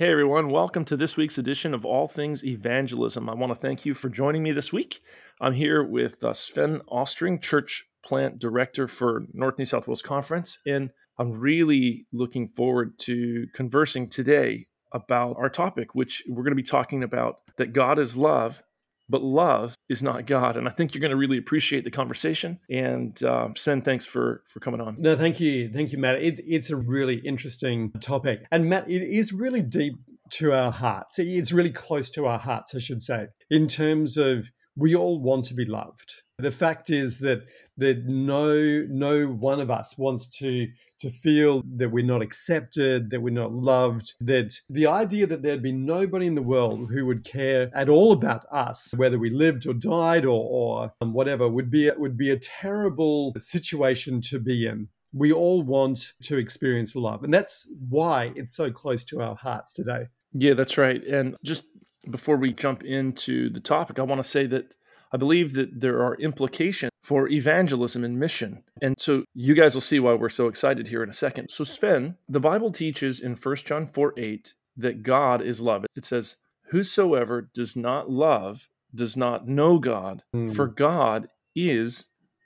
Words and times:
Hey 0.00 0.12
everyone, 0.12 0.50
welcome 0.50 0.84
to 0.84 0.96
this 0.96 1.16
week's 1.16 1.38
edition 1.38 1.74
of 1.74 1.84
All 1.84 2.06
Things 2.06 2.44
Evangelism. 2.44 3.28
I 3.28 3.34
want 3.34 3.50
to 3.50 3.56
thank 3.56 3.84
you 3.84 3.94
for 3.94 4.08
joining 4.08 4.44
me 4.44 4.52
this 4.52 4.72
week. 4.72 5.00
I'm 5.40 5.52
here 5.52 5.82
with 5.82 6.22
uh, 6.22 6.32
Sven 6.32 6.82
Ostring, 6.88 7.42
Church 7.42 7.84
Plant 8.04 8.38
Director 8.38 8.86
for 8.86 9.24
North 9.34 9.58
New 9.58 9.64
South 9.64 9.88
Wales 9.88 10.00
Conference, 10.00 10.60
and 10.64 10.90
I'm 11.18 11.32
really 11.32 12.06
looking 12.12 12.50
forward 12.50 12.96
to 13.00 13.48
conversing 13.52 14.08
today 14.08 14.68
about 14.92 15.34
our 15.36 15.48
topic, 15.48 15.96
which 15.96 16.22
we're 16.28 16.44
going 16.44 16.52
to 16.52 16.54
be 16.54 16.62
talking 16.62 17.02
about 17.02 17.40
that 17.56 17.72
God 17.72 17.98
is 17.98 18.16
love, 18.16 18.62
but 19.08 19.22
love 19.22 19.74
is 19.88 20.02
not 20.02 20.26
God. 20.26 20.56
And 20.56 20.68
I 20.68 20.70
think 20.70 20.94
you're 20.94 21.00
going 21.00 21.10
to 21.10 21.16
really 21.16 21.38
appreciate 21.38 21.84
the 21.84 21.90
conversation. 21.90 22.58
And 22.70 23.22
uh, 23.22 23.48
thanks 23.56 24.06
for 24.06 24.42
for 24.46 24.60
coming 24.60 24.80
on. 24.80 24.96
No, 24.98 25.16
thank 25.16 25.40
you, 25.40 25.70
thank 25.72 25.92
you, 25.92 25.98
Matt. 25.98 26.16
It, 26.16 26.40
it's 26.46 26.70
a 26.70 26.76
really 26.76 27.16
interesting 27.16 27.92
topic, 28.00 28.46
and 28.50 28.68
Matt, 28.68 28.90
it 28.90 29.02
is 29.02 29.32
really 29.32 29.62
deep 29.62 29.94
to 30.30 30.52
our 30.52 30.70
hearts. 30.70 31.18
It's 31.18 31.52
really 31.52 31.70
close 31.70 32.10
to 32.10 32.26
our 32.26 32.38
hearts, 32.38 32.74
I 32.74 32.78
should 32.78 33.00
say, 33.00 33.28
in 33.50 33.66
terms 33.66 34.16
of 34.16 34.50
we 34.76 34.94
all 34.94 35.20
want 35.20 35.44
to 35.46 35.54
be 35.54 35.64
loved. 35.64 36.22
The 36.38 36.50
fact 36.50 36.90
is 36.90 37.18
that 37.18 37.40
that 37.78 38.04
no 38.06 38.84
no 38.88 39.26
one 39.26 39.60
of 39.60 39.70
us 39.70 39.96
wants 39.96 40.28
to 40.28 40.68
to 41.00 41.08
feel 41.08 41.62
that 41.76 41.90
we're 41.90 42.04
not 42.04 42.22
accepted, 42.22 43.10
that 43.10 43.20
we're 43.20 43.32
not 43.32 43.52
loved, 43.52 44.14
that 44.20 44.60
the 44.68 44.86
idea 44.86 45.26
that 45.28 45.42
there'd 45.42 45.62
be 45.62 45.72
nobody 45.72 46.26
in 46.26 46.34
the 46.34 46.42
world 46.42 46.90
who 46.90 47.06
would 47.06 47.24
care 47.24 47.70
at 47.72 47.88
all 47.88 48.10
about 48.10 48.44
us, 48.50 48.92
whether 48.96 49.16
we 49.16 49.30
lived 49.30 49.66
or 49.66 49.74
died 49.74 50.24
or, 50.24 50.44
or 50.50 50.92
um, 51.00 51.12
whatever, 51.12 51.48
would 51.48 51.70
be 51.70 51.90
would 51.96 52.16
be 52.16 52.30
a 52.30 52.38
terrible 52.38 53.34
situation 53.38 54.20
to 54.22 54.38
be 54.38 54.66
in. 54.66 54.88
We 55.12 55.32
all 55.32 55.62
want 55.62 56.12
to 56.24 56.36
experience 56.36 56.94
love, 56.94 57.24
and 57.24 57.32
that's 57.32 57.68
why 57.88 58.32
it's 58.36 58.54
so 58.54 58.70
close 58.70 59.04
to 59.04 59.22
our 59.22 59.36
hearts 59.36 59.72
today. 59.72 60.08
Yeah, 60.32 60.54
that's 60.54 60.76
right. 60.76 61.02
And 61.04 61.36
just 61.42 61.64
before 62.10 62.36
we 62.36 62.52
jump 62.52 62.84
into 62.84 63.50
the 63.50 63.60
topic, 63.60 63.98
I 63.98 64.02
want 64.02 64.22
to 64.22 64.28
say 64.28 64.46
that 64.46 64.74
I 65.12 65.16
believe 65.16 65.54
that 65.54 65.80
there 65.80 66.02
are 66.02 66.14
implications 66.16 66.90
for 67.02 67.28
evangelism 67.28 68.04
and 68.04 68.18
mission. 68.18 68.62
And 68.82 68.94
so 68.98 69.24
you 69.34 69.54
guys 69.54 69.74
will 69.74 69.80
see 69.80 70.00
why 70.00 70.14
we're 70.14 70.28
so 70.28 70.46
excited 70.46 70.88
here 70.88 71.02
in 71.02 71.08
a 71.08 71.12
second. 71.12 71.48
So, 71.48 71.64
Sven, 71.64 72.16
the 72.28 72.40
Bible 72.40 72.70
teaches 72.70 73.20
in 73.20 73.34
1 73.34 73.56
John 73.56 73.86
4 73.86 74.14
8 74.18 74.54
that 74.76 75.02
God 75.02 75.42
is 75.42 75.60
love. 75.60 75.84
It 75.96 76.04
says, 76.04 76.36
Whosoever 76.70 77.48
does 77.54 77.76
not 77.76 78.10
love 78.10 78.68
does 78.94 79.16
not 79.16 79.48
know 79.48 79.78
God, 79.78 80.22
mm. 80.34 80.54
for 80.54 80.66
God 80.66 81.28
is 81.56 82.04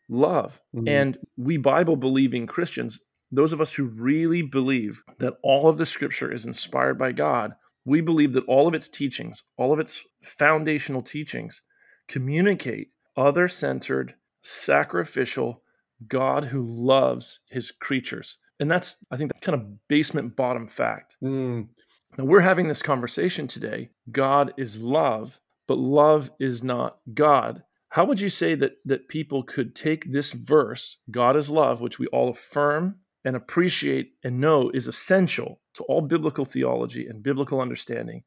love. 0.08 0.60
Mm. 0.74 0.88
And 0.88 1.18
we 1.36 1.56
Bible 1.56 1.96
believing 1.96 2.46
Christians, 2.46 3.02
those 3.30 3.52
of 3.52 3.60
us 3.60 3.72
who 3.72 3.84
really 3.84 4.42
believe 4.42 5.02
that 5.18 5.34
all 5.42 5.68
of 5.68 5.78
the 5.78 5.86
scripture 5.86 6.32
is 6.32 6.46
inspired 6.46 6.98
by 6.98 7.12
God, 7.12 7.54
we 7.84 8.00
believe 8.00 8.32
that 8.34 8.44
all 8.46 8.68
of 8.68 8.74
its 8.74 8.88
teachings, 8.88 9.42
all 9.58 9.72
of 9.72 9.80
its 9.80 10.04
foundational 10.22 11.02
teachings, 11.02 11.62
communicate 12.12 12.90
other 13.16 13.48
centered, 13.48 14.14
sacrificial 14.42 15.62
God 16.06 16.44
who 16.44 16.62
loves 16.62 17.40
his 17.48 17.70
creatures. 17.70 18.36
And 18.60 18.70
that's, 18.70 18.98
I 19.10 19.16
think, 19.16 19.32
that 19.32 19.40
kind 19.40 19.58
of 19.58 19.88
basement 19.88 20.36
bottom 20.36 20.66
fact. 20.66 21.16
Mm. 21.24 21.68
Now, 22.18 22.24
we're 22.24 22.40
having 22.40 22.68
this 22.68 22.82
conversation 22.82 23.46
today. 23.46 23.90
God 24.10 24.52
is 24.58 24.78
love, 24.78 25.40
but 25.66 25.78
love 25.78 26.30
is 26.38 26.62
not 26.62 26.98
God. 27.14 27.62
How 27.88 28.04
would 28.04 28.20
you 28.20 28.28
say 28.28 28.54
that, 28.56 28.72
that 28.84 29.08
people 29.08 29.42
could 29.42 29.74
take 29.74 30.12
this 30.12 30.32
verse, 30.32 30.98
God 31.10 31.34
is 31.34 31.50
love, 31.50 31.80
which 31.80 31.98
we 31.98 32.06
all 32.08 32.28
affirm 32.28 32.96
and 33.24 33.36
appreciate 33.36 34.12
and 34.22 34.38
know 34.38 34.70
is 34.74 34.86
essential 34.86 35.60
to 35.74 35.82
all 35.84 36.02
biblical 36.02 36.44
theology 36.44 37.06
and 37.06 37.22
biblical 37.22 37.60
understanding, 37.60 38.24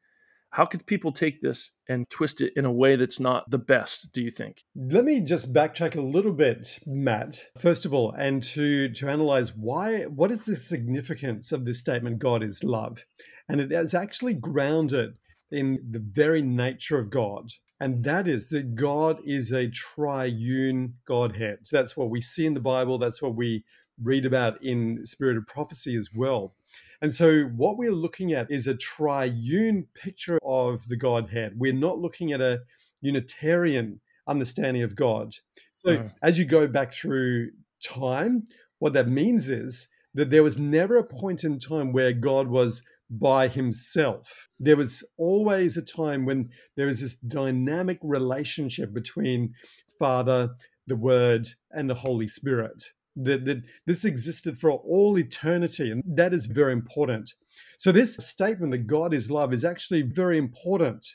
how 0.56 0.66
could 0.66 0.86
people 0.86 1.12
take 1.12 1.42
this 1.42 1.76
and 1.90 2.10
twist 2.10 2.40
it 2.40 2.54
in 2.56 2.64
a 2.64 2.72
way 2.72 2.96
that's 2.96 3.20
not 3.20 3.52
the 3.52 3.58
best, 3.58 4.14
do 4.14 4.22
you 4.22 4.32
think? 4.32 4.64
Let 4.74 5.04
me 5.04 5.20
just 5.20 5.54
backtrack 5.54 5.98
a 5.98 6.02
little 6.02 6.32
bit, 6.32 6.80
Matt, 6.86 7.44
first 7.58 7.84
of 7.84 7.94
all, 7.94 8.14
and 8.18 8.42
to, 8.44 8.88
to 8.88 9.10
analyze 9.10 9.54
why, 9.54 10.04
what 10.04 10.32
is 10.32 10.46
the 10.46 10.56
significance 10.56 11.52
of 11.52 11.66
this 11.66 11.82
statement, 11.82 12.20
God 12.20 12.42
is 12.42 12.64
love? 12.64 13.04
And 13.50 13.60
it 13.60 13.74
is 13.74 13.94
actually 13.94 14.36
grounded 14.36 15.16
in 15.52 15.80
the 15.92 16.00
very 16.00 16.42
nature 16.42 17.00
of 17.00 17.10
God. 17.10 17.50
And 17.82 18.06
that 18.06 18.26
is 18.26 18.48
that 18.50 18.76
God 18.76 19.20
is 19.26 19.52
a 19.52 19.68
triune 19.68 20.94
Godhead. 21.06 21.68
That's 21.70 21.98
what 21.98 22.10
we 22.10 22.22
see 22.22 22.46
in 22.46 22.54
the 22.54 22.62
Bible. 22.62 22.98
That's 22.98 23.22
what 23.22 23.36
we 23.36 23.66
read 24.02 24.26
about 24.26 24.62
in 24.64 25.06
Spirit 25.06 25.38
of 25.38 25.48
Prophecy 25.48 25.96
as 25.96 26.10
well. 26.16 26.56
And 27.02 27.14
so, 27.14 27.44
what 27.56 27.78
we're 27.78 27.92
looking 27.92 28.34
at 28.34 28.50
is 28.50 28.68
a 28.68 28.76
triune 28.76 29.88
picture 29.96 30.40
of 30.44 30.82
the 30.88 30.98
Godhead. 30.98 31.54
We're 31.58 31.74
not 31.74 32.00
looking 32.00 32.32
at 32.32 32.42
a 32.42 32.62
Unitarian 33.02 34.00
understanding 34.28 34.84
of 34.84 34.96
God. 34.96 35.34
So, 35.72 35.98
mm. 35.98 36.12
as 36.24 36.40
you 36.40 36.46
go 36.46 36.68
back 36.68 36.94
through 36.94 37.52
time, 37.84 38.48
what 38.80 38.94
that 38.94 39.08
means 39.08 39.50
is 39.50 39.88
that 40.14 40.30
there 40.30 40.44
was 40.44 40.58
never 40.58 40.98
a 40.98 41.04
point 41.04 41.44
in 41.44 41.60
time 41.60 41.92
where 41.92 42.14
God 42.14 42.48
was 42.48 42.82
by 43.10 43.48
himself. 43.48 44.48
There 44.60 44.78
was 44.78 45.04
always 45.18 45.78
a 45.78 45.82
time 45.82 46.26
when 46.26 46.50
there 46.76 46.88
was 46.88 47.02
this 47.02 47.16
dynamic 47.16 48.00
relationship 48.02 48.94
between 48.94 49.54
Father, 50.00 50.50
the 50.88 50.96
Word, 50.96 51.48
and 51.72 51.90
the 51.90 51.96
Holy 51.96 52.28
Spirit 52.28 52.84
that, 53.16 53.46
that 53.46 53.64
this 53.86 54.06
existed 54.06 54.58
for 54.58 54.72
all 54.72 55.18
eternity. 55.18 55.92
And 55.92 56.04
that 56.06 56.34
is 56.34 56.46
very 56.46 56.74
important. 56.74 57.34
So, 57.78 57.92
this 57.92 58.16
statement 58.18 58.72
that 58.72 58.88
God 58.88 59.14
is 59.14 59.32
love 59.32 59.54
is 59.54 59.66
actually 59.66 60.02
very 60.04 60.38
important 60.38 61.06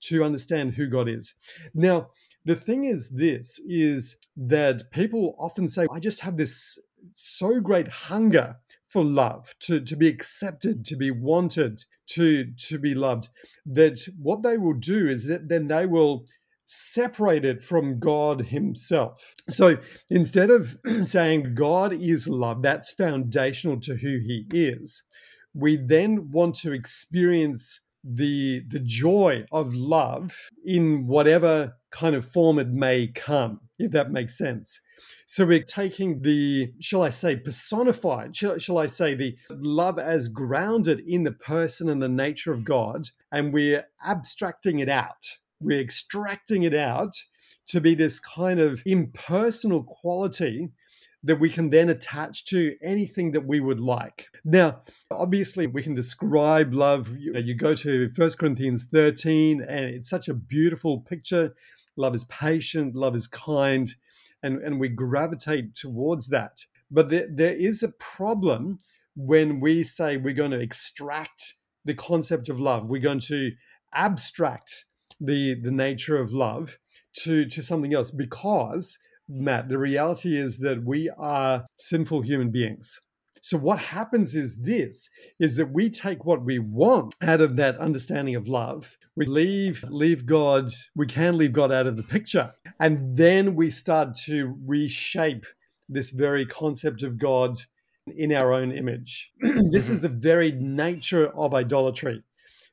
to 0.00 0.24
understand 0.24 0.74
who 0.74 0.86
God 0.86 1.08
is. 1.08 1.34
Now, 1.74 2.10
the 2.44 2.56
thing 2.56 2.84
is 2.84 3.10
this 3.10 3.60
is 3.68 4.16
that 4.36 4.90
people 4.90 5.36
often 5.38 5.68
say, 5.68 5.86
I 5.92 5.98
just 5.98 6.20
have 6.20 6.36
this 6.36 6.78
so 7.14 7.60
great 7.60 7.88
hunger 7.88 8.56
for 8.86 9.04
love, 9.04 9.54
to, 9.60 9.80
to 9.80 9.96
be 9.96 10.08
accepted, 10.08 10.84
to 10.86 10.96
be 10.96 11.10
wanted, 11.10 11.84
to, 12.06 12.46
to 12.56 12.78
be 12.78 12.94
loved, 12.94 13.28
that 13.66 14.00
what 14.18 14.42
they 14.42 14.56
will 14.56 14.72
do 14.72 15.08
is 15.08 15.26
that 15.26 15.48
then 15.48 15.68
they 15.68 15.84
will 15.84 16.24
separated 16.68 17.62
from 17.62 17.98
God 17.98 18.42
Himself. 18.46 19.34
So 19.48 19.78
instead 20.10 20.50
of 20.50 20.76
saying 21.02 21.54
God 21.54 21.92
is 21.92 22.28
love, 22.28 22.62
that's 22.62 22.92
foundational 22.92 23.80
to 23.80 23.96
who 23.96 24.18
He 24.18 24.46
is, 24.50 25.02
we 25.54 25.76
then 25.76 26.30
want 26.30 26.54
to 26.56 26.72
experience 26.72 27.80
the, 28.04 28.62
the 28.68 28.80
joy 28.80 29.44
of 29.50 29.74
love 29.74 30.50
in 30.64 31.06
whatever 31.06 31.74
kind 31.90 32.14
of 32.14 32.24
form 32.24 32.58
it 32.58 32.68
may 32.68 33.08
come, 33.08 33.60
if 33.78 33.90
that 33.92 34.12
makes 34.12 34.36
sense. 34.36 34.80
So 35.26 35.46
we're 35.46 35.62
taking 35.62 36.20
the, 36.20 36.72
shall 36.80 37.02
I 37.02 37.08
say, 37.08 37.36
personified, 37.36 38.36
shall, 38.36 38.58
shall 38.58 38.78
I 38.78 38.88
say, 38.88 39.14
the 39.14 39.36
love 39.50 39.98
as 39.98 40.28
grounded 40.28 41.00
in 41.06 41.24
the 41.24 41.32
person 41.32 41.88
and 41.88 42.02
the 42.02 42.08
nature 42.08 42.52
of 42.52 42.64
God, 42.64 43.08
and 43.32 43.52
we're 43.52 43.86
abstracting 44.04 44.80
it 44.80 44.88
out 44.88 45.38
we're 45.60 45.80
extracting 45.80 46.62
it 46.62 46.74
out 46.74 47.14
to 47.68 47.80
be 47.80 47.94
this 47.94 48.18
kind 48.18 48.60
of 48.60 48.82
impersonal 48.86 49.84
quality 49.84 50.70
that 51.24 51.40
we 51.40 51.50
can 51.50 51.70
then 51.70 51.88
attach 51.88 52.44
to 52.44 52.76
anything 52.82 53.32
that 53.32 53.44
we 53.44 53.60
would 53.60 53.80
like. 53.80 54.26
Now, 54.44 54.82
obviously, 55.10 55.66
we 55.66 55.82
can 55.82 55.94
describe 55.94 56.72
love. 56.72 57.14
You, 57.18 57.36
you 57.36 57.54
go 57.54 57.74
to 57.74 58.08
1 58.14 58.30
Corinthians 58.38 58.86
13, 58.92 59.62
and 59.62 59.84
it's 59.84 60.08
such 60.08 60.28
a 60.28 60.34
beautiful 60.34 61.00
picture. 61.00 61.54
Love 61.96 62.14
is 62.14 62.24
patient, 62.24 62.94
love 62.94 63.16
is 63.16 63.26
kind, 63.26 63.92
and, 64.42 64.62
and 64.62 64.78
we 64.78 64.88
gravitate 64.88 65.74
towards 65.74 66.28
that. 66.28 66.64
But 66.90 67.10
there, 67.10 67.26
there 67.30 67.54
is 67.54 67.82
a 67.82 67.88
problem 67.88 68.78
when 69.16 69.58
we 69.58 69.82
say 69.82 70.16
we're 70.16 70.32
going 70.32 70.52
to 70.52 70.60
extract 70.60 71.54
the 71.84 71.94
concept 71.94 72.48
of 72.48 72.60
love, 72.60 72.88
we're 72.88 73.02
going 73.02 73.20
to 73.20 73.50
abstract 73.94 74.84
the 75.20 75.54
the 75.60 75.70
nature 75.70 76.16
of 76.16 76.32
love 76.32 76.78
to 77.20 77.46
to 77.46 77.62
something 77.62 77.94
else 77.94 78.10
because 78.10 78.98
Matt, 79.28 79.68
the 79.68 79.78
reality 79.78 80.36
is 80.36 80.58
that 80.58 80.84
we 80.84 81.10
are 81.18 81.66
sinful 81.76 82.22
human 82.22 82.50
beings. 82.50 82.98
So 83.40 83.56
what 83.58 83.78
happens 83.78 84.34
is 84.34 84.56
this 84.56 85.08
is 85.38 85.56
that 85.56 85.72
we 85.72 85.90
take 85.90 86.24
what 86.24 86.44
we 86.44 86.58
want 86.58 87.14
out 87.22 87.40
of 87.40 87.56
that 87.56 87.78
understanding 87.78 88.34
of 88.34 88.48
love. 88.48 88.96
We 89.16 89.26
leave 89.26 89.84
leave 89.88 90.26
God, 90.26 90.70
we 90.96 91.06
can 91.06 91.36
leave 91.38 91.52
God 91.52 91.70
out 91.70 91.86
of 91.86 91.96
the 91.96 92.02
picture. 92.02 92.54
And 92.80 93.16
then 93.16 93.54
we 93.54 93.70
start 93.70 94.14
to 94.26 94.56
reshape 94.64 95.46
this 95.88 96.10
very 96.10 96.46
concept 96.46 97.02
of 97.02 97.18
God 97.18 97.58
in 98.16 98.32
our 98.32 98.52
own 98.52 98.72
image. 98.72 99.32
this 99.40 99.88
is 99.88 99.98
mm-hmm. 99.98 100.02
the 100.02 100.20
very 100.20 100.52
nature 100.52 101.28
of 101.28 101.54
idolatry. 101.54 102.22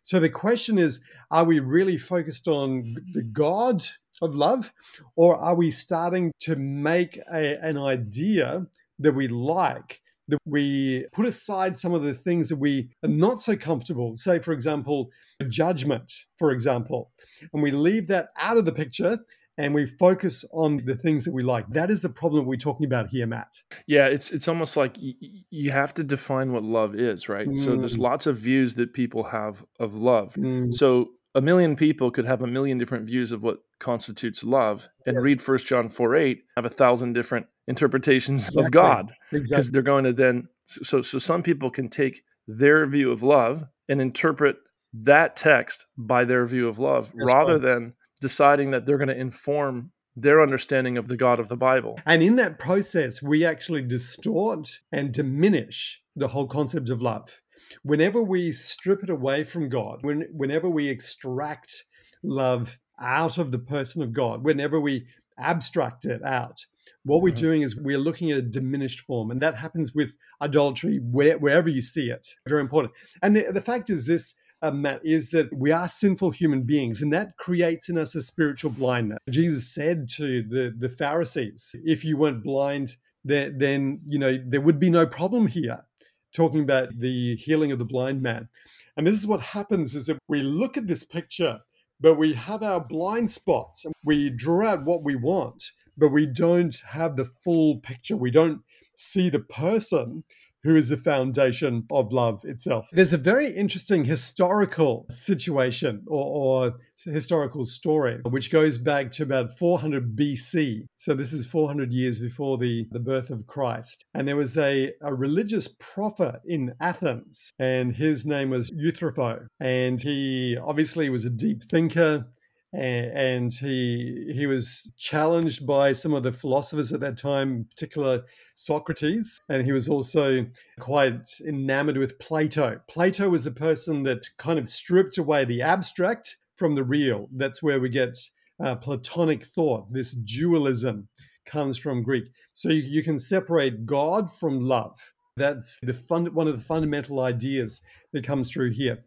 So 0.05 0.19
the 0.19 0.29
question 0.29 0.77
is 0.77 0.99
are 1.31 1.45
we 1.45 1.59
really 1.59 1.97
focused 1.97 2.47
on 2.47 2.83
mm-hmm. 2.83 3.11
the 3.13 3.23
God 3.23 3.83
of 4.21 4.35
love, 4.35 4.71
or 5.15 5.35
are 5.35 5.55
we 5.55 5.71
starting 5.71 6.31
to 6.41 6.55
make 6.55 7.17
a, 7.33 7.57
an 7.59 7.77
idea 7.77 8.67
that 8.99 9.13
we 9.13 9.27
like 9.27 10.01
that 10.27 10.37
we 10.45 11.05
put 11.11 11.25
aside 11.25 11.75
some 11.75 11.93
of 11.93 12.03
the 12.03 12.13
things 12.13 12.49
that 12.49 12.55
we 12.57 12.89
are 13.03 13.09
not 13.09 13.41
so 13.41 13.55
comfortable. 13.55 14.15
Say, 14.15 14.39
for 14.39 14.53
example, 14.53 15.09
judgment, 15.49 16.11
for 16.37 16.51
example, 16.51 17.11
and 17.51 17.61
we 17.61 17.71
leave 17.71 18.07
that 18.07 18.29
out 18.39 18.57
of 18.57 18.65
the 18.65 18.71
picture 18.71 19.19
and 19.57 19.73
we 19.73 19.85
focus 19.85 20.43
on 20.51 20.81
the 20.85 20.95
things 20.95 21.25
that 21.25 21.33
we 21.33 21.43
like. 21.43 21.67
That 21.69 21.89
is 21.89 22.01
the 22.01 22.09
problem 22.09 22.45
we're 22.45 22.57
talking 22.57 22.85
about 22.85 23.07
here, 23.09 23.25
Matt. 23.25 23.55
Yeah, 23.87 24.07
it's 24.07 24.31
it's 24.31 24.47
almost 24.47 24.77
like 24.77 24.97
y- 24.97 25.13
you 25.49 25.71
have 25.71 25.93
to 25.95 26.03
define 26.03 26.51
what 26.51 26.63
love 26.63 26.95
is, 26.95 27.29
right? 27.29 27.47
Mm. 27.47 27.57
So 27.57 27.75
there's 27.75 27.97
mm. 27.97 28.01
lots 28.01 28.27
of 28.27 28.37
views 28.37 28.73
that 28.75 28.93
people 28.93 29.23
have 29.23 29.65
of 29.79 29.95
love. 29.95 30.33
Mm. 30.33 30.73
So 30.73 31.11
a 31.33 31.41
million 31.41 31.75
people 31.75 32.11
could 32.11 32.25
have 32.25 32.41
a 32.41 32.47
million 32.47 32.77
different 32.77 33.05
views 33.05 33.31
of 33.31 33.43
what 33.43 33.59
constitutes 33.79 34.43
love 34.43 34.87
and 35.05 35.15
yes. 35.15 35.23
read 35.23 35.41
First 35.41 35.67
John 35.67 35.89
4 35.89 36.15
8, 36.15 36.43
have 36.55 36.65
a 36.65 36.69
thousand 36.69 37.13
different 37.13 37.47
interpretations 37.67 38.47
exactly. 38.47 38.65
of 38.65 38.71
God. 38.71 39.11
Because 39.31 39.49
exactly. 39.49 39.69
they're 39.71 39.81
going 39.81 40.03
to 40.05 40.13
then 40.13 40.47
so 40.65 41.01
so 41.01 41.17
some 41.19 41.43
people 41.43 41.69
can 41.69 41.89
take 41.89 42.23
their 42.47 42.85
view 42.85 43.11
of 43.11 43.23
love 43.23 43.63
and 43.89 44.01
interpret 44.01 44.57
that 44.93 45.35
text 45.35 45.85
by 45.97 46.23
their 46.23 46.45
view 46.45 46.67
of 46.67 46.79
love 46.79 47.11
That's 47.15 47.33
rather 47.33 47.53
right. 47.53 47.61
than 47.61 47.93
deciding 48.21 48.71
that 48.71 48.85
they're 48.85 48.97
going 48.97 49.07
to 49.07 49.19
inform 49.19 49.91
their 50.15 50.41
understanding 50.41 50.97
of 50.97 51.07
the 51.07 51.17
God 51.17 51.39
of 51.39 51.49
the 51.49 51.57
Bible. 51.57 51.99
And 52.05 52.23
in 52.23 52.37
that 52.37 52.57
process, 52.57 53.21
we 53.21 53.45
actually 53.45 53.81
distort 53.81 54.79
and 54.91 55.11
diminish 55.11 56.01
the 56.15 56.29
whole 56.29 56.47
concept 56.47 56.89
of 56.89 57.01
love. 57.01 57.41
Whenever 57.83 58.21
we 58.21 58.51
strip 58.51 59.03
it 59.03 59.09
away 59.09 59.43
from 59.43 59.69
God, 59.69 59.99
when, 60.01 60.27
whenever 60.31 60.69
we 60.69 60.87
extract 60.87 61.83
love 62.23 62.79
out 63.01 63.37
of 63.37 63.51
the 63.51 63.59
person 63.59 64.01
of 64.01 64.13
God, 64.13 64.43
whenever 64.43 64.79
we 64.79 65.05
abstract 65.37 66.05
it 66.05 66.23
out, 66.23 66.65
what 67.03 67.21
we're 67.21 67.33
mm-hmm. 67.33 67.45
doing 67.45 67.61
is 67.61 67.75
we're 67.75 67.97
looking 67.97 68.31
at 68.31 68.37
a 68.37 68.41
diminished 68.41 69.01
form. 69.01 69.31
And 69.31 69.41
that 69.41 69.57
happens 69.57 69.93
with 69.93 70.15
idolatry 70.41 70.99
where, 71.03 71.37
wherever 71.37 71.69
you 71.69 71.81
see 71.81 72.09
it. 72.09 72.27
Very 72.47 72.61
important. 72.61 72.93
And 73.21 73.35
the, 73.35 73.51
the 73.51 73.61
fact 73.61 73.89
is 73.89 74.07
this 74.07 74.33
Matt, 74.63 75.01
is 75.03 75.29
that 75.31 75.53
we 75.53 75.71
are 75.71 75.87
sinful 75.87 76.31
human 76.31 76.63
beings, 76.63 77.01
and 77.01 77.13
that 77.13 77.37
creates 77.37 77.89
in 77.89 77.97
us 77.97 78.15
a 78.15 78.21
spiritual 78.21 78.71
blindness. 78.71 79.19
Jesus 79.29 79.73
said 79.73 80.09
to 80.09 80.41
the, 80.41 80.73
the 80.77 80.89
Pharisees, 80.89 81.75
if 81.83 82.03
you 82.03 82.17
weren't 82.17 82.43
blind, 82.43 82.95
then, 83.23 83.57
then 83.57 84.01
you 84.07 84.19
know 84.19 84.37
there 84.45 84.61
would 84.61 84.79
be 84.79 84.89
no 84.89 85.05
problem 85.05 85.47
here. 85.47 85.85
Talking 86.33 86.61
about 86.61 86.89
the 86.97 87.35
healing 87.37 87.71
of 87.71 87.79
the 87.79 87.85
blind 87.85 88.21
man. 88.21 88.49
And 88.97 89.07
this 89.07 89.17
is 89.17 89.27
what 89.27 89.41
happens 89.41 89.95
is 89.95 90.07
that 90.07 90.17
we 90.27 90.41
look 90.41 90.75
at 90.75 90.87
this 90.87 91.03
picture, 91.03 91.59
but 91.99 92.15
we 92.15 92.33
have 92.33 92.61
our 92.61 92.79
blind 92.79 93.31
spots 93.31 93.85
and 93.85 93.93
we 94.03 94.29
draw 94.29 94.67
out 94.67 94.83
what 94.83 95.03
we 95.03 95.15
want, 95.15 95.71
but 95.97 96.09
we 96.09 96.25
don't 96.25 96.75
have 96.87 97.15
the 97.15 97.25
full 97.25 97.77
picture. 97.77 98.17
We 98.17 98.31
don't 98.31 98.61
see 98.97 99.29
the 99.29 99.39
person 99.39 100.23
who 100.65 100.75
is 100.75 100.89
the 100.89 100.97
foundation 100.97 101.85
of 101.91 102.11
love 102.11 102.41
itself. 102.43 102.89
There's 102.91 103.13
a 103.13 103.17
very 103.17 103.49
interesting 103.49 104.03
historical 104.03 105.05
situation 105.09 106.03
or, 106.07 106.25
or, 106.25 106.73
historical 107.03 107.65
story, 107.65 108.19
which 108.29 108.49
goes 108.49 108.77
back 108.77 109.11
to 109.11 109.21
about 109.21 109.51
400 109.51 110.15
BC. 110.15 110.85
So 110.95 111.13
this 111.13 111.33
is 111.33 111.45
400 111.45 111.91
years 111.91 112.19
before 112.21 112.57
the, 112.57 112.87
the 112.91 112.99
birth 112.99 113.29
of 113.29 113.45
Christ. 113.47 114.05
And 114.13 114.27
there 114.27 114.37
was 114.37 114.57
a, 114.57 114.93
a 115.01 115.13
religious 115.13 115.67
prophet 115.67 116.35
in 116.45 116.73
Athens, 116.79 117.51
and 117.59 117.95
his 117.95 118.25
name 118.25 118.49
was 118.49 118.71
Euthyphro. 118.71 119.47
And 119.59 120.01
he 120.01 120.57
obviously 120.57 121.09
was 121.09 121.25
a 121.25 121.29
deep 121.29 121.63
thinker 121.63 122.27
and 122.75 123.53
he 123.53 124.31
he 124.35 124.47
was 124.47 124.91
challenged 124.97 125.65
by 125.65 125.93
some 125.93 126.13
of 126.13 126.23
the 126.23 126.31
philosophers 126.31 126.91
at 126.91 126.99
that 126.99 127.17
time, 127.17 127.51
in 127.51 127.65
particular 127.65 128.23
Socrates, 128.55 129.41
and 129.49 129.65
he 129.65 129.71
was 129.71 129.87
also 129.87 130.45
quite 130.79 131.27
enamored 131.47 131.97
with 131.97 132.19
Plato. 132.19 132.79
Plato 132.87 133.29
was 133.29 133.43
the 133.43 133.51
person 133.51 134.03
that 134.03 134.27
kind 134.37 134.59
of 134.59 134.67
stripped 134.67 135.17
away 135.17 135.45
the 135.45 135.61
abstract 135.61 136.37
from 136.55 136.75
the 136.75 136.83
real. 136.83 137.29
That's 137.33 137.63
where 137.63 137.79
we 137.79 137.89
get 137.89 138.17
uh, 138.63 138.75
Platonic 138.75 139.45
thought. 139.45 139.91
This 139.91 140.13
dualism 140.13 141.07
comes 141.45 141.77
from 141.77 142.03
Greek, 142.03 142.25
so 142.53 142.69
you, 142.69 142.81
you 142.81 143.03
can 143.03 143.17
separate 143.17 143.85
God 143.85 144.31
from 144.31 144.59
love. 144.59 145.13
That's 145.37 145.79
the 145.83 145.93
fund, 145.93 146.29
one 146.29 146.47
of 146.47 146.55
the 146.55 146.63
fundamental 146.63 147.19
ideas 147.19 147.81
that 148.15 148.25
comes 148.25 148.49
through 148.49 148.71
here. 148.71 149.03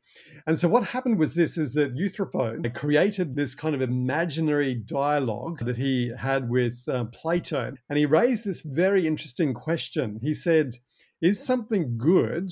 And 0.46 0.58
so 0.58 0.68
what 0.68 0.84
happened 0.84 1.18
was 1.18 1.34
this 1.34 1.58
is 1.58 1.74
that 1.74 1.96
Euthyphro 1.96 2.60
created 2.74 3.34
this 3.34 3.54
kind 3.54 3.74
of 3.74 3.82
imaginary 3.82 4.74
dialogue 4.74 5.64
that 5.64 5.76
he 5.76 6.12
had 6.16 6.48
with 6.48 6.84
uh, 6.88 7.06
Plato. 7.06 7.72
And 7.88 7.98
he 7.98 8.06
raised 8.06 8.44
this 8.44 8.62
very 8.62 9.06
interesting 9.06 9.54
question. 9.54 10.20
He 10.22 10.34
said, 10.34 10.74
is 11.20 11.44
something 11.44 11.96
good 11.98 12.50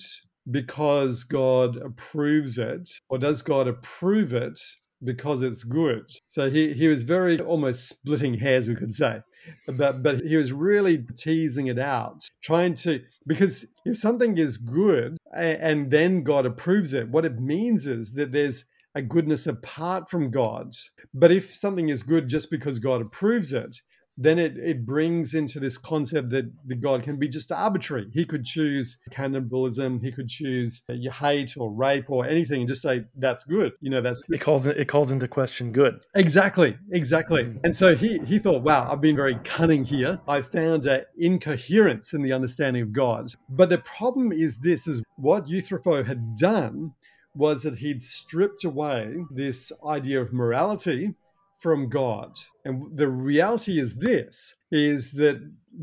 because 0.51 1.25
God 1.25 1.77
approves 1.77 2.59
it, 2.59 2.89
or 3.09 3.19
does 3.19 3.43
God 3.43 3.69
approve 3.69 4.33
it 4.33 4.59
because 5.05 5.43
it's 5.43 5.63
good? 5.63 6.09
So 6.27 6.51
he, 6.51 6.73
he 6.73 6.89
was 6.89 7.03
very 7.03 7.39
almost 7.39 7.89
splitting 7.89 8.35
hairs, 8.35 8.69
we 8.69 8.77
could 8.77 8.93
say 8.93 9.21
but 9.67 10.03
but 10.03 10.21
he 10.21 10.37
was 10.37 10.53
really 10.53 11.05
teasing 11.17 11.67
it 11.69 11.79
out, 11.79 12.29
trying 12.43 12.75
to 12.77 13.03
because 13.27 13.67
if 13.85 13.97
something 13.97 14.39
is 14.39 14.59
good 14.59 15.17
and 15.35 15.91
then 15.91 16.23
God 16.23 16.47
approves 16.47 16.93
it, 16.93 17.09
what 17.09 17.25
it 17.25 17.41
means 17.41 17.87
is 17.87 18.13
that 18.13 18.33
there's 18.33 18.65
a 18.95 19.03
goodness 19.03 19.47
apart 19.47 20.09
from 20.09 20.31
God. 20.31 20.73
But 21.13 21.31
if 21.31 21.55
something 21.55 21.91
is 21.91 22.03
good 22.03 22.29
just 22.29 22.51
because 22.51 22.79
God 22.79 23.03
approves 23.03 23.53
it, 23.53 23.83
then 24.17 24.39
it, 24.39 24.57
it 24.57 24.87
brings 24.87 25.35
into 25.35 25.61
this 25.61 25.77
concept 25.77 26.31
that 26.31 26.51
the 26.67 26.75
God 26.75 27.03
can 27.03 27.19
be 27.19 27.29
just 27.29 27.53
arbitrary. 27.53 28.09
He 28.13 28.25
could 28.25 28.45
choose 28.45 28.99
cannibalism, 29.11 30.01
he 30.01 30.11
could 30.11 30.29
choose 30.29 30.83
hate 31.21 31.57
or 31.57 31.71
rape 31.71 32.11
or 32.11 32.27
anything 32.27 32.61
and 32.61 32.69
just 32.69 32.83
say 32.83 33.05
that's 33.17 33.45
good. 33.45 33.73
You 33.81 33.91
know, 33.91 34.01
that's 34.01 34.23
good. 34.23 34.37
it 34.37 34.41
calls 34.41 34.67
it 34.67 34.89
calls 34.89 35.13
into 35.13 35.29
question 35.29 35.73
good. 35.73 36.05
Exactly, 36.15 36.79
exactly. 36.91 37.45
Mm. 37.45 37.61
And 37.65 37.77
so 37.77 37.95
he 37.95 38.19
he 38.21 38.39
thought, 38.39 38.63
wow, 38.63 38.89
I've 38.91 39.01
been 39.01 39.17
very 39.17 39.37
cunning 39.45 39.85
here. 39.85 40.21
I 40.27 40.41
found 40.41 40.87
an 40.87 41.05
incoherence 41.19 42.15
in 42.15 42.23
the 42.23 42.33
understanding 42.33 42.83
of 42.83 42.93
God. 42.93 43.33
But 43.49 43.69
the 43.69 43.79
problem 43.79 44.33
is 44.33 44.59
this: 44.59 44.87
is 44.87 45.03
what 45.17 45.49
Euthyphro 45.49 46.05
had 46.05 46.37
done 46.37 46.93
was 47.35 47.63
that 47.65 47.79
he'd 47.79 48.03
stripped 48.03 48.65
away 48.65 49.15
this 49.31 49.71
idea 49.87 50.21
of 50.21 50.33
morality 50.33 51.15
from 51.59 51.89
God. 51.89 52.39
And 52.65 52.97
the 52.97 53.09
reality 53.09 53.79
is 53.79 53.97
this 53.97 54.55
is 54.71 55.13
that 55.13 55.41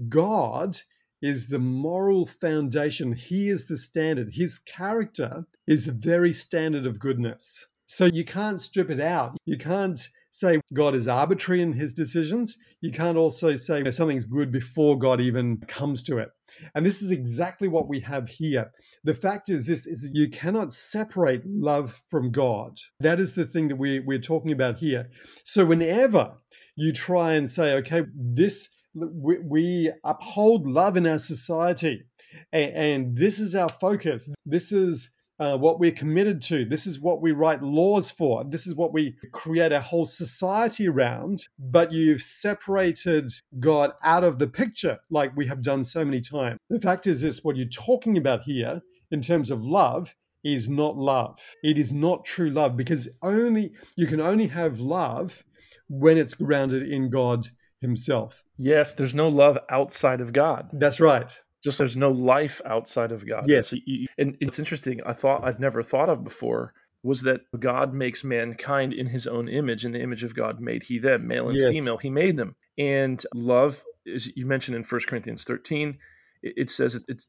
God 0.10 0.78
is 1.22 1.48
the 1.48 1.60
moral 1.60 2.26
foundation. 2.26 3.14
He 3.14 3.50
is 3.50 3.66
the 3.66 3.78
standard. 3.78 4.34
His 4.34 4.60
character 4.60 5.46
is 5.68 5.86
the 5.86 5.94
very 5.94 6.34
standard 6.34 6.86
of 6.86 7.00
goodness. 7.00 7.66
So 7.86 8.06
you 8.06 8.26
can't 8.26 8.62
strip 8.62 8.90
it 8.90 9.00
out. 9.00 9.38
You 9.46 9.58
can't 9.58 10.10
say 10.34 10.60
God 10.74 10.96
is 10.96 11.08
arbitrary 11.08 11.62
in 11.62 11.74
his 11.74 11.94
decisions. 11.94 12.58
You 12.82 12.92
can't 12.92 13.18
also 13.18 13.56
say 13.56 13.90
something's 13.92 14.26
good 14.26 14.52
before 14.52 14.98
God 14.98 15.22
even 15.22 15.58
comes 15.68 16.02
to 16.04 16.18
it. 16.18 16.30
And 16.74 16.84
this 16.84 17.04
is 17.04 17.12
exactly 17.12 17.68
what 17.68 17.88
we 17.88 18.00
have 18.02 18.28
here. 18.28 18.72
The 19.04 19.14
fact 19.14 19.50
is 19.50 19.68
this 19.68 19.86
is 19.86 20.02
that 20.02 20.16
you 20.16 20.30
cannot 20.30 20.74
separate 20.74 21.44
love 21.46 22.04
from 22.10 22.32
God. 22.32 22.80
That 23.00 23.20
is 23.20 23.34
the 23.34 23.46
thing 23.46 23.68
that 23.68 23.76
we, 23.76 24.00
we're 24.00 24.20
talking 24.20 24.52
about 24.52 24.78
here. 24.78 25.10
So 25.46 25.66
whenever 25.66 26.34
you 26.76 26.94
try 26.94 27.34
and 27.34 27.48
say, 27.50 27.76
okay, 27.76 28.02
this 28.16 28.70
we, 28.96 29.38
we 29.40 29.92
uphold 30.04 30.68
love 30.68 30.98
in 30.98 31.08
our 31.08 31.18
society, 31.18 32.06
and, 32.52 32.76
and 32.76 33.18
this 33.18 33.40
is 33.40 33.56
our 33.56 33.70
focus. 33.70 34.30
This 34.46 34.72
is 34.72 35.12
uh, 35.40 35.58
what 35.58 35.80
we're 35.80 35.92
committed 35.92 36.42
to. 36.44 36.66
This 36.66 36.86
is 36.88 37.00
what 37.00 37.22
we 37.22 37.32
write 37.32 37.62
laws 37.62 38.12
for. 38.12 38.44
This 38.44 38.68
is 38.68 38.76
what 38.76 38.94
we 38.94 39.16
create 39.32 39.72
a 39.72 39.82
whole 39.82 40.06
society 40.06 40.88
around. 40.88 41.48
But 41.60 41.92
you've 41.92 42.22
separated 42.22 43.32
God 43.60 43.92
out 44.04 44.24
of 44.24 44.40
the 44.40 44.48
picture, 44.48 45.00
like 45.10 45.36
we 45.36 45.48
have 45.48 45.62
done 45.62 45.84
so 45.84 46.06
many 46.06 46.22
times. 46.22 46.60
The 46.70 46.80
fact 46.80 47.08
is, 47.08 47.22
this 47.22 47.44
what 47.44 47.56
you're 47.56 47.68
talking 47.68 48.18
about 48.18 48.44
here 48.44 48.82
in 49.12 49.22
terms 49.22 49.50
of 49.50 49.66
love 49.66 50.14
is 50.44 50.70
not 50.70 50.98
love. 50.98 51.40
It 51.64 51.78
is 51.78 51.94
not 51.94 52.26
true 52.26 52.50
love 52.50 52.76
because 52.76 53.08
only 53.22 53.72
you 53.96 54.08
can 54.08 54.20
only 54.20 54.48
have 54.48 54.80
love 54.80 55.44
when 55.88 56.18
it's 56.18 56.34
grounded 56.34 56.90
in 56.90 57.10
God 57.10 57.48
Himself. 57.82 58.44
Yes, 58.58 58.94
there's 58.94 59.16
no 59.16 59.30
love 59.30 59.58
outside 59.70 60.22
of 60.22 60.34
God. 60.34 60.70
That's 60.74 61.00
right 61.00 61.32
just 61.64 61.78
there's 61.78 61.98
no 61.98 62.12
life 62.12 62.62
outside 62.66 63.12
of 63.12 63.28
God. 63.28 63.46
Yes. 63.48 63.74
And 64.18 64.38
it's 64.40 64.60
interesting. 64.60 65.02
I 65.06 65.14
thought 65.14 65.44
I'd 65.44 65.60
never 65.60 65.82
thought 65.82 66.10
of 66.10 66.24
before 66.24 66.74
was 67.04 67.22
that 67.24 67.42
God 67.60 67.94
makes 67.94 68.24
mankind 68.24 68.94
in 68.94 69.08
his 69.08 69.28
own 69.28 69.50
image. 69.50 69.86
In 69.86 69.92
the 69.92 70.02
image 70.02 70.24
of 70.24 70.36
God 70.36 70.62
made 70.62 70.84
he 70.84 71.00
them, 71.00 71.28
male 71.28 71.50
and 71.50 71.58
yes. 71.58 71.70
female, 71.70 71.98
he 71.98 72.10
made 72.10 72.38
them. 72.38 72.56
And 72.78 73.22
love, 73.34 73.84
as 74.14 74.36
you 74.36 74.46
mentioned 74.46 74.76
in 74.76 74.84
1 74.84 75.02
Corinthians 75.08 75.44
13, 75.44 75.98
it, 76.42 76.70
says 76.70 76.96
it, 76.96 77.04
it, 77.08 77.24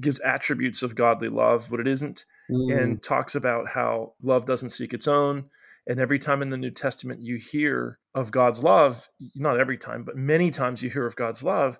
gives 0.00 0.20
attributes 0.20 0.82
of 0.82 0.94
godly 0.94 1.28
love, 1.28 1.70
what 1.70 1.80
it 1.80 1.88
isn't, 1.88 2.24
mm. 2.50 2.76
and 2.76 3.02
talks 3.02 3.34
about 3.34 3.68
how 3.68 4.12
love 4.22 4.44
doesn't 4.44 4.68
seek 4.70 4.92
its 4.92 5.08
own. 5.08 5.44
And 5.86 5.98
every 5.98 6.18
time 6.18 6.42
in 6.42 6.50
the 6.50 6.56
New 6.56 6.70
Testament 6.70 7.20
you 7.20 7.36
hear 7.36 7.98
of 8.14 8.30
God's 8.30 8.62
love, 8.62 9.08
not 9.36 9.58
every 9.58 9.78
time, 9.78 10.04
but 10.04 10.16
many 10.16 10.50
times 10.50 10.82
you 10.82 10.90
hear 10.90 11.06
of 11.06 11.16
God's 11.16 11.42
love, 11.42 11.78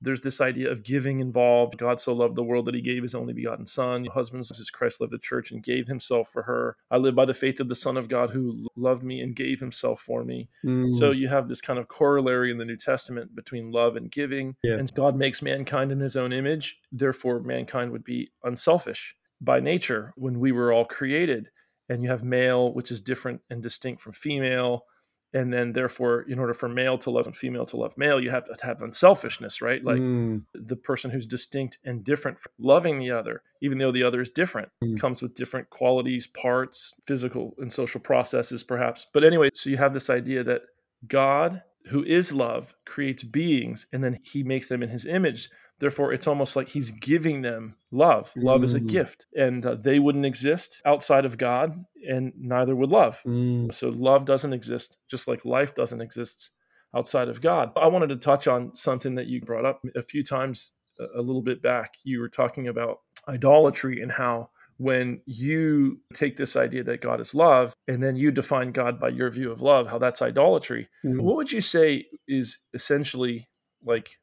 there's 0.00 0.20
this 0.20 0.40
idea 0.40 0.70
of 0.70 0.82
giving 0.82 1.20
involved. 1.20 1.76
God 1.76 2.00
so 2.00 2.14
loved 2.14 2.34
the 2.34 2.42
world 2.42 2.66
that 2.66 2.74
he 2.74 2.80
gave 2.80 3.02
his 3.02 3.14
only 3.14 3.32
begotten 3.32 3.66
Son. 3.66 4.06
Husbands, 4.06 4.50
as 4.50 4.70
Christ 4.70 5.00
loved 5.00 5.12
the 5.12 5.18
church 5.18 5.50
and 5.50 5.62
gave 5.62 5.86
himself 5.86 6.30
for 6.30 6.42
her. 6.42 6.76
I 6.90 6.96
live 6.96 7.14
by 7.14 7.26
the 7.26 7.34
faith 7.34 7.60
of 7.60 7.68
the 7.68 7.74
Son 7.74 7.96
of 7.96 8.08
God 8.08 8.30
who 8.30 8.68
loved 8.76 9.02
me 9.02 9.20
and 9.20 9.36
gave 9.36 9.60
himself 9.60 10.00
for 10.00 10.24
me. 10.24 10.48
Mm. 10.64 10.94
So 10.94 11.10
you 11.10 11.28
have 11.28 11.48
this 11.48 11.60
kind 11.60 11.78
of 11.78 11.88
corollary 11.88 12.50
in 12.50 12.58
the 12.58 12.64
New 12.64 12.76
Testament 12.76 13.34
between 13.34 13.70
love 13.72 13.96
and 13.96 14.10
giving. 14.10 14.56
Yeah. 14.62 14.74
And 14.74 14.92
God 14.94 15.16
makes 15.16 15.42
mankind 15.42 15.92
in 15.92 16.00
his 16.00 16.16
own 16.16 16.32
image. 16.32 16.78
Therefore, 16.92 17.40
mankind 17.40 17.92
would 17.92 18.04
be 18.04 18.30
unselfish 18.42 19.16
by 19.40 19.60
nature 19.60 20.12
when 20.16 20.40
we 20.40 20.52
were 20.52 20.72
all 20.72 20.84
created. 20.84 21.48
And 21.88 22.02
you 22.02 22.08
have 22.10 22.22
male, 22.22 22.72
which 22.72 22.90
is 22.90 23.00
different 23.00 23.40
and 23.50 23.62
distinct 23.62 24.00
from 24.00 24.12
female 24.12 24.84
and 25.32 25.52
then 25.52 25.72
therefore 25.72 26.22
in 26.22 26.38
order 26.38 26.54
for 26.54 26.68
male 26.68 26.98
to 26.98 27.10
love 27.10 27.26
and 27.26 27.36
female 27.36 27.66
to 27.66 27.76
love 27.76 27.96
male 27.96 28.20
you 28.20 28.30
have 28.30 28.44
to 28.44 28.54
have 28.62 28.82
unselfishness 28.82 29.62
right 29.62 29.84
like 29.84 29.98
mm. 29.98 30.42
the 30.54 30.76
person 30.76 31.10
who's 31.10 31.26
distinct 31.26 31.78
and 31.84 32.04
different 32.04 32.38
loving 32.58 32.98
the 32.98 33.10
other 33.10 33.42
even 33.62 33.78
though 33.78 33.92
the 33.92 34.02
other 34.02 34.20
is 34.20 34.30
different 34.30 34.68
mm. 34.82 34.98
comes 34.98 35.22
with 35.22 35.34
different 35.34 35.68
qualities 35.70 36.26
parts 36.26 37.00
physical 37.06 37.54
and 37.58 37.72
social 37.72 38.00
processes 38.00 38.62
perhaps 38.62 39.06
but 39.12 39.24
anyway 39.24 39.48
so 39.54 39.70
you 39.70 39.76
have 39.76 39.92
this 39.92 40.10
idea 40.10 40.42
that 40.42 40.62
god 41.06 41.62
who 41.86 42.04
is 42.04 42.32
love 42.32 42.74
creates 42.84 43.22
beings 43.22 43.86
and 43.92 44.02
then 44.04 44.18
he 44.22 44.42
makes 44.42 44.68
them 44.68 44.82
in 44.82 44.88
his 44.88 45.06
image 45.06 45.48
Therefore, 45.80 46.12
it's 46.12 46.26
almost 46.26 46.56
like 46.56 46.68
he's 46.68 46.90
giving 46.90 47.42
them 47.42 47.74
love. 47.90 48.32
Love 48.36 48.60
mm. 48.60 48.64
is 48.64 48.74
a 48.74 48.80
mm. 48.80 48.88
gift, 48.88 49.26
and 49.34 49.64
uh, 49.64 49.74
they 49.74 49.98
wouldn't 49.98 50.26
exist 50.26 50.80
outside 50.84 51.24
of 51.24 51.38
God, 51.38 51.84
and 52.08 52.32
neither 52.38 52.76
would 52.76 52.90
love. 52.90 53.20
Mm. 53.26 53.72
So, 53.72 53.88
love 53.88 54.26
doesn't 54.26 54.52
exist, 54.52 54.98
just 55.10 55.26
like 55.26 55.44
life 55.44 55.74
doesn't 55.74 56.00
exist 56.00 56.50
outside 56.94 57.28
of 57.28 57.40
God. 57.40 57.70
I 57.76 57.86
wanted 57.88 58.10
to 58.10 58.16
touch 58.16 58.46
on 58.46 58.74
something 58.74 59.14
that 59.14 59.26
you 59.26 59.40
brought 59.40 59.64
up 59.64 59.80
a 59.96 60.02
few 60.02 60.22
times 60.22 60.72
a 61.16 61.22
little 61.22 61.42
bit 61.42 61.62
back. 61.62 61.94
You 62.04 62.20
were 62.20 62.28
talking 62.28 62.68
about 62.68 62.98
idolatry 63.28 64.02
and 64.02 64.12
how 64.12 64.50
when 64.76 65.20
you 65.26 66.00
take 66.14 66.36
this 66.36 66.56
idea 66.56 66.82
that 66.82 67.02
God 67.02 67.20
is 67.20 67.34
love 67.34 67.74
and 67.86 68.02
then 68.02 68.16
you 68.16 68.30
define 68.30 68.72
God 68.72 68.98
by 68.98 69.10
your 69.10 69.30
view 69.30 69.52
of 69.52 69.60
love, 69.60 69.90
how 69.90 69.98
that's 69.98 70.22
idolatry. 70.22 70.88
Mm. 71.04 71.20
What 71.20 71.36
would 71.36 71.52
you 71.52 71.60
say 71.60 72.06
is 72.26 72.58
essentially 72.72 73.48
like 73.84 74.18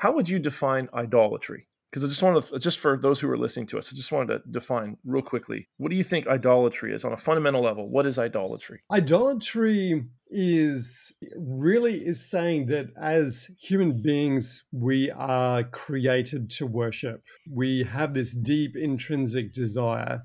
how 0.00 0.12
would 0.12 0.30
you 0.30 0.38
define 0.38 0.88
idolatry? 0.94 1.66
Because 1.90 2.04
I 2.04 2.08
just 2.08 2.22
want 2.22 2.42
to, 2.42 2.58
just 2.58 2.78
for 2.78 2.96
those 2.96 3.20
who 3.20 3.28
are 3.28 3.36
listening 3.36 3.66
to 3.66 3.78
us, 3.78 3.92
I 3.92 3.96
just 3.96 4.10
wanted 4.10 4.28
to 4.28 4.50
define 4.50 4.96
real 5.04 5.22
quickly. 5.22 5.68
What 5.76 5.90
do 5.90 5.96
you 5.96 6.02
think 6.02 6.26
idolatry 6.26 6.94
is 6.94 7.04
on 7.04 7.12
a 7.12 7.18
fundamental 7.18 7.60
level? 7.62 7.90
What 7.90 8.06
is 8.06 8.18
idolatry? 8.18 8.80
Idolatry 8.90 10.06
is 10.30 11.12
really 11.36 11.96
is 11.96 12.30
saying 12.30 12.66
that 12.66 12.86
as 12.98 13.50
human 13.60 14.00
beings 14.00 14.62
we 14.72 15.10
are 15.10 15.64
created 15.64 16.48
to 16.48 16.64
worship 16.64 17.20
we 17.52 17.82
have 17.82 18.14
this 18.14 18.32
deep 18.32 18.76
intrinsic 18.76 19.52
desire 19.52 20.20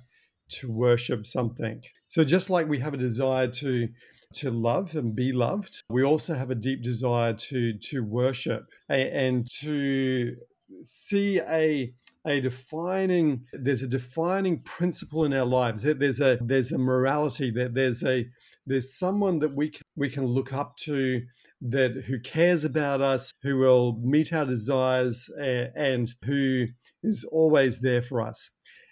to 0.48 0.72
worship 0.72 1.26
something 1.26 1.82
so 2.08 2.24
just 2.24 2.52
like 2.52 2.68
we 2.68 2.78
have 2.78 2.94
a 2.94 2.98
desire 2.98 3.48
to 3.48 3.88
to 4.36 4.52
love 4.52 4.96
and 4.96 5.16
be 5.16 5.32
loved. 5.32 5.82
We 5.90 6.04
also 6.04 6.36
have 6.36 6.52
a 6.52 6.56
deep 6.56 6.84
desire 6.84 7.34
to 7.34 7.74
to 7.74 8.04
worship 8.04 8.66
and 8.90 9.48
to 9.60 10.36
see 10.84 11.40
a 11.42 11.94
a 12.28 12.40
defining 12.40 13.46
there's 13.54 13.84
a 13.84 13.88
defining 13.88 14.60
principle 14.62 15.26
in 15.26 15.34
our 15.34 15.46
lives 15.46 15.84
there's 15.84 16.20
a 16.20 16.38
there's 16.42 16.72
a 16.72 16.78
morality 16.78 17.52
that 17.52 17.74
there's 17.74 18.04
a 18.04 18.26
there's 18.66 18.98
someone 18.98 19.38
that 19.40 19.56
we 19.56 19.70
can, 19.70 19.84
we 19.96 20.10
can 20.10 20.26
look 20.26 20.52
up 20.52 20.76
to 20.78 21.22
that 21.62 22.04
who 22.08 22.20
cares 22.20 22.66
about 22.66 23.02
us 23.02 23.32
who 23.44 23.58
will 23.58 24.00
meet 24.02 24.34
our 24.34 24.46
desires 24.46 25.30
and, 25.40 25.70
and 25.76 26.16
who 26.26 26.66
is 27.04 27.24
always 27.32 27.80
there 27.80 28.02
for 28.02 28.22
us 28.22 28.50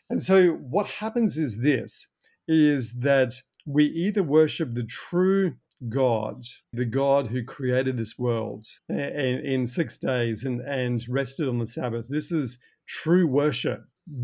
and 0.10 0.22
so 0.22 0.52
what 0.52 0.88
happens 0.88 1.38
is 1.38 1.58
this 1.58 2.06
is 2.48 2.94
that 3.00 3.34
we 3.66 3.86
either 3.86 4.24
worship 4.24 4.74
the 4.74 4.84
true 4.86 5.54
God, 5.90 6.46
the 6.72 6.86
God 6.86 7.28
who 7.28 7.44
created 7.44 7.98
this 7.98 8.18
world 8.18 8.66
in 8.90 9.68
six 9.68 9.98
days 9.98 10.44
and, 10.44 10.62
and 10.62 11.04
rested 11.10 11.50
on 11.50 11.60
the 11.60 11.68
Sabbath. 11.68 12.08
This 12.10 12.32
is 12.32 12.60
true 12.88 13.28
worship. 13.28 13.82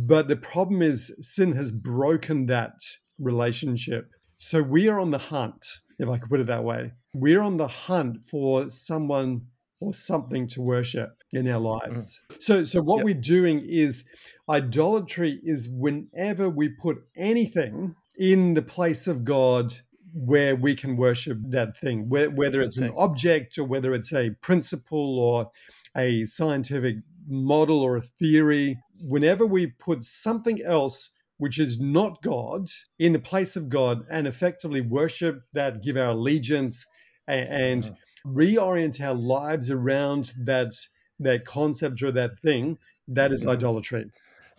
But 0.08 0.28
the 0.28 0.36
problem 0.36 0.82
is, 0.82 1.14
sin 1.22 1.54
has 1.54 1.72
broken 1.72 2.48
that 2.48 2.74
relationship. 3.18 4.10
So 4.36 4.62
we 4.62 4.88
are 4.88 5.00
on 5.00 5.12
the 5.12 5.18
hunt, 5.18 5.66
if 6.00 6.10
I 6.10 6.18
could 6.18 6.30
put 6.30 6.40
it 6.40 6.48
that 6.48 6.64
way. 6.64 6.92
We're 7.14 7.42
on 7.42 7.58
the 7.58 7.68
hunt 7.68 8.24
for 8.30 8.70
someone 8.70 9.48
or 9.82 9.94
something 9.94 10.48
to 10.48 10.62
worship 10.62 11.10
in 11.32 11.48
our 11.48 11.60
mm-hmm. 11.60 11.94
lives. 11.94 12.20
Mm. 12.32 12.42
So 12.42 12.64
so 12.64 12.82
what 12.82 12.98
yep. 12.98 13.06
we're 13.06 13.14
doing 13.22 13.66
is 13.68 14.04
idolatry 14.50 15.40
is 15.44 15.70
whenever 15.70 16.50
we 16.50 16.70
put 16.70 16.98
anything 17.16 17.96
in 18.20 18.54
the 18.54 18.62
place 18.62 19.08
of 19.08 19.24
God 19.24 19.74
where 20.14 20.56
we 20.56 20.76
can 20.76 20.98
worship 20.98 21.38
that 21.42 21.78
thing, 21.78 22.10
whether 22.10 22.60
it's 22.60 22.78
an 22.78 22.92
object 22.98 23.58
or 23.58 23.64
whether 23.64 23.94
it's 23.94 24.12
a 24.12 24.32
principle 24.42 25.18
or 25.20 25.50
a 25.96 26.26
scientific 26.26 26.98
model 27.28 27.80
or 27.80 27.96
a 27.96 28.02
theory. 28.02 28.78
Whenever 29.02 29.46
we 29.46 29.68
put 29.68 30.04
something 30.04 30.62
else 30.64 31.12
which 31.38 31.58
is 31.58 31.80
not 31.80 32.22
God 32.22 32.68
in 32.98 33.14
the 33.14 33.20
place 33.20 33.56
of 33.56 33.70
God 33.70 34.04
and 34.12 34.28
effectively 34.28 34.82
worship 34.82 35.44
that, 35.54 35.82
give 35.82 35.96
our 35.96 36.10
allegiance 36.10 36.86
and, 37.28 37.48
and 37.50 37.96
reorient 38.26 39.00
our 39.00 39.14
lives 39.14 39.72
around 39.72 40.34
that 40.44 40.74
that 41.22 41.46
concept 41.46 42.02
or 42.02 42.12
that 42.14 42.40
thing, 42.40 42.78
that 43.08 43.32
is 43.32 43.42
mm-hmm. 43.42 43.52
idolatry. 43.52 44.10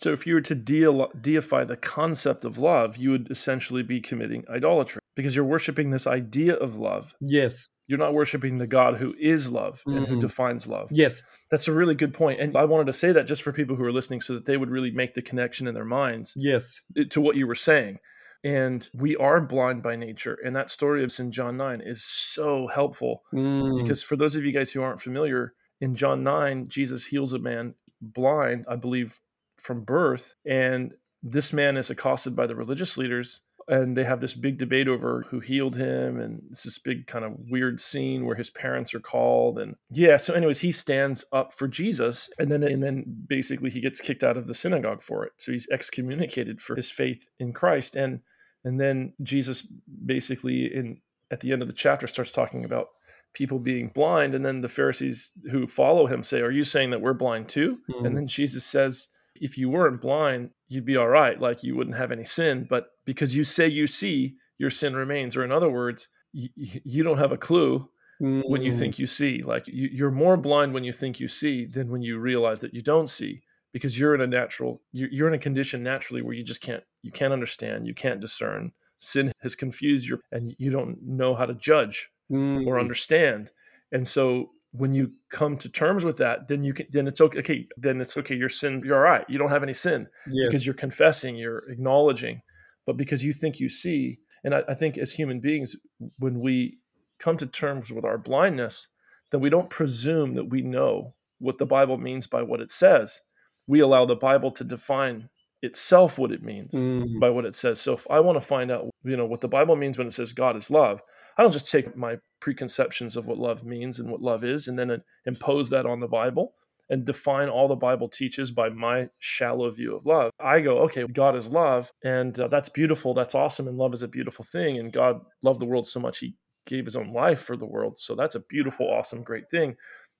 So 0.01 0.13
if 0.13 0.27
you 0.27 0.33
were 0.33 0.41
to 0.41 0.55
deify 0.55 1.65
the 1.65 1.77
concept 1.77 2.47
of 2.47 2.57
love, 2.57 2.97
you 2.97 3.11
would 3.11 3.31
essentially 3.31 3.83
be 3.83 4.01
committing 4.01 4.45
idolatry 4.49 5.03
because 5.15 5.37
you're 5.37 5.45
worshiping 5.45 5.91
this 5.91 6.07
idea 6.07 6.55
of 6.55 6.79
love. 6.79 7.15
Yes. 7.21 7.67
You're 7.87 7.99
not 7.99 8.15
worshiping 8.15 8.57
the 8.57 8.67
God 8.67 8.97
who 8.97 9.15
is 9.21 9.51
love 9.51 9.81
mm-hmm. 9.81 9.99
and 9.99 10.07
who 10.07 10.15
mm-hmm. 10.15 10.21
defines 10.21 10.67
love. 10.67 10.89
Yes. 10.91 11.21
That's 11.51 11.69
a 11.69 11.75
really 11.75 11.95
good 11.95 12.15
point. 12.15 12.41
And 12.41 12.57
I 12.57 12.65
wanted 12.65 12.87
to 12.87 12.95
say 12.95 13.13
that 13.13 13.27
just 13.27 13.43
for 13.43 13.53
people 13.53 13.77
who 13.77 13.85
are 13.85 13.93
listening 13.93 14.23
so 14.23 14.33
that 14.33 14.47
they 14.47 14.57
would 14.57 14.71
really 14.71 14.91
make 14.91 15.13
the 15.13 15.21
connection 15.21 15.67
in 15.67 15.75
their 15.75 15.85
minds. 15.85 16.33
Yes. 16.35 16.81
To 17.11 17.21
what 17.21 17.37
you 17.37 17.47
were 17.47 17.55
saying. 17.55 17.99
And 18.43 18.89
we 18.95 19.17
are 19.17 19.39
blind 19.43 19.83
by 19.83 19.97
nature. 19.97 20.39
And 20.43 20.57
that 20.57 20.71
story 20.71 21.05
of 21.05 21.13
St. 21.13 21.31
John 21.31 21.59
9 21.59 21.83
is 21.85 22.03
so 22.03 22.69
helpful 22.69 23.23
mm. 23.35 23.79
because 23.79 24.03
for 24.03 24.17
those 24.17 24.35
of 24.35 24.47
you 24.47 24.53
guys 24.53 24.71
who 24.71 24.81
aren't 24.83 25.03
familiar, 25.03 25.53
in 25.83 25.95
John 25.95 26.23
9, 26.23 26.69
Jesus 26.69 27.05
heals 27.05 27.35
a 27.35 27.39
man 27.39 27.75
blind, 28.01 28.65
I 28.69 28.77
believe 28.77 29.19
from 29.61 29.85
birth. 29.85 30.35
And 30.47 30.95
this 31.23 31.53
man 31.53 31.77
is 31.77 31.91
accosted 31.91 32.35
by 32.35 32.47
the 32.47 32.57
religious 32.57 32.97
leaders 32.97 33.43
and 33.71 33.97
they 33.97 34.05
have 34.05 34.21
this 34.21 34.35
big 34.35 34.59
debate 34.59 34.89
over 34.89 35.25
who 35.31 35.39
healed 35.39 35.77
him 35.77 36.21
and 36.21 36.43
it's 36.51 36.65
this 36.65 36.79
big 36.79 37.07
kind 37.07 37.25
of 37.25 37.33
weird 37.51 37.79
scene 37.79 38.27
where 38.27 38.35
his 38.35 38.51
parents 38.51 38.93
are 38.95 39.01
called 39.01 39.59
and 39.59 39.77
yeah 39.91 40.17
so 40.17 40.35
anyways 40.35 40.59
he 40.59 40.73
stands 40.73 41.25
up 41.33 41.55
for 41.55 41.69
jesus 41.69 42.31
and 42.39 42.51
then 42.51 42.63
and 42.63 42.83
then 42.83 43.05
basically 43.27 43.71
he 43.71 43.81
gets 43.81 44.01
kicked 44.01 44.25
out 44.25 44.37
of 44.37 44.47
the 44.47 44.55
synagogue 44.55 45.01
for 45.01 45.25
it 45.25 45.33
so 45.39 45.53
he's 45.53 45.69
excommunicated 45.71 46.61
for 46.61 46.75
his 46.75 46.91
faith 46.91 47.29
in 47.39 47.53
christ 47.53 47.97
and 47.97 48.21
and 48.65 48.81
then 48.81 49.13
jesus 49.23 49.63
basically 50.05 50.67
in 50.75 51.01
at 51.31 51.41
the 51.41 51.53
end 51.53 51.63
of 51.63 51.69
the 51.69 51.75
chapter 51.75 52.07
starts 52.07 52.33
talking 52.33 52.65
about 52.65 52.89
people 53.33 53.61
being 53.61 53.89
blind 53.89 54.35
and 54.35 54.45
then 54.45 54.61
the 54.61 54.69
pharisees 54.69 55.31
who 55.51 55.67
follow 55.67 56.07
him 56.07 56.23
say 56.23 56.41
are 56.41 56.51
you 56.51 56.65
saying 56.65 56.91
that 56.91 57.01
we're 57.01 57.15
blind 57.15 57.49
too 57.49 57.79
mm. 57.89 58.05
and 58.05 58.17
then 58.17 58.27
jesus 58.27 58.65
says 58.65 59.09
if 59.41 59.57
you 59.57 59.71
weren't 59.71 60.01
blind, 60.01 60.51
you'd 60.69 60.85
be 60.85 60.97
all 60.97 61.09
right. 61.09 61.41
Like 61.41 61.63
you 61.63 61.77
wouldn't 61.77 61.97
have 61.97 62.13
any 62.13 62.25
sin. 62.25 62.67
But 62.69 62.89
because 63.07 63.35
you 63.35 63.43
say 63.43 63.67
you 63.67 63.87
see, 63.87 64.37
your 64.59 64.71
sin 64.71 64.95
remains. 64.95 65.37
Or 65.37 65.43
in 65.43 65.51
other 65.51 65.71
words, 65.71 66.09
y- 66.35 66.51
you 66.57 67.03
don't 67.03 67.19
have 67.19 67.33
a 67.33 67.39
clue 67.39 67.89
mm. 68.21 68.43
when 68.47 68.63
you 68.63 68.71
think 68.71 68.97
mm. 68.97 68.99
you 69.01 69.07
see. 69.07 69.43
Like 69.43 69.67
you, 69.67 69.89
you're 69.93 70.11
more 70.11 70.37
blind 70.37 70.75
when 70.75 70.85
you 70.85 70.93
think 70.93 71.19
you 71.19 71.27
see 71.27 71.65
than 71.65 71.91
when 71.91 72.03
you 72.03 72.19
realize 72.19 72.61
that 72.61 72.75
you 72.75 72.83
don't 72.83 73.09
see 73.09 73.43
because 73.73 73.99
you're 73.99 74.15
in 74.15 74.21
a 74.21 74.27
natural, 74.27 74.83
you're 74.93 75.29
in 75.29 75.35
a 75.35 75.39
condition 75.39 75.83
naturally 75.83 76.23
where 76.23 76.35
you 76.35 76.43
just 76.43 76.61
can't, 76.61 76.83
you 77.03 77.13
can't 77.13 77.33
understand, 77.33 77.87
you 77.87 77.95
can't 77.95 78.21
discern. 78.21 78.73
Sin 78.99 79.33
has 79.41 79.55
confused 79.55 80.07
you 80.07 80.21
and 80.31 80.55
you 80.59 80.71
don't 80.71 80.99
know 81.03 81.35
how 81.35 81.47
to 81.47 81.55
judge 81.55 82.11
mm. 82.31 82.67
or 82.67 82.79
understand. 82.79 83.51
And 83.93 84.07
so 84.07 84.51
when 84.73 84.95
you 84.95 85.11
come 85.31 85.57
to 85.59 85.69
terms 85.69 86.05
with 86.05 86.19
that, 86.19 86.49
then 86.49 86.63
you 86.63 86.73
can 86.73 86.87
then 86.91 87.07
it's 87.07 87.21
okay. 87.21 87.39
Okay, 87.41 87.69
then 87.77 88.01
it's 88.01 88.17
okay. 88.17 88.37
Your 88.37 88.49
sin, 88.49 88.83
you're 88.85 88.97
all 88.97 89.03
right. 89.03 89.25
You 89.29 89.39
don't 89.39 89.51
have 89.51 89.63
any 89.63 89.75
sin 89.75 90.07
yes. 90.27 90.47
because 90.49 90.67
you're 90.67 90.75
confessing, 90.75 91.37
you're 91.37 91.69
acknowledging, 91.71 92.43
but 92.87 92.97
because 92.97 93.25
you 93.25 93.33
think 93.33 93.59
you 93.59 93.69
see. 93.69 94.19
And 94.45 94.55
I, 94.55 94.63
I 94.69 94.75
think 94.75 94.97
as 94.97 95.13
human 95.13 95.41
beings, 95.41 95.77
when 96.19 96.41
we 96.41 96.79
come 97.19 97.37
to 97.39 97.47
terms 97.47 97.91
with 97.91 98.05
our 98.05 98.17
blindness, 98.17 98.89
then 99.31 99.41
we 99.41 99.51
don't 99.51 99.71
presume 99.71 100.35
that 100.35 100.49
we 100.49 100.63
know 100.63 101.15
what 101.39 101.59
the 101.59 101.67
Bible 101.67 101.99
means 101.99 102.27
by 102.27 102.43
what 102.43 102.61
it 102.61 102.71
says. 102.71 103.21
We 103.67 103.81
allow 103.81 104.07
the 104.07 104.17
Bible 104.17 104.51
to 104.53 104.65
define 104.65 105.29
itself 105.63 106.19
what 106.19 106.33
it 106.33 106.43
means 106.43 106.75
mm. 106.75 107.21
by 107.21 107.29
what 107.29 107.45
it 107.45 107.55
says. 107.55 107.81
So 107.81 107.93
if 107.93 108.07
I 108.11 108.21
want 108.21 108.41
to 108.41 108.47
find 108.47 108.71
out, 108.71 108.89
you 109.05 109.17
know, 109.17 109.27
what 109.27 109.41
the 109.41 109.49
Bible 109.49 109.77
means 109.77 109.99
when 109.99 110.07
it 110.07 110.13
says 110.13 110.33
God 110.33 110.57
is 110.57 110.71
love, 110.71 111.01
I 111.41 111.43
don't 111.43 111.53
just 111.53 111.71
take 111.71 111.97
my 111.97 112.19
preconceptions 112.41 113.17
of 113.17 113.25
what 113.25 113.39
love 113.39 113.65
means 113.65 113.99
and 113.99 114.11
what 114.11 114.21
love 114.21 114.45
is 114.45 114.69
and 114.69 114.79
then 114.79 115.03
impose 115.25 115.71
that 115.71 115.87
on 115.87 115.99
the 115.99 116.07
Bible 116.07 116.53
and 116.91 117.07
define 117.07 117.49
all 117.49 117.67
the 117.67 117.75
Bible 117.75 118.11
teaches 118.11 118.51
by 118.51 118.69
my 118.69 119.09
shallow 119.21 119.71
view 119.71 119.97
of 119.97 120.05
love. 120.05 120.33
I 120.39 120.61
go, 120.61 120.81
okay, 120.81 121.07
God 121.11 121.35
is 121.37 121.49
love, 121.49 121.91
and 122.05 122.39
uh, 122.39 122.49
that's 122.49 122.69
beautiful. 122.69 123.15
That's 123.15 123.35
awesome. 123.35 123.69
And 123.69 123.79
love 123.79 123.95
is 123.95 124.03
a 124.03 124.09
beautiful 124.09 124.45
thing. 124.53 124.79
And 124.79 124.93
God 124.93 125.23
loved 125.43 125.61
the 125.61 125.65
world 125.65 125.87
so 125.87 125.99
much, 125.99 126.19
he 126.19 126.35
gave 126.67 126.85
his 126.85 126.97
own 126.97 127.11
life 127.15 127.41
for 127.41 127.57
the 127.57 127.65
world. 127.65 127.99
So 127.99 128.15
that's 128.15 128.35
a 128.35 128.41
beautiful, 128.41 128.91
awesome, 128.91 129.23
great 129.23 129.49
thing. 129.51 129.77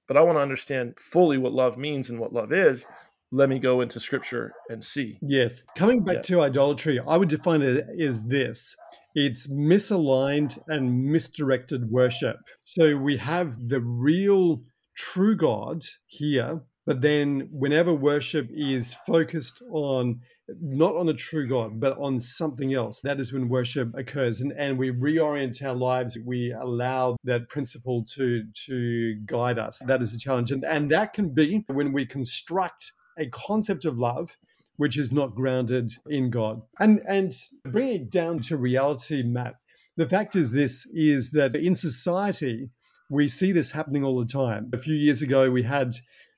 But 0.09 0.17
I 0.17 0.23
want 0.23 0.39
to 0.39 0.43
understand 0.43 0.99
fully 0.99 1.37
what 1.37 1.53
love 1.53 1.77
means 1.77 2.09
and 2.09 2.19
what 2.19 2.33
love 2.33 2.51
is. 2.51 2.87
Let 3.33 3.49
me 3.49 3.59
go 3.59 3.81
into 3.81 4.01
scripture 4.01 4.53
and 4.69 4.83
see. 4.83 5.19
Yes. 5.23 5.63
Coming 5.77 6.03
back 6.03 6.17
yeah. 6.17 6.23
to 6.23 6.41
idolatry, 6.43 6.99
I 7.07 7.17
would 7.17 7.29
define 7.29 7.63
it 7.63 7.87
as 8.01 8.23
this 8.23 8.75
it's 9.15 9.49
misaligned 9.49 10.59
and 10.69 11.05
misdirected 11.05 11.91
worship. 11.91 12.37
So 12.65 12.97
we 12.97 13.17
have 13.17 13.57
the 13.69 13.81
real 13.81 14.63
true 14.97 15.37
God 15.37 15.83
here, 16.07 16.61
but 16.87 17.01
then 17.01 17.49
whenever 17.51 17.93
worship 17.93 18.49
is 18.53 18.95
focused 18.95 19.63
on 19.71 20.21
not 20.61 20.97
on 20.97 21.09
a 21.09 21.15
true 21.15 21.47
God, 21.47 21.79
but 21.79 21.97
on 21.99 22.19
something 22.19 22.75
else, 22.75 23.01
that 23.03 23.21
is 23.21 23.33
when 23.33 23.49
worship 23.49 23.89
occurs. 23.97 24.41
And, 24.41 24.53
and 24.57 24.79
we 24.79 24.91
reorient 24.91 25.63
our 25.63 25.75
lives. 25.75 26.19
We 26.25 26.53
allow 26.53 27.17
that 27.25 27.49
principle 27.49 28.05
to, 28.15 28.45
to 28.67 29.15
guide 29.27 29.59
us. 29.59 29.81
That 29.87 30.03
is 30.03 30.15
a 30.15 30.19
challenge. 30.19 30.51
And, 30.51 30.65
and 30.65 30.91
that 30.91 31.13
can 31.13 31.29
be 31.29 31.65
when 31.69 31.93
we 31.93 32.05
construct 32.05 32.93
a 33.21 33.29
concept 33.29 33.85
of 33.85 33.99
love 33.99 34.37
which 34.77 34.97
is 34.97 35.13
not 35.13 35.35
grounded 35.35 35.93
in 36.09 36.31
God. 36.31 36.63
And 36.79 37.03
and 37.07 37.35
bring 37.65 37.89
it 37.89 38.11
down 38.11 38.41
to 38.41 38.57
reality, 38.57 39.23
Matt. 39.23 39.57
The 39.97 40.09
fact 40.09 40.35
is 40.35 40.53
this 40.53 40.87
is 40.95 41.33
that 41.33 41.55
in 41.55 41.75
society 41.75 42.71
we 43.11 43.29
see 43.29 43.53
this 43.53 43.73
happening 43.73 44.05
all 44.05 44.19
the 44.19 44.25
time. 44.25 44.71
A 44.73 44.79
few 44.79 44.95
years 44.95 45.21
ago 45.21 45.51
we 45.51 45.65
had 45.65 45.97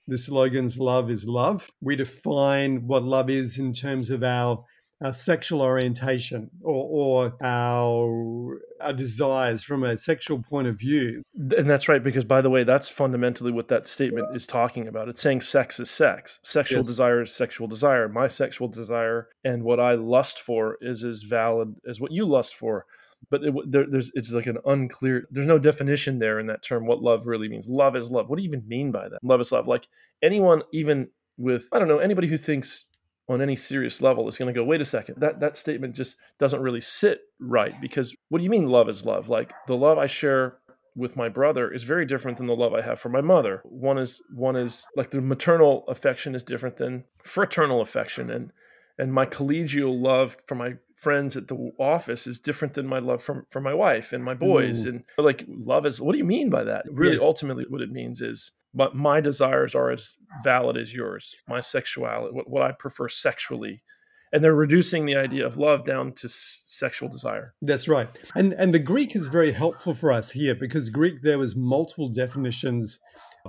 the 0.08 0.18
slogans 0.18 0.76
love 0.76 1.08
is 1.08 1.26
love. 1.26 1.70
We 1.80 1.94
define 1.94 2.88
what 2.88 3.04
love 3.04 3.30
is 3.30 3.58
in 3.58 3.72
terms 3.72 4.10
of 4.10 4.24
our 4.24 4.64
our 5.02 5.12
sexual 5.12 5.62
orientation 5.62 6.50
or, 6.62 7.32
or 7.35 7.37
our, 7.42 8.61
our 8.80 8.92
desires 8.92 9.62
from 9.62 9.82
a 9.85 9.97
sexual 9.97 10.42
point 10.42 10.68
of 10.68 10.78
view. 10.78 11.23
And 11.56 11.68
that's 11.68 11.88
right, 11.88 12.02
because 12.02 12.25
by 12.25 12.40
the 12.40 12.50
way, 12.50 12.64
that's 12.64 12.88
fundamentally 12.88 13.52
what 13.52 13.68
that 13.68 13.87
statement 13.87 14.35
is 14.35 14.47
talking 14.47 14.88
about. 14.88 15.09
It's 15.09 15.21
saying 15.21 15.40
sex 15.40 15.80
is 15.80 15.90
sex, 15.90 16.38
sexual 16.42 16.80
yes. 16.80 16.87
desire 16.87 17.23
is 17.23 17.35
sexual 17.35 17.66
desire. 17.66 18.09
My 18.09 18.28
sexual 18.28 18.68
desire 18.68 19.28
and 19.44 19.64
what 19.64 19.80
I 19.80 19.94
lust 19.94 20.40
for 20.40 20.78
is 20.80 21.04
as 21.04 21.23
valid 21.23 21.75
as 21.88 22.00
what 22.00 22.12
you 22.12 22.25
lust 22.25 22.54
for. 22.54 22.87
But 23.30 23.44
it, 23.44 23.54
there, 23.71 23.87
there's 23.88 24.11
it's 24.14 24.32
like 24.32 24.47
an 24.47 24.59
unclear. 24.66 25.28
There's 25.30 25.47
no 25.47 25.59
definition 25.59 26.18
there 26.18 26.40
in 26.40 26.47
that 26.49 26.62
term. 26.62 26.87
What 26.87 27.02
love 27.02 27.26
really 27.26 27.49
means. 27.49 27.68
Love 27.68 27.94
is 27.94 28.11
love. 28.11 28.28
What 28.28 28.37
do 28.37 28.42
you 28.42 28.49
even 28.49 28.66
mean 28.66 28.90
by 28.90 29.09
that? 29.09 29.21
Love 29.23 29.40
is 29.40 29.52
love. 29.52 29.68
Like 29.68 29.87
anyone, 30.23 30.62
even 30.73 31.09
with 31.38 31.68
I 31.73 31.78
don't 31.78 31.88
know 31.88 31.99
anybody 31.99 32.26
who 32.28 32.37
thinks 32.37 32.87
on 33.29 33.41
any 33.41 33.57
serious 33.57 34.02
level 34.02 34.26
is 34.29 34.38
going 34.38 34.52
to 34.52 34.59
go 34.59 34.64
wait 34.64 34.81
a 34.81 34.85
second 34.85 35.17
that 35.19 35.41
that 35.41 35.57
statement 35.57 35.95
just 35.95 36.17
doesn't 36.38 36.62
really 36.62 36.81
sit 36.81 37.21
right 37.41 37.81
because 37.81 38.14
what 38.29 38.38
do 38.38 38.45
you 38.45 38.50
mean 38.50 38.67
love 38.67 38.88
is 38.88 39.07
love 39.07 39.29
like 39.29 39.52
the 39.67 39.76
love 39.76 39.99
i 39.99 40.07
share 40.07 40.59
with 40.95 41.17
my 41.17 41.29
brother 41.29 41.73
is 41.73 41.85
very 41.85 42.05
different 42.05 42.37
than 42.37 42.47
the 42.47 42.57
love 42.57 42.75
i 42.75 42.83
have 42.83 43.00
for 43.00 43.09
my 43.09 43.21
mother 43.21 43.62
one 43.64 43.99
is 43.99 44.23
one 44.35 44.57
is 44.57 44.87
like 44.97 45.11
the 45.11 45.21
maternal 45.21 45.85
affection 45.88 46.35
is 46.35 46.43
different 46.43 46.76
than 46.76 47.05
fraternal 47.23 47.81
affection 47.81 48.31
and 48.31 48.52
and 48.99 49.12
my 49.12 49.25
collegial 49.25 49.99
love 50.00 50.37
for 50.47 50.55
my 50.55 50.75
friends 50.95 51.37
at 51.37 51.49
the 51.49 51.73
office 51.79 52.26
is 52.26 52.38
different 52.38 52.75
than 52.75 52.87
my 52.87 52.99
love 52.99 53.23
from 53.23 53.47
for 53.50 53.61
my 53.61 53.75
wife 53.75 54.12
and 54.12 54.23
my 54.23 54.35
boys 54.35 54.87
Ooh. 54.87 54.91
and 54.91 55.05
like 55.19 55.45
love 55.49 55.87
is 55.87 56.00
what 56.00 56.12
do 56.12 56.19
you 56.19 56.25
mean 56.25 56.50
by 56.50 56.62
that 56.64 56.85
really 56.91 57.17
yeah. 57.17 57.23
ultimately 57.23 57.64
what 57.69 57.81
it 57.81 57.91
means 57.91 58.21
is 58.21 58.52
but 58.75 58.95
my 58.95 59.21
desires 59.21 59.75
are 59.75 59.91
as 59.91 60.17
valid 60.43 60.76
as 60.76 60.95
yours 60.95 61.37
my 61.49 61.61
sexuality 61.61 62.35
what, 62.35 62.49
what 62.49 62.62
i 62.62 62.73
prefer 62.73 63.09
sexually. 63.09 63.83
And 64.35 64.43
they're 64.43 64.55
reducing 64.55 65.05
the 65.05 65.14
idea 65.17 65.45
of 65.45 65.59
love 65.59 65.85
down 65.85 66.12
to 66.12 66.26
s- 66.26 66.62
sexual 66.67 67.11
desire. 67.11 67.52
That's 67.61 67.87
right. 67.87 68.09
And 68.35 68.55
and 68.55 68.73
the 68.73 68.79
greek 68.79 69.14
is 69.14 69.26
very 69.26 69.52
helpful 69.52 69.93
for 69.93 70.11
us 70.11 70.31
here 70.31 70.55
because 70.55 70.88
greek 70.88 71.21
there 71.23 71.38
was 71.38 71.55
multiple 71.55 72.08
definitions 72.08 72.99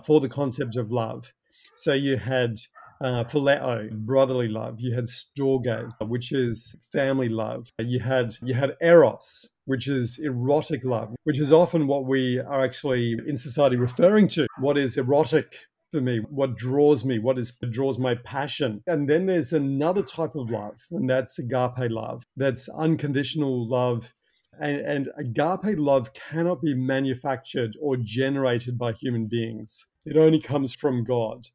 for 0.05 0.19
the 0.19 0.27
concept 0.27 0.75
of 0.75 0.91
love. 0.91 1.31
So 1.77 1.93
you 1.93 2.17
had 2.17 2.57
uh, 3.01 3.23
phileo, 3.25 3.91
brotherly 3.91 4.47
love. 4.47 4.79
You 4.79 4.93
had 4.95 5.05
storge, 5.05 5.91
which 6.01 6.31
is 6.31 6.75
family 6.91 7.29
love. 7.29 7.71
You 7.79 7.99
had 7.99 8.35
you 8.41 8.53
had 8.53 8.75
eros, 8.81 9.49
which 9.65 9.87
is 9.87 10.19
erotic 10.21 10.83
love, 10.83 11.15
which 11.23 11.39
is 11.39 11.51
often 11.51 11.87
what 11.87 12.05
we 12.05 12.39
are 12.39 12.63
actually 12.63 13.17
in 13.27 13.37
society 13.37 13.75
referring 13.75 14.27
to. 14.29 14.47
What 14.59 14.77
is 14.77 14.97
erotic 14.97 15.55
for 15.91 16.01
me, 16.01 16.21
what 16.29 16.57
draws 16.57 17.05
me, 17.05 17.19
what 17.19 17.37
is 17.37 17.53
draws 17.69 17.99
my 17.99 18.15
passion. 18.15 18.81
And 18.87 19.07
then 19.07 19.27
there's 19.27 19.53
another 19.53 20.01
type 20.01 20.35
of 20.35 20.49
love, 20.49 20.81
and 20.91 21.07
that's 21.07 21.37
agape 21.37 21.91
love. 21.91 22.23
That's 22.35 22.67
unconditional 22.67 23.69
love. 23.69 24.13
And, 24.59 24.79
and 24.81 25.09
agape 25.17 25.77
love 25.77 26.13
cannot 26.13 26.61
be 26.61 26.73
manufactured 26.73 27.75
or 27.81 27.97
generated 27.97 28.77
by 28.77 28.93
human 28.93 29.27
beings. 29.27 29.85
It 30.05 30.17
only 30.17 30.39
comes 30.39 30.73
from 30.73 31.03
God. 31.03 31.47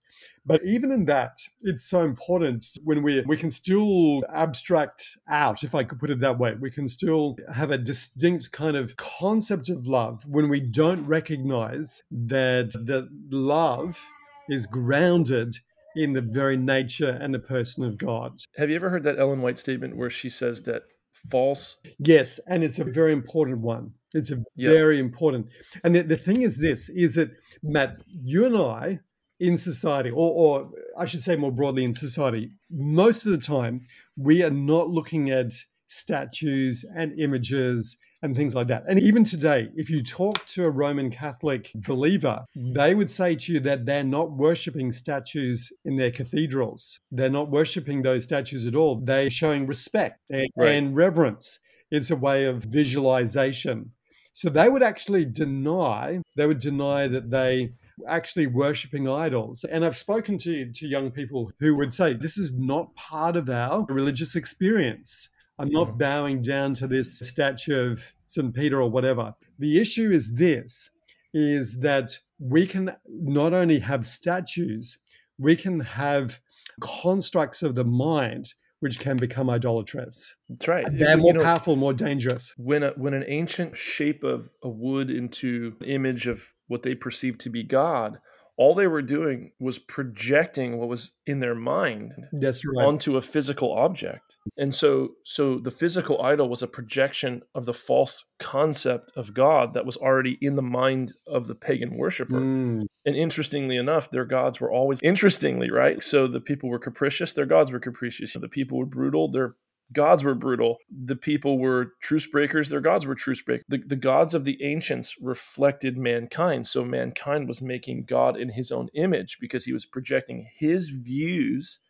But 0.45 0.65
even 0.65 0.91
in 0.91 1.05
that, 1.05 1.41
it's 1.61 1.85
so 1.85 2.03
important 2.05 2.67
when 2.83 3.03
we 3.03 3.21
we 3.21 3.37
can 3.37 3.51
still 3.51 4.25
abstract 4.33 5.19
out, 5.29 5.63
if 5.63 5.75
I 5.75 5.85
could 5.85 6.01
put 6.01 6.11
it 6.11 6.21
that 6.21 6.39
way. 6.39 6.55
We 6.59 6.71
can 6.71 6.89
still 6.89 7.37
have 7.55 7.71
a 7.71 7.79
distinct 7.79 8.51
kind 8.51 8.77
of 8.77 8.97
concept 8.97 9.69
of 9.69 9.87
love 9.87 10.25
when 10.27 10.49
we 10.49 10.61
don't 10.61 11.05
recognize 11.05 12.03
that 12.11 12.73
that 12.87 13.09
love 13.31 14.01
is 14.49 14.67
grounded 14.67 15.59
in 15.95 16.15
the 16.15 16.23
very 16.23 16.57
nature 16.57 17.19
and 17.21 17.35
the 17.35 17.39
person 17.39 17.85
of 17.85 17.99
God. 17.99 18.41
Have 18.57 18.71
you 18.71 18.77
ever 18.77 18.89
heard 18.89 19.03
that 19.03 19.19
Ellen 19.19 19.43
White 19.43 19.59
statement 19.59 19.97
where 19.97 20.11
she 20.11 20.29
says 20.29 20.63
that 20.63 20.85
false? 21.31 21.81
Yes, 21.99 22.41
and 22.47 22.63
it's 22.63 22.79
a 22.79 22.85
very 22.85 23.13
important 23.13 23.61
one. 23.61 23.93
It's 24.15 24.31
a 24.31 24.37
yep. 24.57 24.73
very 24.73 24.99
important. 24.99 25.49
And 25.85 25.95
the, 25.95 26.03
the 26.03 26.17
thing 26.17 26.43
is 26.43 26.59
this 26.59 26.89
is 26.89 27.15
that 27.17 27.31
Matt, 27.63 28.01
you 28.07 28.47
and 28.47 28.57
I 28.57 29.01
in 29.41 29.57
society, 29.57 30.11
or, 30.11 30.17
or 30.17 30.71
I 30.99 31.05
should 31.05 31.23
say 31.23 31.37
more 31.37 31.53
broadly 31.53 31.85
in 31.85 31.93
society, 31.93 32.51
most 32.71 33.27
of 33.27 33.33
the 33.33 33.39
time 33.39 33.87
we 34.17 34.43
are 34.43 34.51
not 34.51 34.89
looking 34.89 35.31
at 35.31 35.53
statues 35.89 36.85
and 36.97 37.19
images 37.19 37.97
and 38.23 38.37
things 38.37 38.55
like 38.55 38.67
that. 38.67 38.85
And 38.89 39.01
even 39.01 39.23
today, 39.25 39.69
if 39.77 39.89
you 39.89 40.03
talk 40.03 40.45
to 40.47 40.65
a 40.65 40.71
Roman 40.71 41.11
Catholic 41.11 41.71
believer, 41.75 42.45
mm. 42.57 42.75
they 42.75 42.95
would 42.95 43.11
say 43.11 43.37
to 43.37 43.53
you 43.53 43.61
that 43.61 43.87
they're 43.87 44.03
not 44.03 44.33
worshiping 44.33 44.91
statues 44.93 45.73
in 45.85 45.97
their 45.97 46.11
cathedrals. 46.11 47.01
They're 47.13 47.31
not 47.31 47.51
worshiping 47.51 48.03
those 48.03 48.25
statues 48.25 48.67
at 48.67 48.75
all. 48.75 48.97
They're 48.97 49.31
showing 49.31 49.67
respect 49.67 50.31
and, 50.31 50.49
right. 50.57 50.71
and 50.71 50.97
reverence. 50.97 51.61
It's 51.91 52.11
a 52.11 52.17
way 52.17 52.45
of 52.45 52.65
visualization. 52.65 53.93
So 54.33 54.49
they 54.51 54.69
would 54.69 54.83
actually 54.83 55.25
deny, 55.25 56.21
they 56.37 56.47
would 56.47 56.59
deny 56.59 57.09
that 57.09 57.31
they 57.31 57.71
actually 58.07 58.47
worshipping 58.47 59.09
idols. 59.09 59.65
And 59.65 59.85
I've 59.85 59.97
spoken 59.97 60.39
to, 60.39 60.71
to 60.73 60.87
young 60.87 61.11
people 61.11 61.51
who 61.59 61.75
would 61.77 61.93
say, 61.93 62.15
this 62.15 62.39
is 62.39 62.57
not 62.57 62.95
part 62.95 63.37
of 63.37 63.49
our 63.49 63.85
religious 63.89 64.37
experience. 64.37 65.29
I'm 65.59 65.71
not 65.71 65.89
mm. 65.89 65.99
bowing 65.99 66.43
down 66.43 66.75
to 66.75 66.87
this 66.87 67.19
statue 67.19 67.91
of 67.91 68.15
St. 68.27 68.55
Peter 68.55 68.81
or 68.81 68.91
whatever. 68.91 69.35
The 69.59 69.81
issue 69.81 70.11
is 70.11 70.33
this 70.35 70.91
is 71.35 71.79
that 71.79 72.19
we 72.39 72.67
can 72.67 72.95
not 73.07 73.53
only 73.53 73.81
have 73.81 74.07
statues, 74.07 74.99
we 75.39 75.57
can 75.57 75.81
have 75.81 76.41
constructs 76.81 77.63
of 77.63 77.75
the 77.75 77.85
mind 77.85 78.55
which 78.81 79.01
can 79.01 79.17
become 79.17 79.51
idolatrous. 79.51 80.37
That's 80.49 80.69
right. 80.69 80.87
They're 80.91 81.17
more 81.17 81.33
you 81.33 81.39
know, 81.39 81.45
powerful, 81.45 81.75
more 81.75 81.93
dangerous. 81.93 82.55
When 82.57 82.85
a, 82.85 82.91
when 82.91 83.13
an 83.13 83.25
ancient 83.27 83.77
shape 83.77 84.23
of 84.23 84.49
a 84.63 84.69
wood 84.69 85.11
into 85.11 85.77
image 85.85 86.29
of 86.29 86.53
what 86.69 86.85
they 86.85 86.95
perceive 86.95 87.39
to 87.39 87.51
be 87.51 87.65
God, 87.65 88.21
all 88.59 88.75
they 88.75 88.89
were 88.89 89.03
doing 89.03 89.53
was 89.61 89.79
projecting 89.79 90.79
what 90.79 90.89
was 90.89 91.13
in 91.27 91.39
their 91.39 91.55
mind 91.55 92.13
That's 92.33 92.65
right. 92.67 92.85
onto 92.85 93.17
a 93.17 93.23
physical 93.23 93.73
object. 93.73 94.37
And 94.57 94.75
so 94.75 95.13
so 95.23 95.59
the 95.59 95.71
physical 95.71 96.21
idol 96.21 96.49
was 96.49 96.63
a 96.63 96.67
projection 96.67 97.43
of 97.55 97.67
the 97.67 97.73
false 97.73 98.25
concept 98.41 99.13
of 99.17 99.33
God 99.33 99.75
that 99.75 99.87
was 99.87 99.97
already 99.97 100.37
in 100.41 100.57
the 100.57 100.63
mind 100.63 101.15
of 101.27 101.47
the 101.47 101.55
pagan 101.55 101.97
worshiper. 101.97 102.41
Mm. 102.41 102.87
And 103.07 103.17
interestingly 103.17 103.77
enough, 103.77 104.11
their 104.11 104.25
gods 104.25 104.61
were 104.61 104.73
always 104.73 105.01
interestingly, 105.03 105.71
right? 105.71 106.03
So 106.03 106.27
the 106.27 106.41
people 106.41 106.69
were 106.69 106.81
capricious, 106.81 107.33
their 107.33 107.47
gods 107.47 107.71
were 107.71 107.79
capricious. 107.79 108.35
The 108.35 108.49
people 108.49 108.79
were 108.79 108.87
brutal, 108.87 109.31
their 109.31 109.55
gods 109.93 110.25
were 110.25 110.35
brutal. 110.35 110.79
The 110.91 111.17
people 111.17 111.59
were 111.59 111.93
truce 112.01 112.27
breakers. 112.27 112.69
Their 112.69 112.81
gods 112.81 113.07
were 113.07 113.15
truce 113.15 113.43
breakers. 113.43 113.65
The, 113.69 113.79
the 113.79 113.97
gods 113.97 114.35
of 114.35 114.45
the 114.45 114.63
ancients 114.63 115.17
reflected 115.21 115.97
mankind. 115.97 116.67
So 116.67 116.85
mankind 116.85 117.49
was 117.49 117.63
making 117.63 118.05
God 118.05 118.37
in 118.37 118.51
his 118.51 118.71
own 118.71 118.89
image 118.95 119.39
because 119.41 119.65
he 119.65 119.73
was 119.73 119.87
projecting 119.87 120.49
his 120.55 120.91
views, 120.91 121.81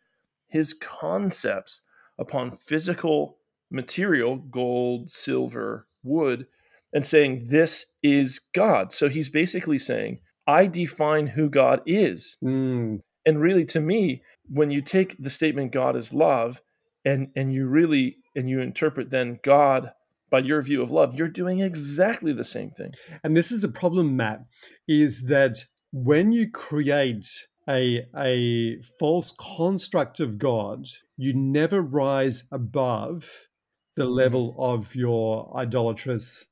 his 0.47 0.73
concepts 0.73 1.81
upon 2.17 2.51
physical 2.51 3.37
material, 3.71 4.37
gold, 4.37 5.09
silver, 5.09 5.87
wood, 6.03 6.47
and 6.93 7.05
saying, 7.05 7.45
This 7.47 7.93
is 8.01 8.39
God. 8.39 8.91
So 8.91 9.09
he's 9.09 9.29
basically 9.29 9.77
saying, 9.77 10.19
I 10.47 10.65
define 10.65 11.27
who 11.27 11.49
God 11.49 11.81
is. 11.85 12.37
Mm. 12.43 13.01
And 13.25 13.41
really, 13.41 13.65
to 13.65 13.79
me, 13.79 14.23
when 14.49 14.71
you 14.71 14.81
take 14.81 15.15
the 15.19 15.29
statement 15.29 15.71
God 15.71 15.95
is 15.95 16.13
love 16.13 16.61
and 17.05 17.29
and 17.35 17.53
you 17.53 17.67
really 17.67 18.17
and 18.35 18.49
you 18.49 18.61
interpret 18.61 19.09
then 19.09 19.39
God 19.43 19.91
by 20.29 20.39
your 20.39 20.61
view 20.61 20.81
of 20.81 20.91
love, 20.91 21.15
you're 21.15 21.27
doing 21.27 21.59
exactly 21.59 22.33
the 22.33 22.43
same 22.43 22.69
thing. 22.71 22.93
And 23.23 23.35
this 23.35 23.51
is 23.51 23.63
a 23.63 23.69
problem, 23.69 24.15
Matt, 24.15 24.45
is 24.87 25.23
that 25.23 25.65
when 25.91 26.31
you 26.31 26.49
create 26.49 27.47
a, 27.67 28.05
a 28.15 28.81
false 28.99 29.33
construct 29.39 30.19
of 30.19 30.37
God, 30.37 30.85
you 31.17 31.33
never 31.33 31.81
rise 31.81 32.43
above 32.51 33.47
the 33.95 34.05
Mm-hmm. 34.05 34.13
level 34.13 34.55
of 34.57 34.95
your 34.95 35.51
idolatrous 35.57 36.45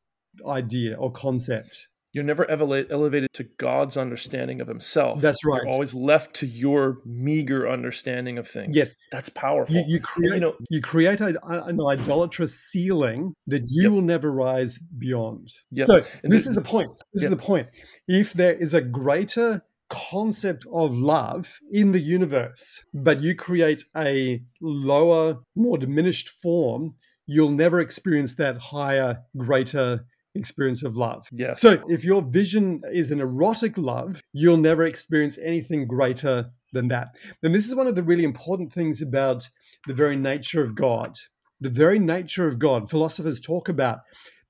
idea 0.46 0.96
or 0.98 1.12
concept. 1.12 1.88
You're 2.17 2.25
never 2.25 2.49
elevate, 2.49 2.88
elevated 2.89 3.32
to 3.34 3.43
God's 3.60 3.95
understanding 3.95 4.60
of 4.60 4.67
Himself. 4.67 5.21
That's 5.21 5.45
right. 5.45 5.62
You're 5.62 5.71
always 5.71 5.93
left 5.93 6.34
to 6.38 6.47
your 6.47 6.97
meager 7.06 7.69
understanding 7.69 8.39
of 8.39 8.47
things. 8.47 8.75
Yes, 8.75 8.95
that's 9.12 9.30
powerful. 9.30 9.75
you, 9.75 9.84
you 9.88 9.99
create 9.99 10.34
you 10.34 10.39
know- 10.39 10.56
you 10.71 10.82
create 10.82 11.21
a, 11.21 11.38
an 11.43 11.80
idolatrous 11.80 12.60
ceiling 12.60 13.34
that 13.45 13.62
you 13.67 13.84
Yep. 13.84 13.91
will 13.91 14.01
never 14.01 14.32
rise 14.32 14.80
beyond. 14.97 15.49
Yep. 15.71 15.86
So 15.86 16.01
And 16.23 16.32
this 16.34 16.47
is 16.47 16.56
the 16.56 16.62
point. 16.62 16.89
This 17.13 17.25
is 17.25 17.30
the 17.30 17.38
point. 17.38 17.67
If 18.08 18.34
there 18.34 18.56
is 18.56 18.73
a 18.73 18.82
greater 18.82 19.62
concept 19.89 20.65
of 20.73 20.93
love 20.97 21.60
in 21.71 21.91
the 21.91 21.99
universe, 21.99 22.84
but 22.95 23.21
you 23.21 23.36
create 23.36 23.84
a 23.95 24.41
lower, 24.60 25.38
more 25.56 25.77
diminished 25.77 26.30
form, 26.30 26.95
you'll 27.27 27.51
never 27.51 27.80
experience 27.80 28.34
that 28.36 28.58
higher, 28.58 29.19
greater 29.38 30.06
experience 30.38 30.84
of 30.84 30.95
love. 30.95 31.28
yes. 31.32 31.62
So 31.62 31.84
if 31.88 32.04
your 32.04 32.21
vision 32.21 32.82
is 32.91 33.12
an 33.12 33.19
erotic 33.19 33.78
love, 33.78 34.21
you'll 34.34 34.58
never 34.58 34.86
experience 34.86 35.38
anything 35.43 35.88
greater 35.88 36.50
than 36.73 36.88
that. 36.89 37.10
And 37.43 37.54
this 37.54 37.67
is 37.67 37.76
one 37.76 37.88
of 37.88 37.95
the 37.95 38.04
really 38.04 38.23
important 38.23 38.71
things 38.71 39.02
about 39.02 39.47
the 39.88 39.93
very 39.93 40.15
nature 40.15 40.62
of 40.62 40.76
God. 40.76 41.15
The 41.60 41.69
very 41.69 41.97
nature 41.97 42.47
of 42.47 42.60
God, 42.60 42.89
philosophers 42.89 43.39
talk 43.39 43.67
about 43.69 44.00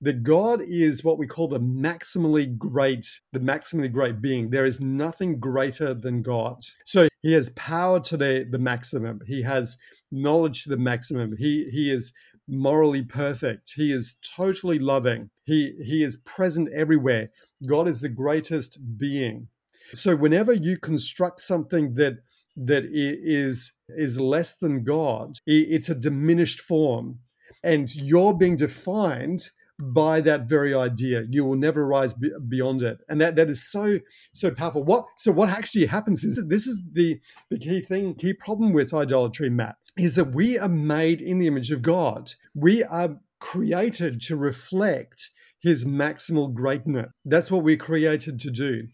that 0.01 0.23
God 0.23 0.61
is 0.67 1.03
what 1.03 1.17
we 1.17 1.25
call 1.25 1.47
the 1.47 1.59
maximally 1.59 2.55
great, 2.57 3.07
the 3.33 3.39
maximally 3.39 3.91
great 3.91 4.21
being. 4.21 4.49
There 4.49 4.65
is 4.65 4.79
nothing 4.79 5.39
greater 5.39 5.93
than 5.93 6.21
God. 6.21 6.63
So 6.85 7.07
he 7.21 7.33
has 7.33 7.49
power 7.51 7.99
to 8.01 8.17
the, 8.17 8.45
the 8.49 8.59
maximum. 8.59 9.21
He 9.25 9.41
has 9.41 9.77
knowledge 10.11 10.63
to 10.63 10.69
the 10.69 10.77
maximum. 10.77 11.35
He 11.37 11.67
he 11.71 11.91
is 11.91 12.13
morally 12.47 13.03
perfect. 13.03 13.73
He 13.75 13.91
is 13.91 14.15
totally 14.35 14.79
loving. 14.79 15.29
He 15.47 15.73
he 15.81 16.03
is 16.03 16.17
present 16.17 16.69
everywhere. 16.75 17.29
God 17.65 17.87
is 17.87 18.01
the 18.01 18.09
greatest 18.09 18.97
being. 18.97 19.47
So 19.93 20.15
whenever 20.15 20.51
you 20.51 20.77
construct 20.77 21.39
something 21.39 21.95
that 21.95 22.17
that 22.57 22.83
is 22.91 23.71
is 23.87 24.19
less 24.19 24.53
than 24.55 24.83
God, 24.83 25.37
it's 25.45 25.89
a 25.89 25.95
diminished 25.95 26.59
form, 26.59 27.19
and 27.63 27.93
you're 27.95 28.33
being 28.33 28.57
defined 28.57 29.49
by 29.79 30.19
that 30.21 30.49
very 30.49 30.73
idea. 30.73 31.23
You 31.29 31.45
will 31.45 31.55
never 31.55 31.87
rise 31.87 32.13
beyond 32.49 32.81
it, 32.81 32.97
and 33.07 33.21
that 33.21 33.37
that 33.37 33.49
is 33.49 33.63
so 33.71 33.99
so 34.33 34.51
powerful. 34.51 34.83
What 34.83 35.05
so 35.15 35.31
what 35.31 35.49
actually 35.49 35.85
happens 35.85 36.25
is 36.25 36.35
that 36.35 36.49
this 36.49 36.67
is 36.67 36.81
the 36.91 37.21
the 37.49 37.57
key 37.57 37.79
thing, 37.79 38.15
key 38.15 38.33
problem 38.33 38.73
with 38.73 38.93
idolatry, 38.93 39.49
Matt, 39.49 39.77
is 39.97 40.15
that 40.15 40.33
we 40.33 40.59
are 40.59 40.67
made 40.67 41.21
in 41.21 41.39
the 41.39 41.47
image 41.47 41.71
of 41.71 41.81
God. 41.81 42.33
We 42.53 42.83
are 42.83 43.17
created 43.39 44.19
to 44.19 44.35
reflect 44.35 45.29
His 45.61 45.85
maximal 45.85 46.53
greatness. 46.53 47.07
That's 47.25 47.51
what 47.51 47.63
we're 47.63 47.77
created 47.77 48.39
to 48.41 48.51
do. 48.51 48.87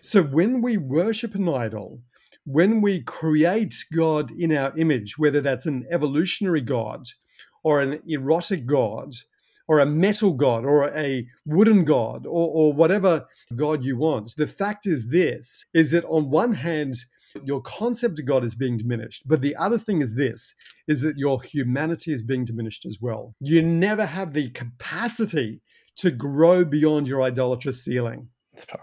So 0.00 0.22
when 0.22 0.60
we 0.60 0.76
worship 0.76 1.34
an 1.34 1.48
idol, 1.48 2.02
when 2.44 2.80
we 2.80 3.02
create 3.02 3.74
God 3.94 4.30
in 4.38 4.54
our 4.54 4.76
image, 4.76 5.18
whether 5.18 5.40
that's 5.40 5.66
an 5.66 5.86
evolutionary 5.90 6.62
God 6.62 7.04
or 7.62 7.80
an 7.80 8.00
erotic 8.06 8.66
God 8.66 9.12
or 9.68 9.80
a 9.80 9.86
metal 9.86 10.32
God 10.34 10.64
or 10.64 10.88
a 10.96 11.26
wooden 11.46 11.84
God 11.84 12.26
or, 12.26 12.48
or 12.48 12.72
whatever 12.72 13.26
God 13.54 13.84
you 13.84 13.96
want, 13.96 14.32
the 14.36 14.46
fact 14.46 14.86
is 14.86 15.10
this 15.10 15.64
is 15.74 15.90
that 15.92 16.04
on 16.06 16.30
one 16.30 16.54
hand, 16.54 16.96
your 17.44 17.60
concept 17.62 18.18
of 18.18 18.26
God 18.26 18.42
is 18.42 18.56
being 18.56 18.76
diminished. 18.76 19.22
But 19.26 19.40
the 19.40 19.54
other 19.56 19.78
thing 19.78 20.02
is 20.02 20.16
this 20.16 20.52
is 20.88 21.00
that 21.02 21.16
your 21.16 21.40
humanity 21.42 22.12
is 22.12 22.22
being 22.22 22.44
diminished 22.44 22.84
as 22.84 22.98
well. 23.00 23.34
You 23.40 23.62
never 23.62 24.04
have 24.04 24.32
the 24.32 24.50
capacity 24.50 25.60
to 26.00 26.10
grow 26.10 26.64
beyond 26.64 27.08
your 27.08 27.22
idolatrous 27.22 27.84
ceiling. 27.84 28.28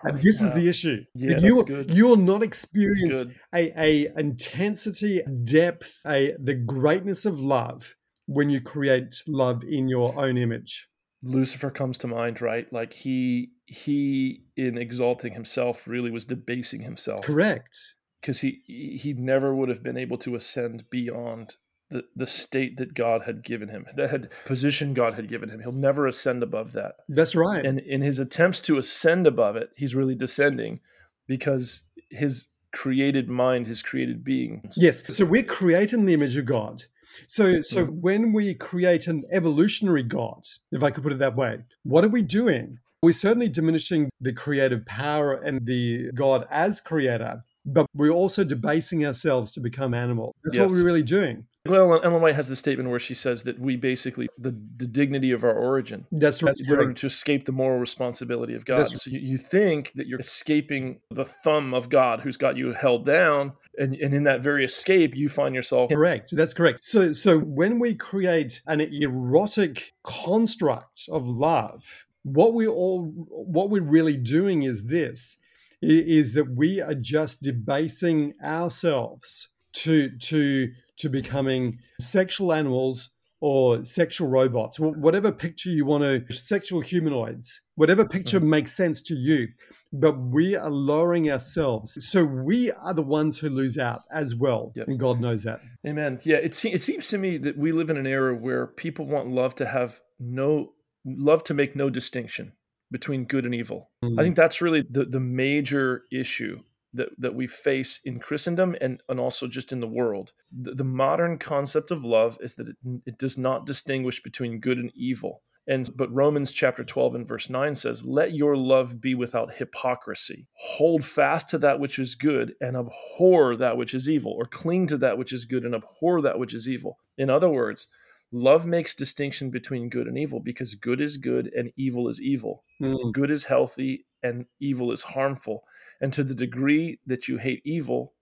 And 0.04 0.20
this 0.20 0.42
is 0.42 0.52
the 0.54 0.70
issue. 0.70 1.04
Yeah, 1.14 1.40
you, 1.40 1.56
that's 1.56 1.68
good. 1.68 1.94
you 1.94 2.08
will 2.08 2.18
not 2.18 2.42
experience 2.42 3.24
a, 3.54 3.74
a 3.80 4.08
intensity, 4.18 5.22
depth, 5.44 6.00
a 6.06 6.34
the 6.40 6.56
greatness 6.56 7.26
of 7.26 7.40
love 7.40 7.96
when 8.28 8.50
you 8.50 8.62
create 8.62 9.24
love 9.28 9.64
in 9.64 9.88
your 9.88 10.18
own 10.20 10.38
image. 10.38 10.88
Lucifer 11.24 11.70
comes 11.70 11.98
to 12.00 12.08
mind, 12.08 12.42
right? 12.42 12.72
Like 12.72 12.94
he 12.94 13.52
he 13.66 14.44
in 14.56 14.78
exalting 14.78 15.34
himself 15.34 15.88
really 15.88 16.12
was 16.12 16.26
debasing 16.26 16.82
himself. 16.82 17.26
Correct. 17.26 17.78
Because 18.22 18.42
he 18.42 18.62
he 18.68 19.14
never 19.14 19.54
would 19.54 19.70
have 19.70 19.84
been 19.84 19.98
able 19.98 20.18
to 20.20 20.36
ascend 20.36 20.86
beyond 20.90 21.56
the, 21.90 22.04
the 22.16 22.26
state 22.28 22.78
that 22.78 22.94
God 22.94 23.24
had 23.24 23.44
given 23.44 23.70
him, 23.70 23.86
that 23.96 24.10
had 24.10 24.30
position 24.46 24.94
God 24.94 25.14
had 25.14 25.28
given 25.28 25.50
him. 25.50 25.62
He'll 25.62 25.72
never 25.72 26.06
ascend 26.06 26.44
above 26.44 26.74
that. 26.74 26.96
That's 27.08 27.36
right. 27.36 27.66
And 27.66 27.80
in 27.80 28.02
his 28.02 28.20
attempts 28.20 28.60
to 28.62 28.78
ascend 28.78 29.26
above 29.26 29.56
it, 29.56 29.70
he's 29.76 29.96
really 29.96 30.16
descending 30.16 30.80
because 31.28 31.84
his 32.10 32.48
created 32.74 33.30
mind, 33.30 33.68
his 33.68 33.82
created 33.82 34.24
being. 34.24 34.70
Yes. 34.76 35.04
So 35.16 35.26
we're 35.26 35.44
created 35.44 36.00
in 36.00 36.06
the 36.06 36.14
image 36.14 36.38
of 36.38 36.46
God. 36.46 36.84
So 37.26 37.62
so 37.62 37.86
Mhm. 37.86 38.02
when 38.02 38.34
we 38.34 38.54
create 38.54 39.08
an 39.08 39.24
evolutionary 39.32 40.04
God, 40.04 40.44
if 40.72 40.84
I 40.84 40.92
could 40.92 41.04
put 41.04 41.14
it 41.14 41.20
that 41.20 41.36
way, 41.36 41.64
what 41.84 42.04
are 42.04 42.10
we 42.10 42.22
doing? 42.22 42.80
We're 43.02 43.14
certainly 43.14 43.50
diminishing 43.50 44.10
the 44.22 44.34
creative 44.34 44.86
power 44.86 45.34
and 45.34 45.66
the 45.66 46.12
God 46.14 46.46
as 46.50 46.82
creator, 46.82 47.44
but 47.66 47.86
we're 47.94 48.12
also 48.12 48.44
debasing 48.44 49.06
ourselves 49.06 49.52
to 49.54 49.60
become 49.60 49.94
animal. 49.94 50.36
That's 50.44 50.58
what 50.58 50.70
we're 50.72 50.84
really 50.84 51.04
doing. 51.04 51.46
Well, 51.70 52.00
Ellen 52.04 52.22
White 52.22 52.36
has 52.36 52.48
the 52.48 52.56
statement 52.56 52.90
where 52.90 53.00
she 53.00 53.14
says 53.14 53.44
that 53.44 53.60
we 53.60 53.76
basically 53.76 54.28
the, 54.38 54.52
the 54.78 54.88
dignity 54.88 55.32
of 55.32 55.44
our 55.44 55.54
origin 55.54 56.06
That's 56.12 56.42
right. 56.44 56.50
That's 56.50 56.62
in 56.62 56.70
order 56.72 56.94
to 56.94 57.08
escape 57.08 57.46
the 57.46 57.52
moral 57.52 57.80
responsibility 57.80 58.54
of 58.54 58.66
God. 58.66 58.80
That's- 58.80 59.04
so 59.04 59.12
you, 59.12 59.20
you 59.20 59.38
think 59.38 59.92
that 59.96 60.08
you're 60.08 60.20
escaping 60.20 61.00
the 61.12 61.26
thumb 61.26 61.74
of 61.74 61.90
God 61.90 62.22
who's 62.22 62.38
got 62.38 62.58
you 62.58 62.74
held 62.74 63.06
down. 63.06 63.54
And, 63.80 63.94
and 63.96 64.14
in 64.14 64.24
that 64.24 64.42
very 64.42 64.66
escape, 64.66 65.16
you 65.16 65.30
find 65.30 65.54
yourself. 65.54 65.92
Correct. 65.92 66.36
That's 66.36 66.54
correct. 66.54 66.84
So 66.84 67.12
so 67.12 67.38
when 67.40 67.78
we 67.78 67.94
create 67.94 68.62
an 68.66 68.82
erotic 68.82 69.94
construct 70.04 71.04
of 71.10 71.28
love, 71.28 72.08
what 72.24 72.54
we 72.54 72.68
all 72.68 73.06
what 73.30 73.70
we're 73.70 73.84
really 73.84 74.18
doing 74.18 74.64
is 74.64 74.86
this 74.86 75.38
is 75.82 76.34
that 76.34 76.50
we 76.56 76.82
are 76.82 76.96
just 76.96 77.42
debasing 77.42 78.34
ourselves 78.44 79.50
to 79.74 80.10
to 80.18 80.70
to 80.98 81.10
becoming 81.10 81.80
sexual 82.00 82.54
animals 82.54 83.10
or 83.40 83.86
sexual 83.86 84.28
robots, 84.28 84.80
whatever 84.80 85.32
picture 85.32 85.70
you 85.70 85.86
want 85.86 86.04
to, 86.04 86.34
sexual 86.34 86.82
humanoids, 86.82 87.62
whatever 87.76 88.04
picture 88.04 88.40
mm. 88.40 88.48
makes 88.48 88.74
sense 88.74 89.02
to 89.04 89.14
you. 89.14 89.48
But 89.94 90.18
we 90.20 90.56
are 90.56 90.72
lowering 90.72 91.32
ourselves. 91.32 92.04
So 92.10 92.24
we 92.24 92.72
are 92.72 92.94
the 92.94 93.04
ones 93.04 93.38
who 93.38 93.50
lose 93.50 93.78
out 93.78 94.02
as 94.12 94.36
well. 94.36 94.74
Yep. 94.76 94.88
And 94.88 95.00
God 95.00 95.20
knows 95.22 95.44
that. 95.44 95.62
Amen. 95.86 96.20
Yeah, 96.24 96.38
it, 96.38 96.56
se- 96.56 96.74
it 96.74 96.82
seems 96.82 97.08
to 97.10 97.18
me 97.18 97.38
that 97.38 97.58
we 97.58 97.72
live 97.72 97.90
in 97.90 97.98
an 97.98 98.08
era 98.08 98.36
where 98.36 98.68
people 98.68 99.06
want 99.06 99.30
love 99.30 99.54
to 99.56 99.68
have 99.68 100.02
no, 100.20 100.74
love 101.06 101.44
to 101.46 101.54
make 101.54 101.76
no 101.76 101.90
distinction 101.92 102.54
between 102.90 103.26
good 103.26 103.46
and 103.46 103.54
evil. 103.54 103.92
I 104.02 104.08
mm. 104.08 104.18
think 104.18 104.36
that's 104.36 104.62
really 104.62 104.84
the, 104.90 105.06
the 105.06 105.20
major 105.20 106.04
issue 106.12 106.62
that, 106.98 107.10
that 107.18 107.36
we 107.36 107.48
face 107.48 108.00
in 108.06 108.20
Christendom 108.20 108.76
and, 108.82 109.02
and 109.10 109.20
also 109.20 109.48
just 109.48 109.72
in 109.72 109.80
the 109.80 109.88
world. 109.88 110.34
The, 110.52 110.74
the 110.76 110.84
modern 110.84 111.38
concept 111.38 111.92
of 111.92 112.04
love 112.04 112.38
is 112.42 112.56
that 112.56 112.70
it, 112.70 112.76
it 113.06 113.18
does 113.18 113.38
not 113.38 113.66
distinguish 113.66 114.22
between 114.22 114.60
good 114.60 114.78
and 114.78 114.92
evil. 114.96 115.42
And 115.70 115.90
but 115.98 116.14
Romans 116.14 116.54
chapter 116.54 116.84
12 116.84 117.16
and 117.16 117.28
verse 117.28 117.50
9 117.50 117.76
says, 117.76 118.06
Let 118.06 118.34
your 118.34 118.56
love 118.56 119.02
be 119.02 119.16
without 119.16 119.56
hypocrisy. 119.56 120.48
Hold 120.54 121.04
fast 121.04 121.50
to 121.50 121.58
that 121.58 121.80
which 121.80 122.00
is 122.00 122.16
good 122.16 122.54
and 122.62 122.78
abhor 122.78 123.56
that 123.58 123.76
which 123.76 123.94
is 123.94 124.10
evil, 124.10 124.32
or 124.32 124.46
cling 124.46 124.88
to 124.88 124.98
that 124.98 125.18
which 125.18 125.34
is 125.34 125.44
good 125.44 125.66
and 125.66 125.76
abhor 125.76 126.22
that 126.22 126.40
which 126.40 126.54
is 126.54 126.70
evil. 126.70 126.98
In 127.18 127.30
other 127.30 127.50
words, 127.50 127.90
love 128.32 128.66
makes 128.66 128.96
distinction 128.96 129.50
between 129.52 129.90
good 129.90 130.08
and 130.08 130.18
evil 130.18 130.40
because 130.40 130.74
good 130.76 131.02
is 131.02 131.18
good 131.18 131.52
and 131.54 131.72
evil 131.78 132.08
is 132.08 132.22
evil 132.22 132.64
Mm. 132.82 133.12
good 133.12 133.32
is 133.32 133.46
healthy 133.46 134.06
and 134.24 134.46
evil 134.60 134.92
is 134.92 135.02
harmful. 135.02 135.64
And 136.02 136.14
to 136.14 136.24
the 136.24 136.36
degree 136.36 137.00
that 137.06 137.28
you 137.28 137.38
hate 137.38 137.62
evil 137.66 138.14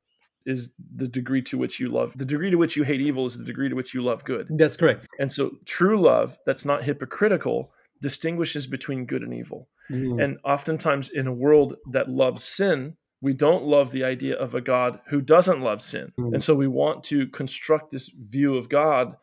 is 0.46 0.74
the 0.96 1.08
degree 1.08 1.42
to 1.42 1.58
which 1.58 1.80
you 1.80 1.90
love. 1.90 2.14
The 2.16 2.26
degree 2.26 2.52
to 2.52 2.58
which 2.58 2.76
you 2.76 2.84
hate 2.84 3.02
evil 3.02 3.26
is 3.26 3.38
the 3.38 3.44
degree 3.44 3.70
to 3.70 3.76
which 3.76 3.94
you 3.94 4.04
love 4.04 4.24
good. 4.24 4.48
That's 4.50 4.78
correct. 4.78 5.08
And 5.20 5.32
so 5.32 5.58
true 5.66 6.00
love 6.00 6.38
that's 6.46 6.66
not 6.66 6.84
hypocritical 6.84 7.72
distinguishes 8.02 8.68
between 8.68 9.06
good 9.06 9.24
and 9.24 9.34
evil. 9.34 9.68
Mm. 9.90 10.24
And 10.24 10.38
oftentimes 10.44 11.10
in 11.10 11.28
a 11.28 11.34
world 11.34 11.76
that 11.92 12.10
loves 12.10 12.44
sin, 12.44 12.96
we 13.22 13.34
don't 13.34 13.64
love 13.64 13.92
the 13.92 14.04
idea 14.04 14.36
of 14.36 14.54
a 14.54 14.62
God 14.62 15.00
who 15.08 15.22
doesn't 15.22 15.62
love 15.62 15.82
sin. 15.82 16.12
Mm. 16.20 16.34
And 16.34 16.44
so 16.44 16.54
we 16.54 16.68
want 16.68 17.04
to 17.06 17.28
construct 17.28 17.92
this 17.92 18.10
view 18.10 18.56
of 18.56 18.70
God 18.70 19.16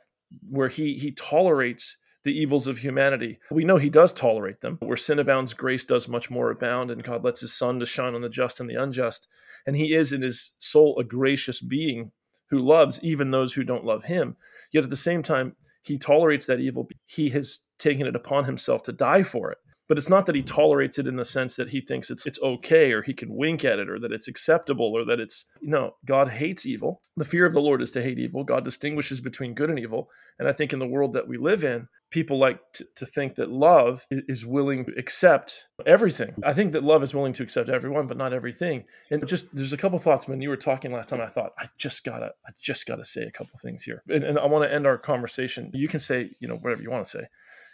where 0.49 0.69
he 0.69 0.95
he 0.95 1.13
tolerates 1.13 1.99
the 2.25 2.33
evils 2.33 2.67
of 2.67 2.79
humanity. 2.79 3.39
We 3.51 3.65
know 3.65 3.77
he 3.77 3.91
does 3.91 4.13
tolerate 4.13 4.61
them. 4.61 4.79
Where 4.81 4.97
sin 4.97 5.19
abounds, 5.19 5.55
grace 5.55 5.85
does 5.85 6.09
much 6.09 6.31
more 6.31 6.51
abound, 6.51 6.91
and 6.91 7.03
God 7.03 7.25
lets 7.25 7.41
his 7.41 7.53
sun 7.53 7.81
to 7.81 7.87
shine 7.87 8.15
on 8.15 8.23
the 8.23 8.29
just 8.29 8.61
and 8.61 8.69
the 8.71 8.81
unjust. 8.81 9.27
And 9.67 9.77
he 9.77 9.95
is 9.95 10.13
in 10.13 10.23
his 10.23 10.53
soul 10.59 10.99
a 10.99 11.05
gracious 11.05 11.61
being 11.61 12.13
who 12.51 12.59
loves 12.59 13.03
even 13.03 13.31
those 13.31 13.55
who 13.55 13.65
don't 13.65 13.85
love 13.85 14.05
him. 14.05 14.37
Yet 14.73 14.85
at 14.85 14.91
the 14.91 14.97
same 14.97 15.23
time, 15.23 15.57
he 15.83 15.99
tolerates 15.99 16.47
that 16.47 16.61
evil. 16.61 16.89
He 17.07 17.31
has 17.31 17.61
taken 17.79 18.07
it 18.07 18.15
upon 18.15 18.45
himself 18.45 18.83
to 18.85 18.93
die 18.93 19.23
for 19.23 19.51
it. 19.51 19.59
But 19.93 19.99
it's 19.99 20.09
not 20.09 20.25
that 20.25 20.35
he 20.35 20.41
tolerates 20.41 20.99
it 20.99 21.07
in 21.07 21.17
the 21.17 21.25
sense 21.27 21.55
that 21.57 21.69
he 21.69 21.83
thinks 21.83 22.11
it's 22.11 22.27
it's 22.27 22.43
okay 22.43 22.93
or 22.93 23.03
he 23.03 23.13
can 23.13 23.37
wink 23.37 23.63
at 23.63 23.79
it 23.79 23.91
or 23.91 23.99
that 23.99 24.11
it's 24.11 24.27
acceptable 24.27 24.87
or 24.87 25.05
that 25.05 25.21
it's 25.21 25.45
you 25.61 25.69
no, 25.69 25.97
God 26.07 26.31
hates 26.31 26.65
evil. 26.65 27.03
The 27.19 27.27
fear 27.27 27.45
of 27.45 27.53
the 27.53 27.61
Lord 27.61 27.83
is 27.83 27.91
to 27.91 28.03
hate 28.03 28.19
evil. 28.19 28.43
God 28.43 28.65
distinguishes 28.65 29.21
between 29.21 29.53
good 29.53 29.69
and 29.69 29.79
evil. 29.79 30.09
And 30.39 30.49
I 30.49 30.53
think 30.53 30.73
in 30.73 30.79
the 30.79 30.87
world 30.87 31.13
that 31.13 31.29
we 31.29 31.37
live 31.37 31.63
in, 31.63 31.89
people 32.09 32.39
like 32.39 32.59
to, 32.73 32.87
to 32.97 33.05
think 33.05 33.35
that 33.35 33.51
love 33.51 34.07
is 34.11 34.47
willing 34.47 34.87
to 34.87 34.93
accept 34.97 35.67
everything. 35.85 36.37
I 36.43 36.55
think 36.55 36.73
that 36.73 36.83
love 36.83 37.03
is 37.03 37.15
willing 37.15 37.35
to 37.35 37.43
accept 37.43 37.69
everyone, 37.69 38.07
but 38.07 38.17
not 38.17 38.33
everything. 38.33 38.85
And 39.11 39.29
just 39.29 39.55
there's 39.55 39.75
a 39.75 39.77
couple 39.77 39.99
thoughts 39.99 40.27
when 40.27 40.41
you 40.41 40.49
were 40.49 40.57
talking 40.57 40.91
last 40.91 41.11
time. 41.11 41.21
I 41.21 41.27
thought 41.27 41.53
I 41.59 41.67
just 41.77 42.03
gotta 42.03 42.33
I 42.47 42.53
just 42.59 42.87
gotta 42.87 43.05
say 43.05 43.25
a 43.25 43.31
couple 43.31 43.59
things 43.59 43.83
here, 43.83 44.03
and, 44.09 44.25
and 44.25 44.39
I 44.39 44.47
want 44.47 44.65
to 44.65 44.75
end 44.75 44.87
our 44.87 44.97
conversation. 44.97 45.71
You 45.75 45.87
can 45.87 46.01
say 46.01 46.31
you 46.41 46.49
know 46.49 46.57
whatever 46.57 46.81
you 46.81 46.91
want 46.91 47.05
to 47.05 47.11
say 47.11 47.27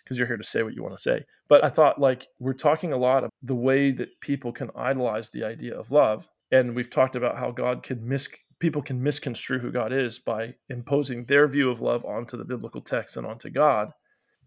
because 0.09 0.18
you're 0.18 0.27
here 0.27 0.38
to 0.38 0.44
say 0.44 0.62
what 0.62 0.75
you 0.75 0.83
want 0.83 0.97
to 0.97 1.03
say. 1.03 1.25
But 1.49 1.62
I 1.62 1.68
thought 1.68 2.01
like 2.01 2.27
we're 2.38 2.55
talking 2.55 2.92
a 2.92 2.97
lot 2.97 3.25
of 3.25 3.31
the 3.42 3.55
way 3.55 3.90
that 3.92 4.09
people 4.21 4.53
can 4.53 4.71
idolize 4.75 5.31
the 5.31 5.44
idea 5.44 5.79
of 5.79 5.90
love, 5.90 6.29
and 6.51 6.75
we've 6.75 6.90
talked 6.90 7.14
about 7.14 7.37
how 7.37 7.51
God 7.51 7.83
can 7.83 8.09
mis 8.09 8.29
people 8.59 8.83
can 8.83 9.03
misconstrue 9.03 9.59
who 9.59 9.71
God 9.71 9.92
is 9.92 10.18
by 10.18 10.55
imposing 10.68 11.25
their 11.25 11.47
view 11.47 11.71
of 11.71 11.81
love 11.81 12.05
onto 12.05 12.37
the 12.37 12.44
biblical 12.44 12.81
text 12.81 13.16
and 13.16 13.27
onto 13.27 13.51
God 13.51 13.92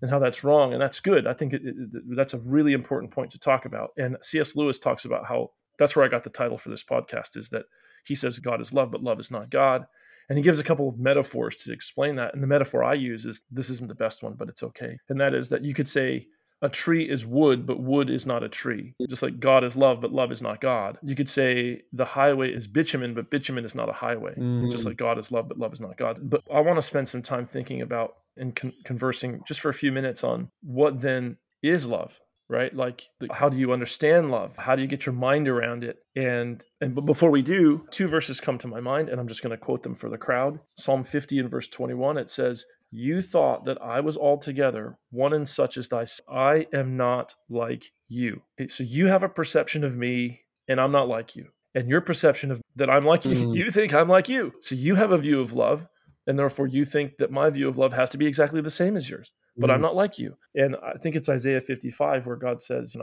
and 0.02 0.10
how 0.10 0.20
that's 0.20 0.44
wrong 0.44 0.74
and 0.74 0.82
that's 0.82 1.00
good 1.00 1.28
i 1.28 1.34
think 1.34 1.54
it, 1.54 1.62
it, 1.64 1.76
that's 2.16 2.34
a 2.34 2.40
really 2.40 2.74
important 2.74 3.12
point 3.14 3.32
to 3.32 3.40
talk 3.40 3.66
about 3.66 3.92
and 3.98 4.18
cs 4.22 4.56
lewis 4.56 4.80
talks 4.80 5.06
about 5.06 5.26
how 5.26 5.50
that's 5.78 5.96
where 5.96 6.04
i 6.04 6.10
got 6.10 6.24
the 6.24 6.30
title 6.30 6.58
for 6.58 6.70
this 6.70 6.84
podcast 6.84 7.38
is 7.38 7.50
that 7.50 7.66
he 8.06 8.16
says 8.16 8.40
god 8.40 8.60
is 8.60 8.74
love 8.74 8.92
but 8.92 9.04
love 9.04 9.20
is 9.20 9.32
not 9.32 9.50
god 9.50 9.86
and 10.32 10.38
he 10.38 10.44
gives 10.44 10.60
a 10.60 10.64
couple 10.64 10.88
of 10.88 10.98
metaphors 10.98 11.58
to 11.58 11.74
explain 11.74 12.16
that 12.16 12.34
and 12.34 12.42
the 12.42 12.48
metaphor 12.48 12.84
i 12.84 12.94
use 12.94 13.26
is 13.26 13.42
this 13.52 13.70
isn't 13.70 13.90
the 13.90 13.96
best 13.96 14.24
one 14.24 14.34
but 14.34 14.48
it's 14.48 14.64
okay 14.64 14.98
and 15.10 15.20
that 15.20 15.34
is 15.34 15.50
that 15.50 15.66
you 15.66 15.74
could 15.74 15.88
say 15.88 16.26
a 16.62 16.70
tree 16.70 17.10
is 17.10 17.26
wood, 17.26 17.66
but 17.66 17.80
wood 17.80 18.10
is 18.10 18.28
not 18.28 18.44
a 18.44 18.50
tree. 18.50 18.94
Just 19.10 19.24
like 19.24 19.40
God 19.40 19.64
is 19.64 19.76
love, 19.76 20.00
but 20.00 20.12
love 20.12 20.32
is 20.32 20.44
not 20.44 20.62
God. 20.62 21.00
You 21.02 21.16
could 21.16 21.28
say 21.28 21.82
the 21.92 22.06
highway 22.06 22.54
is 22.54 22.68
bitumen, 22.68 23.16
but 23.16 23.32
bitumen 23.32 23.66
is 23.66 23.74
not 23.74 23.90
a 23.90 23.94
highway. 23.94 24.36
Mm. 24.36 24.70
Just 24.70 24.86
like 24.86 24.96
God 24.98 25.18
is 25.18 25.32
love, 25.32 25.48
but 25.48 25.58
love 25.58 25.74
is 25.74 25.82
not 25.82 25.98
God. 25.98 26.20
But 26.22 26.44
I 26.54 26.60
want 26.60 26.78
to 26.78 26.84
spend 26.84 27.08
some 27.08 27.24
time 27.24 27.48
thinking 27.48 27.82
about 27.82 28.14
and 28.38 28.56
con- 28.56 28.74
conversing 28.86 29.42
just 29.48 29.60
for 29.60 29.70
a 29.70 29.74
few 29.74 29.92
minutes 29.92 30.24
on 30.24 30.50
what 30.62 31.02
then 31.02 31.38
is 31.64 31.88
love 31.88 32.20
right? 32.52 32.76
Like 32.76 33.08
the, 33.20 33.30
how 33.34 33.48
do 33.48 33.58
you 33.58 33.72
understand 33.72 34.30
love? 34.30 34.58
How 34.58 34.76
do 34.76 34.82
you 34.82 34.88
get 34.88 35.06
your 35.06 35.16
mind 35.16 35.48
around 35.48 35.84
it? 35.84 36.00
And 36.16 36.64
and 36.82 36.94
but 36.94 37.06
before 37.06 37.32
we 37.32 37.42
do 37.42 37.86
two 37.90 38.08
verses 38.08 38.42
come 38.42 38.58
to 38.60 38.68
my 38.68 38.82
mind 38.82 39.08
and 39.08 39.20
i'm 39.20 39.28
just 39.28 39.42
going 39.42 39.52
to 39.52 39.58
quote 39.58 39.82
them 39.82 39.96
for 39.96 40.10
the 40.10 40.18
crowd. 40.18 40.60
Psalm 40.78 41.04
50 41.04 41.40
and 41.40 41.50
verse 41.50 41.68
21 41.70 42.18
it 42.18 42.30
says 42.30 42.66
you 42.92 43.22
thought 43.22 43.64
that 43.64 43.82
i 43.82 44.02
was 44.02 44.18
altogether 44.18 44.98
one 45.12 45.32
and 45.32 45.48
such 45.48 45.78
as 45.78 45.88
thy 45.88 46.04
i 46.30 46.68
am 46.74 46.98
not 46.98 47.34
like 47.50 47.86
you. 48.10 48.42
Okay, 48.60 48.68
so 48.68 48.84
you 48.84 49.08
have 49.08 49.24
a 49.24 49.30
perception 49.30 49.86
of 49.86 49.96
me 49.96 50.42
and 50.68 50.80
i'm 50.80 50.92
not 50.92 51.08
like 51.08 51.36
you. 51.36 51.48
And 51.74 51.88
your 51.88 52.02
perception 52.02 52.52
of 52.52 52.62
that 52.76 52.90
i'm 52.90 53.04
like 53.04 53.24
you 53.24 53.36
mm. 53.36 53.56
you 53.66 53.72
think 53.72 53.94
i'm 53.94 54.10
like 54.10 54.28
you. 54.28 54.52
So 54.60 54.76
you 54.76 54.96
have 54.96 55.14
a 55.14 55.18
view 55.18 55.40
of 55.40 55.54
love 55.54 55.88
and 56.28 56.38
therefore 56.38 56.68
you 56.68 56.84
think 56.84 57.18
that 57.20 57.32
my 57.32 57.50
view 57.50 57.70
of 57.70 57.78
love 57.78 57.94
has 57.94 58.10
to 58.10 58.18
be 58.18 58.28
exactly 58.28 58.60
the 58.62 58.70
same 58.70 58.98
as 58.98 59.10
yours 59.10 59.32
but 59.58 59.70
mm. 59.70 59.74
i'm 59.74 59.82
not 59.82 59.96
like 59.96 60.18
you 60.18 60.36
and 60.56 60.76
i 60.84 60.98
think 60.98 61.16
it's 61.16 61.30
isaiah 61.30 61.62
55 61.62 62.26
where 62.26 62.36
god 62.36 62.62
says 62.62 62.96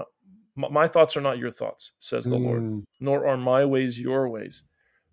my 0.57 0.89
thoughts 0.89 1.17
are 1.17 1.21
not 1.21 1.39
your 1.39 1.51
thoughts 1.51 1.93
says 1.99 2.25
the 2.25 2.37
mm. 2.37 2.45
lord 2.45 2.87
nor 3.01 3.27
are 3.27 3.37
my 3.37 3.65
ways 3.65 4.01
your 4.01 4.29
ways 4.29 4.65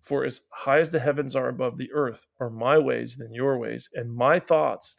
for 0.02 0.24
as 0.24 0.42
high 0.52 0.78
as 0.78 0.90
the 0.90 1.00
heavens 1.00 1.34
are 1.34 1.48
above 1.48 1.76
the 1.76 1.92
earth 1.92 2.26
are 2.40 2.50
my 2.50 2.78
ways 2.78 3.16
than 3.16 3.32
your 3.32 3.58
ways 3.58 3.88
and 3.94 4.14
my 4.14 4.38
thoughts 4.38 4.96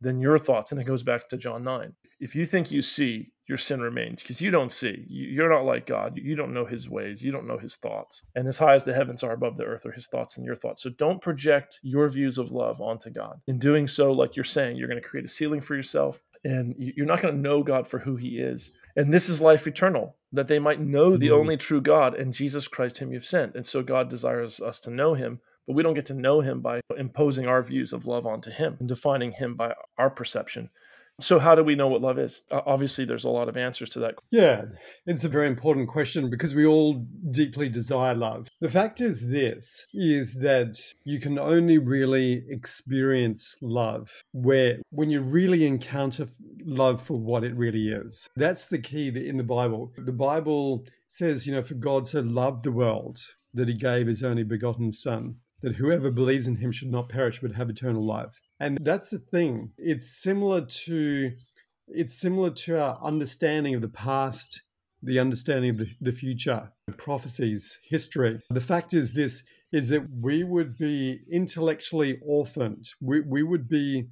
than 0.00 0.20
your 0.20 0.38
thoughts 0.38 0.72
and 0.72 0.80
it 0.80 0.84
goes 0.84 1.02
back 1.02 1.28
to 1.28 1.36
john 1.36 1.64
9 1.64 1.92
if 2.20 2.34
you 2.34 2.44
think 2.44 2.70
you 2.70 2.82
see 2.82 3.32
your 3.50 3.58
sin 3.58 3.80
remains 3.80 4.22
because 4.22 4.40
you 4.40 4.52
don't 4.52 4.70
see. 4.70 5.04
You're 5.08 5.52
not 5.52 5.64
like 5.64 5.84
God. 5.84 6.16
You 6.16 6.36
don't 6.36 6.54
know 6.54 6.64
his 6.64 6.88
ways. 6.88 7.20
You 7.20 7.32
don't 7.32 7.48
know 7.48 7.58
his 7.58 7.74
thoughts. 7.74 8.24
And 8.36 8.46
as 8.46 8.58
high 8.58 8.74
as 8.74 8.84
the 8.84 8.94
heavens 8.94 9.24
are 9.24 9.32
above 9.32 9.56
the 9.56 9.64
earth 9.64 9.84
are 9.84 9.92
his 9.92 10.06
thoughts 10.06 10.36
and 10.36 10.46
your 10.46 10.54
thoughts. 10.54 10.84
So 10.84 10.90
don't 10.90 11.20
project 11.20 11.80
your 11.82 12.08
views 12.08 12.38
of 12.38 12.52
love 12.52 12.80
onto 12.80 13.10
God. 13.10 13.40
In 13.48 13.58
doing 13.58 13.88
so, 13.88 14.12
like 14.12 14.36
you're 14.36 14.44
saying, 14.44 14.76
you're 14.76 14.86
going 14.86 15.02
to 15.02 15.08
create 15.08 15.26
a 15.26 15.28
ceiling 15.28 15.60
for 15.60 15.74
yourself 15.74 16.20
and 16.44 16.76
you're 16.78 17.06
not 17.06 17.20
going 17.20 17.34
to 17.34 17.40
know 17.40 17.64
God 17.64 17.88
for 17.88 17.98
who 17.98 18.14
he 18.14 18.38
is. 18.38 18.70
And 18.94 19.12
this 19.12 19.28
is 19.28 19.40
life 19.40 19.66
eternal, 19.66 20.14
that 20.32 20.46
they 20.46 20.60
might 20.60 20.80
know 20.80 21.16
the 21.16 21.26
mm-hmm. 21.26 21.34
only 21.34 21.56
true 21.56 21.80
God 21.80 22.14
and 22.14 22.32
Jesus 22.32 22.68
Christ, 22.68 22.98
whom 22.98 23.12
you've 23.12 23.26
sent. 23.26 23.56
And 23.56 23.66
so 23.66 23.82
God 23.82 24.08
desires 24.08 24.60
us 24.60 24.78
to 24.80 24.90
know 24.90 25.14
him 25.14 25.40
but 25.70 25.76
we 25.76 25.84
don't 25.84 25.94
get 25.94 26.06
to 26.06 26.14
know 26.14 26.40
him 26.40 26.60
by 26.60 26.80
imposing 26.98 27.46
our 27.46 27.62
views 27.62 27.92
of 27.92 28.04
love 28.04 28.26
onto 28.26 28.50
him 28.50 28.76
and 28.80 28.88
defining 28.88 29.30
him 29.30 29.54
by 29.54 29.72
our 29.98 30.10
perception. 30.10 30.68
So, 31.20 31.38
how 31.38 31.54
do 31.54 31.62
we 31.62 31.74
know 31.74 31.88
what 31.88 32.00
love 32.00 32.18
is? 32.18 32.42
Obviously, 32.50 33.04
there's 33.04 33.24
a 33.24 33.30
lot 33.30 33.48
of 33.48 33.56
answers 33.56 33.90
to 33.90 33.98
that. 34.00 34.14
Yeah, 34.30 34.62
it's 35.06 35.24
a 35.24 35.28
very 35.28 35.46
important 35.46 35.88
question 35.88 36.30
because 36.30 36.54
we 36.54 36.66
all 36.66 37.04
deeply 37.30 37.68
desire 37.68 38.14
love. 38.14 38.48
The 38.60 38.68
fact 38.68 39.00
is 39.00 39.28
this 39.28 39.84
is 39.94 40.34
that 40.36 40.78
you 41.04 41.20
can 41.20 41.38
only 41.38 41.78
really 41.78 42.44
experience 42.48 43.56
love 43.60 44.22
where 44.32 44.78
when 44.90 45.10
you 45.10 45.20
really 45.20 45.66
encounter 45.66 46.28
love 46.64 47.02
for 47.02 47.18
what 47.18 47.44
it 47.44 47.54
really 47.54 47.88
is. 47.88 48.28
That's 48.36 48.66
the 48.66 48.78
key 48.78 49.08
in 49.08 49.36
the 49.36 49.44
Bible. 49.44 49.92
The 49.96 50.12
Bible 50.12 50.84
says, 51.08 51.46
you 51.46 51.52
know, 51.52 51.62
for 51.62 51.74
God 51.74 52.06
so 52.06 52.20
loved 52.20 52.64
the 52.64 52.72
world 52.72 53.18
that 53.54 53.68
he 53.68 53.74
gave 53.74 54.06
his 54.06 54.22
only 54.22 54.44
begotten 54.44 54.92
son 54.92 55.36
that 55.62 55.76
whoever 55.76 56.10
believes 56.10 56.46
in 56.46 56.56
him 56.56 56.72
should 56.72 56.90
not 56.90 57.08
perish 57.08 57.40
but 57.40 57.52
have 57.52 57.70
eternal 57.70 58.04
life. 58.04 58.40
And 58.58 58.78
that's 58.82 59.10
the 59.10 59.18
thing. 59.18 59.72
It's 59.78 60.22
similar 60.22 60.64
to 60.84 61.32
it's 61.88 62.14
similar 62.14 62.50
to 62.50 62.80
our 62.80 63.00
understanding 63.02 63.74
of 63.74 63.82
the 63.82 63.88
past, 63.88 64.62
the 65.02 65.18
understanding 65.18 65.70
of 65.70 65.78
the, 65.78 65.88
the 66.00 66.12
future, 66.12 66.70
prophecies, 66.96 67.78
history. 67.84 68.40
The 68.50 68.60
fact 68.60 68.94
is 68.94 69.12
this 69.12 69.42
is 69.72 69.88
that 69.88 70.06
we 70.20 70.44
would 70.44 70.76
be 70.76 71.20
intellectually 71.30 72.18
orphaned. 72.24 72.88
We, 73.00 73.20
we 73.20 73.42
would 73.42 73.68
be 73.68 74.08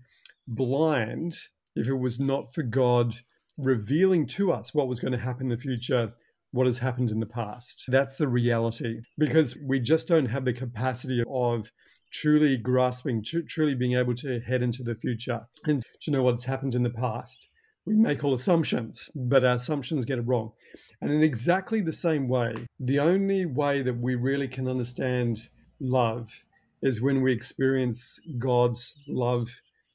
blind 0.46 1.36
if 1.74 1.88
it 1.88 1.94
was 1.94 2.20
not 2.20 2.54
for 2.54 2.62
God 2.62 3.16
revealing 3.56 4.26
to 4.26 4.52
us 4.52 4.72
what 4.72 4.86
was 4.86 5.00
going 5.00 5.12
to 5.12 5.18
happen 5.18 5.46
in 5.46 5.50
the 5.50 5.56
future 5.56 6.12
what 6.52 6.66
has 6.66 6.78
happened 6.78 7.10
in 7.10 7.20
the 7.20 7.26
past. 7.26 7.84
That's 7.88 8.18
the 8.18 8.28
reality 8.28 9.00
because 9.18 9.58
we 9.64 9.80
just 9.80 10.08
don't 10.08 10.26
have 10.26 10.44
the 10.44 10.52
capacity 10.52 11.22
of 11.28 11.70
truly 12.10 12.56
grasping, 12.56 13.22
tr- 13.22 13.40
truly 13.46 13.74
being 13.74 13.96
able 13.96 14.14
to 14.14 14.40
head 14.40 14.62
into 14.62 14.82
the 14.82 14.94
future 14.94 15.46
and 15.66 15.82
to 16.02 16.10
know 16.10 16.22
what's 16.22 16.44
happened 16.44 16.74
in 16.74 16.82
the 16.82 16.90
past. 16.90 17.48
We 17.84 17.96
make 17.96 18.24
all 18.24 18.34
assumptions, 18.34 19.10
but 19.14 19.44
our 19.44 19.56
assumptions 19.56 20.04
get 20.04 20.18
it 20.18 20.26
wrong. 20.26 20.52
And 21.00 21.12
in 21.12 21.22
exactly 21.22 21.80
the 21.80 21.92
same 21.92 22.28
way, 22.28 22.66
the 22.80 22.98
only 23.00 23.46
way 23.46 23.82
that 23.82 23.98
we 23.98 24.14
really 24.14 24.48
can 24.48 24.68
understand 24.68 25.48
love 25.80 26.28
is 26.82 27.00
when 27.00 27.22
we 27.22 27.32
experience 27.32 28.18
God's 28.36 28.94
love 29.06 29.48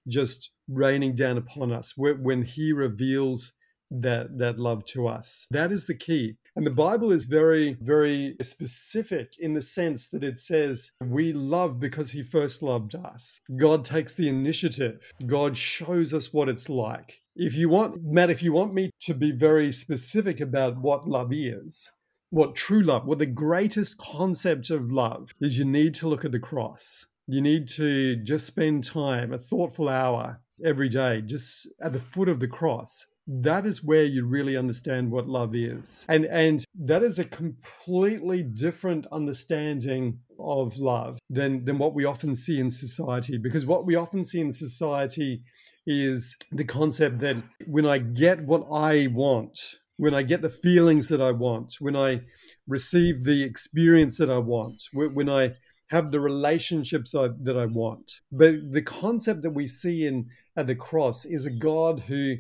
just 0.08 0.50
raining 0.68 1.16
down 1.16 1.38
upon 1.38 1.72
us, 1.72 1.94
when 1.98 2.44
He 2.44 2.74
reveals 2.74 3.54
that 3.92 4.38
that 4.40 4.60
love 4.60 4.86
to 4.86 5.08
us. 5.08 5.46
That 5.52 5.72
is 5.72 5.86
the 5.86 5.96
key. 5.96 6.38
And 6.56 6.68
the 6.68 6.72
Bible 6.72 7.12
is 7.12 7.26
very, 7.26 7.78
very 7.82 8.36
specific 8.42 9.34
in 9.40 9.54
the 9.54 9.62
sense 9.62 10.08
that 10.10 10.24
it 10.24 10.38
says, 10.38 10.92
We 11.02 11.34
love 11.34 11.80
because 11.80 12.12
He 12.12 12.22
first 12.22 12.62
loved 12.62 12.94
us. 12.94 13.40
God 13.56 13.84
takes 13.84 14.14
the 14.14 14.30
initiative, 14.30 15.12
God 15.26 15.58
shows 15.58 16.14
us 16.14 16.32
what 16.32 16.50
it's 16.50 16.70
like. 16.70 17.22
If 17.36 17.56
you 17.56 17.70
want, 17.70 18.04
Matt, 18.04 18.30
if 18.30 18.44
you 18.44 18.54
want 18.54 18.76
me 18.76 18.92
to 19.02 19.16
be 19.16 19.32
very 19.32 19.72
specific 19.72 20.40
about 20.40 20.78
what 20.78 21.08
love 21.08 21.34
is, 21.34 21.90
what 22.30 22.56
true 22.56 22.84
love, 22.84 23.08
what 23.08 23.18
the 23.18 23.26
greatest 23.26 23.98
concept 23.98 24.70
of 24.70 24.92
love 24.92 25.34
is, 25.42 25.58
you 25.58 25.66
need 25.66 25.96
to 25.96 26.08
look 26.08 26.24
at 26.24 26.32
the 26.32 26.40
cross. 26.40 27.08
You 27.28 27.42
need 27.42 27.68
to 27.70 28.18
just 28.18 28.46
spend 28.46 28.84
time, 28.84 29.34
a 29.34 29.40
thoughtful 29.40 29.90
hour 29.90 30.42
every 30.64 30.90
day, 30.90 31.22
just 31.22 31.68
at 31.82 31.94
the 31.94 32.00
foot 32.00 32.30
of 32.30 32.40
the 32.40 32.48
cross 32.48 33.08
that 33.28 33.66
is 33.66 33.84
where 33.84 34.04
you 34.04 34.26
really 34.26 34.58
understand 34.58 35.10
what 35.10 35.28
love 35.28 35.56
is. 35.56 36.06
And 36.10 36.26
and 36.26 36.64
that 36.76 37.04
is 37.04 37.20
a 37.20 37.24
completely 37.24 38.44
different 38.44 39.06
understanding 39.12 40.20
of 40.40 40.78
love 40.78 41.20
than 41.30 41.64
than 41.66 41.78
what 41.78 41.94
we 41.94 42.06
often 42.06 42.36
see 42.36 42.60
in 42.60 42.70
society 42.70 43.38
because 43.38 43.66
what 43.66 43.86
we 43.86 43.96
often 43.96 44.24
see 44.24 44.42
in 44.42 44.52
society 44.52 45.42
is 45.86 46.36
the 46.52 46.64
concept 46.64 47.20
that 47.20 47.38
when 47.66 47.86
I 47.86 47.98
get 47.98 48.44
what 48.46 48.66
I 48.72 49.08
want, 49.08 49.60
when 49.98 50.14
I 50.14 50.24
get 50.24 50.42
the 50.42 50.50
feelings 50.50 51.08
that 51.10 51.22
I 51.22 51.32
want, 51.32 51.76
when 51.80 51.96
I 51.96 52.22
receive 52.68 53.24
the 53.24 53.44
experience 53.44 54.18
that 54.18 54.30
I 54.30 54.38
want, 54.38 54.82
when 54.94 55.30
I 55.30 55.54
have 55.90 56.12
the 56.12 56.20
relationships 56.20 57.14
I, 57.14 57.30
that 57.42 57.58
I 57.58 57.66
want. 57.66 58.22
But 58.32 58.72
the 58.72 58.82
concept 58.82 59.44
that 59.44 59.52
we 59.52 59.68
see 59.68 60.08
in 60.08 60.28
at 60.56 60.68
the 60.68 60.76
cross 60.76 61.26
is 61.26 61.46
a 61.46 61.52
God 61.52 62.00
who 62.02 62.38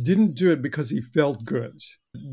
didn't 0.00 0.34
do 0.34 0.52
it 0.52 0.62
because 0.62 0.90
he 0.90 1.00
felt 1.00 1.44
good, 1.44 1.80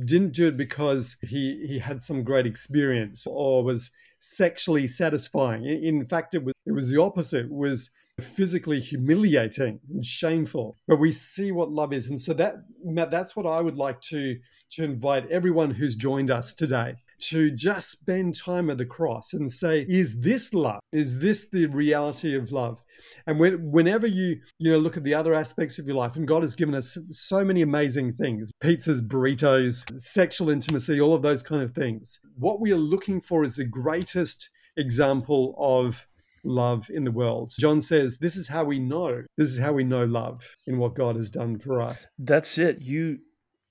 didn't 0.05 0.33
do 0.33 0.47
it 0.47 0.57
because 0.57 1.17
he 1.21 1.65
he 1.67 1.79
had 1.79 2.01
some 2.01 2.23
great 2.23 2.45
experience 2.45 3.25
or 3.27 3.63
was 3.63 3.91
sexually 4.19 4.87
satisfying. 4.87 5.65
In 5.65 6.05
fact, 6.05 6.35
it 6.35 6.43
was 6.43 6.53
it 6.65 6.73
was 6.73 6.89
the 6.89 7.01
opposite. 7.01 7.45
It 7.45 7.51
was 7.51 7.89
physically 8.21 8.79
humiliating 8.79 9.79
and 9.89 10.05
shameful. 10.05 10.77
But 10.87 10.99
we 10.99 11.11
see 11.11 11.51
what 11.51 11.71
love 11.71 11.93
is, 11.93 12.09
and 12.09 12.19
so 12.19 12.33
that 12.33 12.55
Matt, 12.83 13.11
that's 13.11 13.35
what 13.35 13.45
I 13.45 13.61
would 13.61 13.77
like 13.77 14.01
to 14.01 14.37
to 14.71 14.83
invite 14.83 15.29
everyone 15.31 15.71
who's 15.71 15.95
joined 15.95 16.29
us 16.29 16.53
today 16.53 16.95
to 17.19 17.51
just 17.51 17.89
spend 17.89 18.35
time 18.35 18.69
at 18.69 18.77
the 18.77 18.85
cross 18.85 19.33
and 19.33 19.51
say, 19.51 19.85
is 19.89 20.19
this 20.19 20.53
love? 20.53 20.79
Is 20.91 21.19
this 21.19 21.47
the 21.51 21.65
reality 21.65 22.35
of 22.35 22.51
love? 22.51 22.81
And 23.27 23.39
when, 23.39 23.71
whenever 23.71 24.07
you 24.07 24.39
you 24.57 24.71
know 24.71 24.77
look 24.77 24.97
at 24.97 25.03
the 25.03 25.13
other 25.13 25.33
aspects 25.33 25.79
of 25.79 25.87
your 25.87 25.95
life, 25.95 26.15
and 26.15 26.27
God 26.27 26.41
has 26.41 26.55
given 26.55 26.75
us 26.75 26.97
so 27.11 27.43
many 27.43 27.61
amazing 27.61 28.13
things 28.13 28.51
pizzas, 28.61 29.01
burritos, 29.01 29.99
sexual 29.99 30.49
intimacy, 30.49 30.99
all 30.99 31.13
of 31.13 31.21
those 31.21 31.43
kind 31.43 31.63
of 31.63 31.73
things. 31.73 32.19
What 32.37 32.59
we 32.59 32.71
are 32.71 32.77
looking 32.77 33.21
for 33.21 33.43
is 33.43 33.55
the 33.55 33.65
greatest 33.65 34.49
example 34.77 35.55
of 35.57 36.07
love 36.43 36.89
in 36.89 37.03
the 37.03 37.11
world. 37.11 37.51
John 37.59 37.81
says, 37.81 38.17
This 38.17 38.35
is 38.35 38.47
how 38.47 38.63
we 38.63 38.79
know. 38.79 39.23
This 39.37 39.49
is 39.49 39.59
how 39.59 39.73
we 39.73 39.83
know 39.83 40.05
love 40.05 40.55
in 40.67 40.77
what 40.77 40.95
God 40.95 41.15
has 41.15 41.31
done 41.31 41.59
for 41.59 41.81
us. 41.81 42.07
That's 42.17 42.57
it. 42.57 42.81
You 42.81 43.19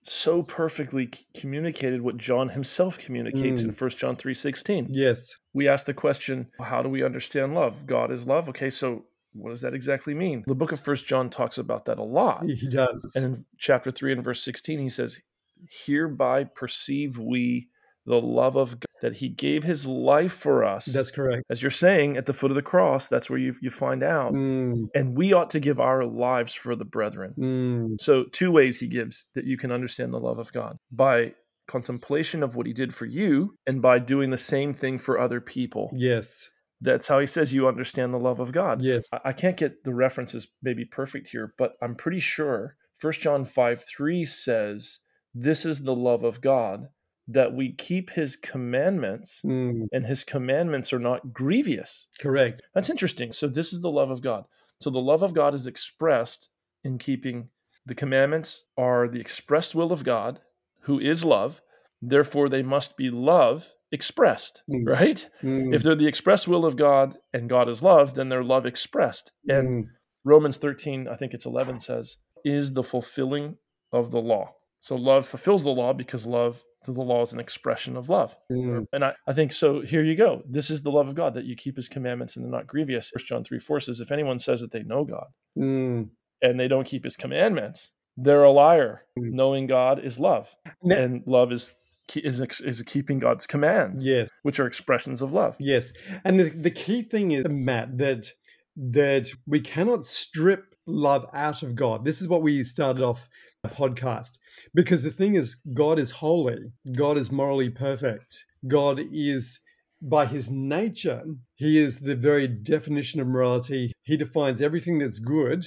so 0.02 0.42
perfectly 0.42 1.10
communicated 1.36 2.00
what 2.00 2.16
John 2.16 2.48
himself 2.48 2.98
communicates 2.98 3.62
mm. 3.62 3.66
in 3.66 3.70
1 3.72 3.90
John 3.90 4.16
3:16. 4.16 4.86
Yes. 4.90 5.34
We 5.52 5.68
ask 5.68 5.86
the 5.86 5.94
question, 5.94 6.48
how 6.60 6.82
do 6.82 6.88
we 6.88 7.02
understand 7.02 7.54
love? 7.54 7.86
God 7.86 8.10
is 8.10 8.26
love. 8.26 8.48
Okay, 8.48 8.70
so 8.70 9.04
what 9.38 9.50
does 9.50 9.60
that 9.62 9.74
exactly 9.74 10.14
mean? 10.14 10.44
The 10.46 10.54
book 10.54 10.72
of 10.72 10.80
First 10.80 11.06
John 11.06 11.30
talks 11.30 11.58
about 11.58 11.84
that 11.86 11.98
a 11.98 12.04
lot. 12.04 12.44
He 12.48 12.68
does. 12.68 13.12
And 13.14 13.24
in 13.24 13.44
chapter 13.58 13.90
3 13.90 14.12
and 14.12 14.24
verse 14.24 14.42
16 14.42 14.78
he 14.78 14.88
says, 14.88 15.20
"Hereby 15.68 16.44
perceive 16.44 17.18
we 17.18 17.68
the 18.08 18.20
love 18.20 18.56
of 18.56 18.80
God, 18.80 18.88
that 19.02 19.16
he 19.16 19.28
gave 19.28 19.62
his 19.62 19.86
life 19.86 20.32
for 20.32 20.64
us. 20.64 20.86
That's 20.86 21.10
correct. 21.10 21.44
As 21.50 21.62
you're 21.62 21.70
saying, 21.70 22.16
at 22.16 22.26
the 22.26 22.32
foot 22.32 22.50
of 22.50 22.54
the 22.54 22.62
cross, 22.62 23.06
that's 23.06 23.28
where 23.28 23.38
you, 23.38 23.54
you 23.60 23.70
find 23.70 24.02
out. 24.02 24.32
Mm. 24.32 24.88
And 24.94 25.16
we 25.16 25.34
ought 25.34 25.50
to 25.50 25.60
give 25.60 25.78
our 25.78 26.04
lives 26.04 26.54
for 26.54 26.74
the 26.74 26.86
brethren. 26.86 27.34
Mm. 27.38 28.00
So, 28.00 28.24
two 28.24 28.50
ways 28.50 28.80
he 28.80 28.88
gives 28.88 29.26
that 29.34 29.44
you 29.44 29.56
can 29.56 29.70
understand 29.70 30.12
the 30.12 30.18
love 30.18 30.38
of 30.38 30.52
God 30.52 30.78
by 30.90 31.34
contemplation 31.68 32.42
of 32.42 32.56
what 32.56 32.66
he 32.66 32.72
did 32.72 32.94
for 32.94 33.04
you 33.04 33.54
and 33.66 33.82
by 33.82 33.98
doing 33.98 34.30
the 34.30 34.38
same 34.38 34.72
thing 34.72 34.96
for 34.96 35.18
other 35.18 35.40
people. 35.40 35.90
Yes. 35.94 36.48
That's 36.80 37.08
how 37.08 37.18
he 37.18 37.26
says 37.26 37.52
you 37.52 37.66
understand 37.66 38.14
the 38.14 38.18
love 38.18 38.40
of 38.40 38.52
God. 38.52 38.80
Yes. 38.80 39.08
I 39.24 39.32
can't 39.32 39.56
get 39.56 39.82
the 39.84 39.94
references 39.94 40.48
maybe 40.62 40.84
perfect 40.84 41.28
here, 41.28 41.54
but 41.58 41.74
I'm 41.82 41.94
pretty 41.94 42.20
sure 42.20 42.76
1 43.00 43.12
John 43.14 43.44
5 43.44 43.82
3 43.82 44.24
says, 44.24 45.00
This 45.34 45.64
is 45.64 45.82
the 45.82 45.94
love 45.94 46.24
of 46.24 46.40
God 46.40 46.88
that 47.28 47.52
we 47.52 47.72
keep 47.72 48.10
his 48.10 48.36
commandments 48.36 49.42
mm. 49.44 49.86
and 49.92 50.06
his 50.06 50.24
commandments 50.24 50.92
are 50.92 50.98
not 50.98 51.32
grievous. 51.32 52.06
Correct. 52.18 52.62
That's 52.74 52.90
interesting. 52.90 53.32
So, 53.32 53.46
this 53.46 53.72
is 53.72 53.80
the 53.80 53.90
love 53.90 54.10
of 54.10 54.22
God. 54.22 54.44
So, 54.80 54.90
the 54.90 54.98
love 54.98 55.22
of 55.22 55.34
God 55.34 55.54
is 55.54 55.66
expressed 55.66 56.48
in 56.84 56.98
keeping 56.98 57.48
the 57.86 57.94
commandments, 57.94 58.64
are 58.76 59.08
the 59.08 59.20
expressed 59.20 59.74
will 59.74 59.92
of 59.92 60.04
God, 60.04 60.40
who 60.80 60.98
is 60.98 61.24
love. 61.24 61.60
Therefore, 62.00 62.48
they 62.48 62.62
must 62.62 62.96
be 62.96 63.10
love 63.10 63.72
expressed, 63.92 64.62
mm. 64.70 64.86
right? 64.86 65.26
Mm. 65.42 65.74
If 65.74 65.82
they're 65.82 65.94
the 65.94 66.06
expressed 66.06 66.48
will 66.48 66.64
of 66.64 66.76
God 66.76 67.16
and 67.32 67.48
God 67.48 67.68
is 67.68 67.82
love, 67.82 68.14
then 68.14 68.28
they're 68.28 68.44
love 68.44 68.66
expressed. 68.66 69.32
And 69.48 69.84
mm. 69.84 69.88
Romans 70.24 70.56
13, 70.56 71.08
I 71.08 71.14
think 71.14 71.34
it's 71.34 71.46
11, 71.46 71.80
says, 71.80 72.18
is 72.44 72.72
the 72.72 72.82
fulfilling 72.82 73.56
of 73.92 74.10
the 74.10 74.20
law. 74.20 74.54
So 74.80 74.94
love 74.96 75.26
fulfills 75.26 75.64
the 75.64 75.70
law 75.70 75.92
because 75.92 76.24
love 76.24 76.62
to 76.84 76.92
the 76.92 77.00
law 77.00 77.22
is 77.22 77.32
an 77.32 77.40
expression 77.40 77.96
of 77.96 78.08
love. 78.08 78.36
Mm. 78.52 78.86
And 78.92 79.04
I, 79.04 79.14
I 79.26 79.32
think 79.32 79.52
so. 79.52 79.80
Here 79.80 80.04
you 80.04 80.14
go. 80.14 80.42
This 80.48 80.70
is 80.70 80.82
the 80.82 80.90
love 80.90 81.08
of 81.08 81.14
God 81.14 81.34
that 81.34 81.44
you 81.44 81.56
keep 81.56 81.76
his 81.76 81.88
commandments 81.88 82.36
and 82.36 82.44
they're 82.44 82.52
not 82.52 82.68
grievous. 82.68 83.10
First 83.10 83.26
John 83.26 83.42
3 83.42 83.58
4 83.58 83.80
says, 83.80 84.00
if 84.00 84.12
anyone 84.12 84.38
says 84.38 84.60
that 84.60 84.70
they 84.70 84.82
know 84.82 85.04
God 85.04 85.26
mm. 85.58 86.08
and 86.42 86.60
they 86.60 86.68
don't 86.68 86.86
keep 86.86 87.02
his 87.02 87.16
commandments, 87.16 87.90
they're 88.16 88.44
a 88.44 88.52
liar. 88.52 89.02
Knowing 89.16 89.66
God 89.66 90.04
is 90.04 90.20
love. 90.20 90.54
And 90.88 91.22
love 91.26 91.50
is 91.50 91.74
is 92.16 92.40
is 92.40 92.82
keeping 92.82 93.18
God's 93.18 93.46
commands, 93.46 94.06
yes, 94.06 94.28
which 94.42 94.58
are 94.60 94.66
expressions 94.66 95.22
of 95.22 95.32
love. 95.32 95.56
Yes, 95.58 95.92
and 96.24 96.38
the, 96.40 96.44
the 96.44 96.70
key 96.70 97.02
thing 97.02 97.32
is 97.32 97.46
Matt 97.48 97.98
that 97.98 98.32
that 98.76 99.30
we 99.46 99.60
cannot 99.60 100.04
strip 100.04 100.74
love 100.86 101.26
out 101.34 101.62
of 101.62 101.74
God. 101.74 102.04
This 102.04 102.20
is 102.20 102.28
what 102.28 102.42
we 102.42 102.64
started 102.64 103.02
off 103.02 103.28
the 103.62 103.68
podcast 103.68 104.38
because 104.74 105.02
the 105.02 105.10
thing 105.10 105.34
is, 105.34 105.56
God 105.74 105.98
is 105.98 106.12
holy, 106.12 106.72
God 106.96 107.18
is 107.18 107.30
morally 107.32 107.70
perfect, 107.70 108.44
God 108.66 109.00
is. 109.12 109.60
By 110.00 110.26
his 110.26 110.48
nature, 110.48 111.24
he 111.56 111.82
is 111.82 111.98
the 111.98 112.14
very 112.14 112.46
definition 112.46 113.20
of 113.20 113.26
morality. 113.26 113.92
He 114.04 114.16
defines 114.16 114.62
everything 114.62 115.00
that's 115.00 115.18
good 115.18 115.66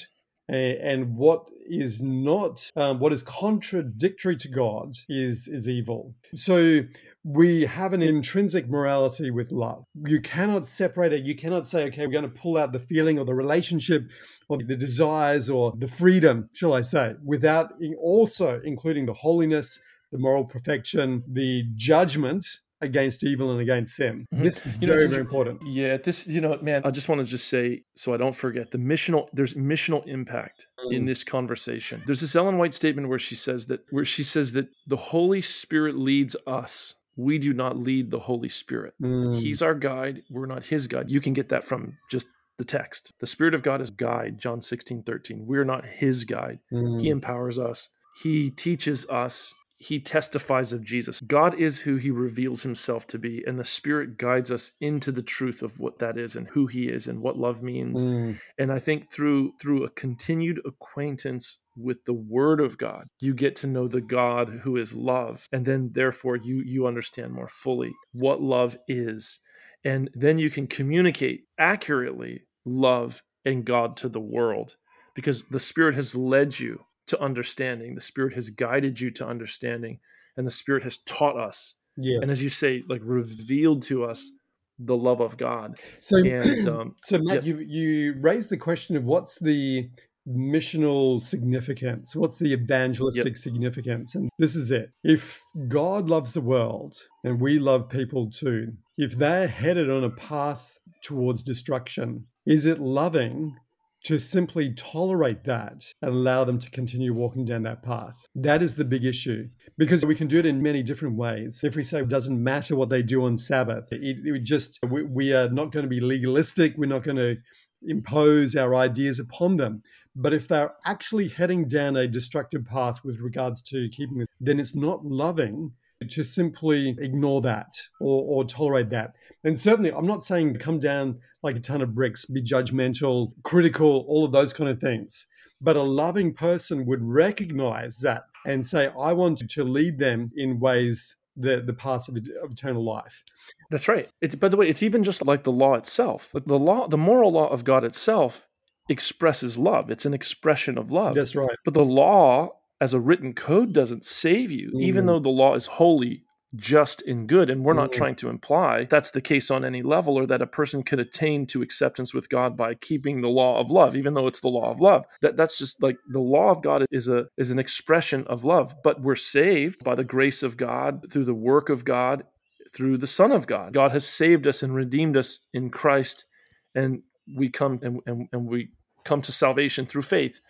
and 0.49 1.15
what 1.15 1.47
is 1.67 2.01
not 2.01 2.69
um, 2.75 2.99
what 2.99 3.13
is 3.13 3.23
contradictory 3.23 4.35
to 4.35 4.49
god 4.49 4.93
is 5.07 5.47
is 5.47 5.67
evil. 5.69 6.13
So 6.35 6.81
we 7.23 7.65
have 7.65 7.93
an 7.93 8.01
intrinsic 8.01 8.67
morality 8.67 9.29
with 9.29 9.51
love. 9.51 9.83
You 10.07 10.19
cannot 10.21 10.65
separate 10.65 11.13
it. 11.13 11.23
You 11.23 11.35
cannot 11.35 11.67
say 11.67 11.85
okay 11.85 12.05
we're 12.05 12.11
going 12.11 12.23
to 12.23 12.41
pull 12.41 12.57
out 12.57 12.71
the 12.71 12.79
feeling 12.79 13.19
or 13.19 13.25
the 13.25 13.35
relationship 13.35 14.09
or 14.51 14.57
the 14.57 14.75
desires 14.75 15.49
or 15.49 15.73
the 15.77 15.87
freedom 15.87 16.49
shall 16.53 16.73
i 16.73 16.81
say 16.81 17.13
without 17.23 17.71
also 17.99 18.61
including 18.63 19.05
the 19.05 19.13
holiness 19.13 19.79
the 20.11 20.17
moral 20.17 20.43
perfection 20.43 21.23
the 21.27 21.63
judgment 21.75 22.45
against 22.81 23.23
evil 23.23 23.51
and 23.51 23.61
against 23.61 23.95
sin. 23.95 24.27
Mm-hmm. 24.33 24.43
This 24.43 24.65
is 24.65 24.77
you 24.79 24.87
know, 24.87 24.93
very, 24.93 25.07
very 25.07 25.21
important. 25.21 25.61
Yeah, 25.65 25.97
this, 25.97 26.27
you 26.27 26.41
know, 26.41 26.57
man, 26.61 26.81
I 26.83 26.91
just 26.91 27.09
want 27.09 27.23
to 27.23 27.29
just 27.29 27.47
say, 27.47 27.83
so 27.95 28.13
I 28.13 28.17
don't 28.17 28.35
forget, 28.35 28.71
the 28.71 28.77
missional, 28.77 29.27
there's 29.33 29.53
missional 29.53 30.05
impact 30.07 30.67
mm. 30.85 30.93
in 30.93 31.05
this 31.05 31.23
conversation. 31.23 32.01
There's 32.05 32.21
this 32.21 32.35
Ellen 32.35 32.57
White 32.57 32.73
statement 32.73 33.09
where 33.09 33.19
she 33.19 33.35
says 33.35 33.67
that, 33.67 33.81
where 33.91 34.05
she 34.05 34.23
says 34.23 34.51
that 34.53 34.67
the 34.87 34.97
Holy 34.97 35.41
Spirit 35.41 35.95
leads 35.95 36.35
us. 36.47 36.95
We 37.15 37.37
do 37.37 37.53
not 37.53 37.77
lead 37.77 38.09
the 38.09 38.19
Holy 38.19 38.49
Spirit. 38.49 38.93
Mm. 39.01 39.35
He's 39.35 39.61
our 39.61 39.75
guide. 39.75 40.23
We're 40.29 40.45
not 40.45 40.65
his 40.65 40.87
guide. 40.87 41.11
You 41.11 41.21
can 41.21 41.33
get 41.33 41.49
that 41.49 41.63
from 41.63 41.97
just 42.09 42.27
the 42.57 42.65
text. 42.65 43.11
The 43.19 43.27
Spirit 43.27 43.53
of 43.53 43.63
God 43.63 43.81
is 43.81 43.89
guide, 43.89 44.37
John 44.37 44.61
16, 44.61 45.03
13. 45.03 45.45
We're 45.45 45.65
not 45.65 45.85
his 45.85 46.23
guide. 46.23 46.59
Mm. 46.71 47.01
He 47.01 47.09
empowers 47.09 47.59
us. 47.59 47.89
He 48.23 48.49
teaches 48.49 49.07
us 49.09 49.53
he 49.81 49.99
testifies 49.99 50.73
of 50.73 50.83
Jesus. 50.83 51.19
God 51.21 51.59
is 51.59 51.79
who 51.79 51.95
he 51.95 52.11
reveals 52.11 52.61
himself 52.61 53.07
to 53.07 53.17
be, 53.17 53.43
and 53.47 53.57
the 53.57 53.63
Spirit 53.63 54.17
guides 54.17 54.51
us 54.51 54.73
into 54.79 55.11
the 55.11 55.23
truth 55.23 55.63
of 55.63 55.79
what 55.79 55.97
that 55.99 56.19
is 56.19 56.35
and 56.35 56.47
who 56.47 56.67
he 56.67 56.87
is 56.87 57.07
and 57.07 57.19
what 57.19 57.37
love 57.37 57.63
means. 57.63 58.05
Mm. 58.05 58.39
And 58.59 58.71
I 58.71 58.77
think 58.77 59.09
through 59.09 59.53
through 59.59 59.83
a 59.83 59.89
continued 59.89 60.61
acquaintance 60.65 61.57
with 61.75 62.05
the 62.05 62.13
word 62.13 62.61
of 62.61 62.77
God, 62.77 63.07
you 63.21 63.33
get 63.33 63.55
to 63.57 63.67
know 63.67 63.87
the 63.87 64.01
God 64.01 64.49
who 64.63 64.77
is 64.77 64.95
love. 64.95 65.47
And 65.51 65.65
then 65.65 65.89
therefore 65.93 66.35
you 66.35 66.61
you 66.63 66.85
understand 66.85 67.33
more 67.33 67.49
fully 67.49 67.91
what 68.13 68.39
love 68.39 68.77
is. 68.87 69.39
And 69.83 70.11
then 70.13 70.37
you 70.37 70.51
can 70.51 70.67
communicate 70.67 71.45
accurately 71.57 72.43
love 72.65 73.23
and 73.45 73.65
God 73.65 73.97
to 73.97 74.09
the 74.09 74.19
world 74.19 74.75
because 75.15 75.45
the 75.45 75.59
Spirit 75.59 75.95
has 75.95 76.15
led 76.15 76.59
you 76.59 76.85
to 77.11 77.21
understanding. 77.21 77.95
The 77.95 78.01
Spirit 78.01 78.33
has 78.33 78.49
guided 78.49 78.99
you 78.99 79.11
to 79.11 79.27
understanding, 79.27 79.99
and 80.35 80.47
the 80.47 80.51
Spirit 80.51 80.83
has 80.83 80.97
taught 80.97 81.37
us. 81.37 81.75
Yeah. 81.97 82.19
And 82.21 82.31
as 82.31 82.41
you 82.41 82.49
say, 82.49 82.83
like 82.89 83.01
revealed 83.03 83.83
to 83.83 84.05
us 84.05 84.31
the 84.79 84.95
love 84.95 85.19
of 85.19 85.37
God. 85.37 85.77
So, 85.99 86.17
and, 86.25 86.67
um, 86.67 86.95
so 87.03 87.19
Matt, 87.19 87.43
yeah. 87.43 87.53
you 87.53 87.59
you 87.59 88.13
raised 88.19 88.49
the 88.49 88.57
question 88.57 88.95
of 88.95 89.03
what's 89.03 89.37
the 89.39 89.89
missional 90.27 91.21
significance? 91.21 92.15
What's 92.15 92.37
the 92.37 92.53
evangelistic 92.53 93.25
yep. 93.25 93.35
significance? 93.35 94.15
And 94.15 94.29
this 94.37 94.55
is 94.55 94.71
it. 94.71 94.91
If 95.03 95.41
God 95.67 96.09
loves 96.09 96.33
the 96.33 96.41
world 96.41 96.95
and 97.23 97.41
we 97.41 97.59
love 97.59 97.89
people 97.89 98.29
too, 98.29 98.73
if 98.97 99.17
they're 99.17 99.47
headed 99.47 99.89
on 99.89 100.03
a 100.03 100.09
path 100.09 100.77
towards 101.03 101.43
destruction, 101.43 102.27
is 102.45 102.65
it 102.65 102.79
loving 102.79 103.55
to 104.03 104.17
simply 104.17 104.73
tolerate 104.73 105.43
that 105.43 105.85
and 106.01 106.11
allow 106.11 106.43
them 106.43 106.57
to 106.59 106.69
continue 106.71 107.13
walking 107.13 107.45
down 107.45 107.63
that 107.63 107.83
path. 107.83 108.25
That 108.35 108.63
is 108.63 108.75
the 108.75 108.85
big 108.85 109.05
issue 109.05 109.47
because 109.77 110.05
we 110.05 110.15
can 110.15 110.27
do 110.27 110.39
it 110.39 110.45
in 110.45 110.61
many 110.61 110.81
different 110.81 111.15
ways. 111.15 111.61
If 111.63 111.75
we 111.75 111.83
say 111.83 112.01
it 112.01 112.07
doesn't 112.07 112.43
matter 112.43 112.75
what 112.75 112.89
they 112.89 113.03
do 113.03 113.25
on 113.25 113.37
Sabbath, 113.37 113.87
it, 113.91 114.17
it 114.23 114.43
just, 114.43 114.79
we, 114.89 115.03
we 115.03 115.33
are 115.33 115.49
not 115.49 115.71
going 115.71 115.83
to 115.83 115.89
be 115.89 115.99
legalistic. 115.99 116.73
We're 116.77 116.87
not 116.87 117.03
going 117.03 117.17
to 117.17 117.37
impose 117.83 118.55
our 118.55 118.75
ideas 118.75 119.19
upon 119.19 119.57
them. 119.57 119.83
But 120.15 120.33
if 120.33 120.47
they're 120.47 120.73
actually 120.85 121.29
heading 121.29 121.67
down 121.67 121.95
a 121.95 122.07
destructive 122.07 122.65
path 122.65 122.99
with 123.03 123.19
regards 123.19 123.61
to 123.63 123.89
keeping 123.89 124.21
it, 124.21 124.29
then 124.39 124.59
it's 124.59 124.75
not 124.75 125.05
loving 125.05 125.71
to 126.09 126.23
simply 126.23 126.95
ignore 126.99 127.41
that 127.41 127.73
or, 127.99 128.23
or 128.23 128.45
tolerate 128.45 128.89
that. 128.89 129.13
And 129.43 129.57
certainly, 129.57 129.91
I'm 129.91 130.07
not 130.07 130.23
saying 130.23 130.55
come 130.55 130.79
down 130.79 131.19
like 131.43 131.55
a 131.55 131.59
ton 131.59 131.81
of 131.81 131.95
bricks, 131.95 132.25
be 132.25 132.41
judgmental, 132.41 133.33
critical, 133.43 134.05
all 134.07 134.25
of 134.25 134.31
those 134.31 134.53
kind 134.53 134.69
of 134.69 134.79
things. 134.79 135.25
But 135.59 135.75
a 135.75 135.81
loving 135.81 136.33
person 136.33 136.85
would 136.85 137.03
recognize 137.03 137.99
that 137.99 138.23
and 138.45 138.65
say, 138.65 138.91
I 138.99 139.13
want 139.13 139.39
to 139.47 139.63
lead 139.63 139.99
them 139.99 140.31
in 140.35 140.59
ways 140.59 141.15
the 141.37 141.61
the 141.61 141.73
paths 141.73 142.09
of, 142.09 142.17
of, 142.17 142.51
eternal 142.51 142.83
life. 142.83 143.23
That's 143.69 143.87
right. 143.87 144.09
It's 144.21 144.35
by 144.35 144.49
the 144.49 144.57
way, 144.57 144.67
it's 144.67 144.83
even 144.83 145.03
just 145.03 145.25
like 145.25 145.43
the 145.43 145.51
law 145.51 145.75
itself. 145.75 146.29
The 146.33 146.59
law, 146.59 146.87
the 146.87 146.97
moral 146.97 147.31
law 147.31 147.47
of 147.47 147.63
God 147.63 147.83
itself 147.83 148.47
expresses 148.89 149.57
love. 149.57 149.89
It's 149.89 150.05
an 150.05 150.13
expression 150.13 150.77
of 150.77 150.91
love. 150.91 151.15
That's 151.15 151.35
right. 151.35 151.55
But 151.63 151.73
the 151.73 151.85
law 151.85 152.49
as 152.81 152.95
a 152.95 152.99
written 152.99 153.33
code 153.33 153.73
doesn't 153.73 154.03
save 154.03 154.51
you, 154.51 154.71
mm. 154.71 154.81
even 154.81 155.05
though 155.05 155.19
the 155.19 155.29
law 155.29 155.53
is 155.53 155.67
holy, 155.67 156.23
just 156.55 157.01
and 157.03 157.29
good. 157.29 157.49
And 157.49 157.63
we're 157.63 157.73
not 157.73 157.91
mm. 157.91 157.95
trying 157.95 158.15
to 158.15 158.29
imply 158.29 158.85
that's 158.85 159.11
the 159.11 159.21
case 159.21 159.49
on 159.49 159.63
any 159.63 159.81
level 159.83 160.17
or 160.17 160.25
that 160.25 160.41
a 160.41 160.47
person 160.47 160.83
could 160.83 160.99
attain 160.99 161.45
to 161.47 161.61
acceptance 161.61 162.13
with 162.13 162.27
God 162.27 162.57
by 162.57 162.73
keeping 162.73 163.21
the 163.21 163.29
law 163.29 163.59
of 163.59 163.71
love, 163.71 163.95
even 163.95 164.15
though 164.15 164.27
it's 164.27 164.41
the 164.41 164.49
law 164.49 164.71
of 164.71 164.81
love. 164.81 165.05
That 165.21 165.37
that's 165.37 165.57
just 165.57 165.81
like 165.81 165.97
the 166.09 166.19
law 166.19 166.49
of 166.49 166.61
God 166.61 166.85
is 166.91 167.07
a 167.07 167.27
is 167.37 167.51
an 167.51 167.59
expression 167.59 168.25
of 168.27 168.43
love. 168.43 168.75
But 168.83 169.01
we're 169.01 169.15
saved 169.15 169.83
by 169.83 169.95
the 169.95 170.03
grace 170.03 170.43
of 170.43 170.57
God 170.57 171.05
through 171.11 171.25
the 171.25 171.35
work 171.35 171.69
of 171.69 171.85
God, 171.85 172.25
through 172.73 172.97
the 172.97 173.07
Son 173.07 173.31
of 173.31 173.47
God. 173.47 173.73
God 173.73 173.91
has 173.91 174.07
saved 174.07 174.47
us 174.47 174.63
and 174.63 174.73
redeemed 174.73 175.15
us 175.15 175.45
in 175.53 175.69
Christ, 175.69 176.25
and 176.73 177.03
we 177.33 177.49
come 177.49 177.79
and, 177.83 177.99
and, 178.07 178.27
and 178.33 178.47
we 178.47 178.69
come 179.05 179.21
to 179.21 179.31
salvation 179.31 179.85
through 179.85 180.01
faith. 180.01 180.41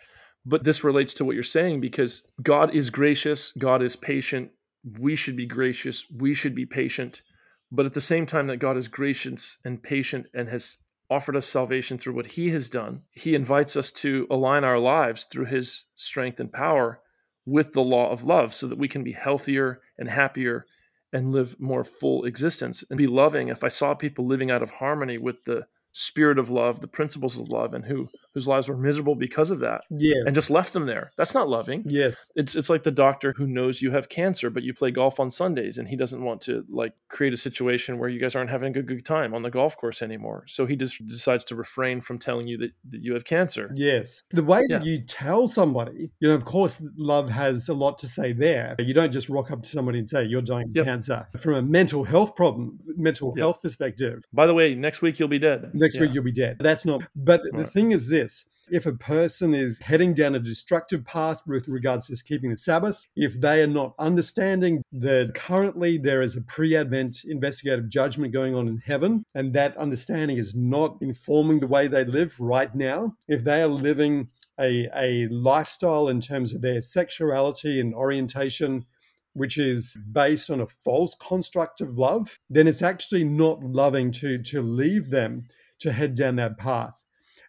But 0.44 0.64
this 0.64 0.82
relates 0.82 1.14
to 1.14 1.24
what 1.24 1.34
you're 1.34 1.42
saying 1.44 1.80
because 1.80 2.26
God 2.42 2.74
is 2.74 2.90
gracious, 2.90 3.52
God 3.52 3.82
is 3.82 3.96
patient. 3.96 4.50
We 4.98 5.14
should 5.14 5.36
be 5.36 5.46
gracious, 5.46 6.06
we 6.10 6.34
should 6.34 6.54
be 6.54 6.66
patient. 6.66 7.22
But 7.70 7.86
at 7.86 7.94
the 7.94 8.00
same 8.00 8.26
time 8.26 8.48
that 8.48 8.58
God 8.58 8.76
is 8.76 8.88
gracious 8.88 9.58
and 9.64 9.82
patient 9.82 10.26
and 10.34 10.48
has 10.48 10.78
offered 11.08 11.36
us 11.36 11.46
salvation 11.46 11.98
through 11.98 12.14
what 12.14 12.26
he 12.26 12.50
has 12.50 12.68
done, 12.68 13.02
he 13.10 13.34
invites 13.34 13.76
us 13.76 13.90
to 13.90 14.26
align 14.30 14.64
our 14.64 14.78
lives 14.78 15.24
through 15.24 15.46
his 15.46 15.86
strength 15.94 16.40
and 16.40 16.52
power 16.52 17.00
with 17.46 17.72
the 17.72 17.82
law 17.82 18.10
of 18.10 18.24
love 18.24 18.54
so 18.54 18.66
that 18.66 18.78
we 18.78 18.88
can 18.88 19.04
be 19.04 19.12
healthier 19.12 19.80
and 19.98 20.08
happier 20.08 20.66
and 21.12 21.32
live 21.32 21.58
more 21.60 21.84
full 21.84 22.24
existence 22.24 22.84
and 22.88 22.96
be 22.96 23.06
loving. 23.06 23.48
If 23.48 23.62
I 23.62 23.68
saw 23.68 23.94
people 23.94 24.26
living 24.26 24.50
out 24.50 24.62
of 24.62 24.70
harmony 24.70 25.18
with 25.18 25.44
the 25.44 25.66
spirit 25.92 26.38
of 26.38 26.50
love, 26.50 26.80
the 26.80 26.88
principles 26.88 27.36
of 27.36 27.48
love, 27.48 27.74
and 27.74 27.84
who 27.84 28.08
whose 28.34 28.48
lives 28.48 28.68
were 28.68 28.76
miserable 28.76 29.14
because 29.14 29.50
of 29.50 29.60
that. 29.60 29.82
Yeah. 29.90 30.22
And 30.24 30.34
just 30.34 30.50
left 30.50 30.72
them 30.72 30.86
there. 30.86 31.12
That's 31.16 31.34
not 31.34 31.48
loving. 31.48 31.84
Yes. 31.86 32.24
It's 32.34 32.56
it's 32.56 32.70
like 32.70 32.82
the 32.82 32.90
doctor 32.90 33.34
who 33.36 33.46
knows 33.46 33.82
you 33.82 33.90
have 33.90 34.08
cancer, 34.08 34.50
but 34.50 34.62
you 34.62 34.72
play 34.74 34.90
golf 34.90 35.20
on 35.20 35.30
Sundays 35.30 35.78
and 35.78 35.88
he 35.88 35.96
doesn't 35.96 36.22
want 36.22 36.40
to 36.42 36.64
like 36.68 36.94
create 37.08 37.32
a 37.32 37.36
situation 37.36 37.98
where 37.98 38.08
you 38.08 38.20
guys 38.20 38.34
aren't 38.34 38.50
having 38.50 38.70
a 38.70 38.72
good, 38.72 38.88
good 38.88 39.04
time 39.04 39.34
on 39.34 39.42
the 39.42 39.50
golf 39.50 39.76
course 39.76 40.02
anymore. 40.02 40.44
So 40.46 40.66
he 40.66 40.76
just 40.76 41.06
decides 41.06 41.44
to 41.44 41.56
refrain 41.56 42.00
from 42.00 42.18
telling 42.18 42.48
you 42.48 42.58
that, 42.58 42.72
that 42.88 43.02
you 43.02 43.14
have 43.14 43.24
cancer. 43.24 43.70
Yes. 43.74 44.22
The 44.30 44.42
way 44.42 44.64
yeah. 44.68 44.78
that 44.78 44.86
you 44.86 45.02
tell 45.02 45.46
somebody, 45.46 46.10
you 46.20 46.28
know, 46.28 46.34
of 46.34 46.44
course 46.44 46.80
love 46.96 47.28
has 47.28 47.68
a 47.68 47.74
lot 47.74 47.98
to 47.98 48.08
say 48.08 48.32
there. 48.32 48.76
You 48.78 48.94
don't 48.94 49.12
just 49.12 49.28
rock 49.28 49.50
up 49.50 49.62
to 49.62 49.68
somebody 49.68 49.98
and 49.98 50.08
say, 50.08 50.24
You're 50.24 50.42
dying 50.42 50.68
of 50.68 50.76
yep. 50.76 50.86
cancer. 50.86 51.26
From 51.38 51.54
a 51.54 51.62
mental 51.62 52.04
health 52.04 52.34
problem, 52.34 52.78
mental 52.96 53.34
yep. 53.36 53.42
health 53.42 53.62
perspective. 53.62 54.24
By 54.32 54.46
the 54.46 54.54
way, 54.54 54.74
next 54.74 55.02
week 55.02 55.18
you'll 55.18 55.28
be 55.28 55.38
dead. 55.38 55.70
Next 55.82 55.96
yeah. 55.96 56.02
week 56.02 56.14
you'll 56.14 56.24
be 56.24 56.32
dead. 56.32 56.56
That's 56.60 56.86
not 56.86 57.02
but 57.14 57.42
the 57.52 57.66
thing 57.66 57.92
is 57.92 58.08
this 58.08 58.44
if 58.70 58.86
a 58.86 58.92
person 58.92 59.54
is 59.54 59.78
heading 59.80 60.14
down 60.14 60.34
a 60.34 60.38
destructive 60.38 61.04
path 61.04 61.42
with 61.46 61.68
regards 61.68 62.06
to 62.06 62.24
keeping 62.24 62.50
the 62.50 62.56
Sabbath, 62.56 63.06
if 63.16 63.40
they 63.40 63.62
are 63.62 63.66
not 63.66 63.94
understanding 63.98 64.82
that 64.92 65.34
currently 65.34 65.98
there 65.98 66.22
is 66.22 66.36
a 66.36 66.42
pre 66.42 66.76
Advent 66.76 67.22
investigative 67.24 67.88
judgment 67.88 68.32
going 68.32 68.54
on 68.54 68.68
in 68.68 68.78
heaven, 68.78 69.24
and 69.34 69.52
that 69.52 69.76
understanding 69.76 70.38
is 70.38 70.54
not 70.54 70.96
informing 71.00 71.58
the 71.58 71.66
way 71.66 71.88
they 71.88 72.04
live 72.04 72.38
right 72.38 72.74
now, 72.74 73.14
if 73.28 73.44
they 73.44 73.62
are 73.62 73.66
living 73.68 74.28
a, 74.60 74.88
a 74.96 75.26
lifestyle 75.28 76.08
in 76.08 76.20
terms 76.20 76.54
of 76.54 76.62
their 76.62 76.80
sexuality 76.80 77.80
and 77.80 77.94
orientation 77.94 78.86
which 79.34 79.56
is 79.56 79.96
based 80.12 80.50
on 80.50 80.60
a 80.60 80.66
false 80.66 81.14
construct 81.14 81.80
of 81.80 81.96
love, 81.96 82.38
then 82.50 82.66
it's 82.66 82.82
actually 82.82 83.24
not 83.24 83.64
loving 83.64 84.12
to, 84.12 84.36
to 84.36 84.60
leave 84.60 85.08
them 85.08 85.42
to 85.82 85.92
head 85.92 86.14
down 86.14 86.36
that 86.36 86.58
path. 86.58 87.02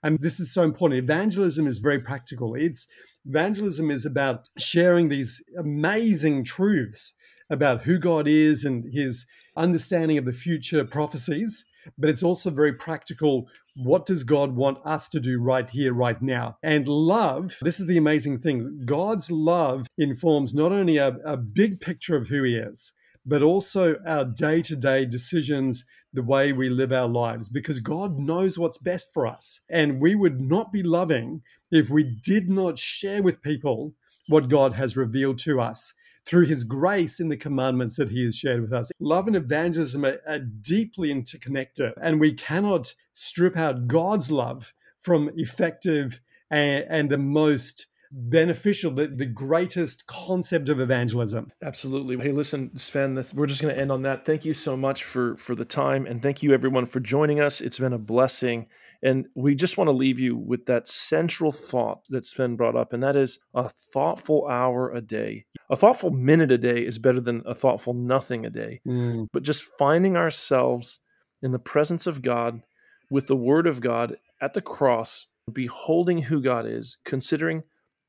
And 0.03 0.17
this 0.19 0.39
is 0.39 0.53
so 0.53 0.63
important. 0.63 1.01
Evangelism 1.01 1.65
is 1.65 1.79
very 1.79 1.99
practical. 1.99 2.55
It's 2.55 2.85
evangelism 3.25 3.89
is 3.89 4.05
about 4.05 4.49
sharing 4.57 5.07
these 5.07 5.41
amazing 5.57 6.43
truths 6.43 7.13
about 7.49 7.83
who 7.83 7.99
God 7.99 8.27
is 8.27 8.65
and 8.65 8.93
his 8.93 9.25
understanding 9.55 10.17
of 10.17 10.25
the 10.25 10.33
future 10.33 10.83
prophecies, 10.83 11.65
but 11.97 12.09
it's 12.09 12.23
also 12.23 12.49
very 12.49 12.73
practical. 12.73 13.47
What 13.75 14.05
does 14.05 14.23
God 14.23 14.55
want 14.55 14.79
us 14.85 15.07
to 15.09 15.19
do 15.19 15.39
right 15.39 15.69
here, 15.69 15.93
right 15.93 16.21
now? 16.21 16.57
And 16.63 16.87
love, 16.87 17.57
this 17.61 17.79
is 17.79 17.87
the 17.87 17.97
amazing 17.97 18.39
thing 18.39 18.81
God's 18.85 19.31
love 19.31 19.87
informs 19.97 20.53
not 20.53 20.71
only 20.71 20.97
a, 20.97 21.17
a 21.25 21.37
big 21.37 21.79
picture 21.79 22.15
of 22.15 22.27
who 22.27 22.43
he 22.43 22.55
is, 22.55 22.93
but 23.25 23.41
also 23.41 23.95
our 24.05 24.25
day 24.25 24.61
to 24.61 24.75
day 24.75 25.05
decisions 25.05 25.85
the 26.13 26.23
way 26.23 26.53
we 26.53 26.69
live 26.69 26.91
our 26.91 27.07
lives 27.07 27.49
because 27.49 27.79
God 27.79 28.19
knows 28.19 28.59
what's 28.59 28.77
best 28.77 29.09
for 29.13 29.25
us. 29.25 29.59
And 29.69 29.99
we 29.99 30.15
would 30.15 30.39
not 30.39 30.71
be 30.71 30.83
loving 30.83 31.41
if 31.71 31.89
we 31.89 32.03
did 32.03 32.49
not 32.49 32.77
share 32.77 33.23
with 33.23 33.41
people 33.41 33.93
what 34.27 34.49
God 34.49 34.73
has 34.73 34.95
revealed 34.95 35.39
to 35.39 35.59
us 35.59 35.93
through 36.25 36.45
his 36.45 36.63
grace 36.63 37.19
in 37.19 37.29
the 37.29 37.37
commandments 37.37 37.97
that 37.97 38.09
he 38.09 38.23
has 38.23 38.37
shared 38.37 38.61
with 38.61 38.71
us. 38.73 38.91
Love 38.99 39.27
and 39.27 39.35
evangelism 39.35 40.05
are, 40.05 40.19
are 40.27 40.39
deeply 40.39 41.11
interconnected, 41.11 41.93
and 42.01 42.19
we 42.19 42.31
cannot 42.31 42.93
strip 43.13 43.57
out 43.57 43.87
God's 43.87 44.31
love 44.31 44.73
from 44.99 45.29
effective 45.35 46.21
and, 46.49 46.85
and 46.89 47.09
the 47.09 47.17
most 47.17 47.87
beneficial, 48.13 48.91
the, 48.91 49.07
the 49.07 49.25
greatest 49.25 50.05
concept 50.07 50.69
of 50.69 50.79
evangelism. 50.79 51.51
Absolutely. 51.63 52.17
Hey, 52.17 52.31
listen, 52.31 52.77
Sven, 52.77 53.15
this, 53.15 53.33
we're 53.33 53.47
just 53.47 53.61
going 53.61 53.73
to 53.73 53.81
end 53.81 53.91
on 53.91 54.03
that. 54.03 54.25
Thank 54.25 54.45
you 54.45 54.53
so 54.53 54.77
much 54.77 55.03
for 55.03 55.35
for 55.37 55.55
the 55.55 55.65
time, 55.65 56.05
and 56.05 56.21
thank 56.21 56.43
you 56.43 56.53
everyone 56.53 56.85
for 56.85 56.99
joining 56.99 57.41
us. 57.41 57.59
It's 57.59 57.79
been 57.79 57.93
a 57.93 57.97
blessing. 57.97 58.67
And 59.05 59.27
we 59.35 59.53
just 59.53 59.77
want 59.77 59.89
to 59.89 59.93
leave 59.93 60.17
you 60.17 60.37
with 60.37 60.65
that 60.67 60.87
central 60.87 61.51
thought 61.51 62.05
that 62.09 62.23
Sven 62.23 62.55
brought 62.55 62.77
up, 62.77 62.93
and 62.93 63.03
that 63.03 63.17
is 63.17 63.39
a 63.53 63.67
thoughtful 63.67 64.47
hour 64.47 64.91
a 64.93 65.01
day. 65.01 65.45
A 65.69 65.75
thoughtful 65.75 66.09
minute 66.09 66.53
a 66.53 66.57
day 66.57 66.85
is 66.85 66.99
better 66.99 67.19
than 67.19 67.43
a 67.45 67.53
thoughtful 67.53 67.93
nothing 67.93 68.45
a 68.45 68.49
day. 68.49 68.79
Mm. 68.87 69.27
But 69.33 69.43
just 69.43 69.69
finding 69.77 70.15
ourselves 70.15 70.99
in 71.41 71.51
the 71.51 71.59
presence 71.59 72.07
of 72.07 72.21
God 72.21 72.61
with 73.09 73.27
the 73.27 73.35
Word 73.35 73.67
of 73.67 73.81
God 73.81 74.15
at 74.41 74.53
the 74.53 74.61
cross, 74.61 75.27
beholding 75.51 76.19
who 76.21 76.41
God 76.41 76.65
is, 76.65 76.97
considering 77.03 77.63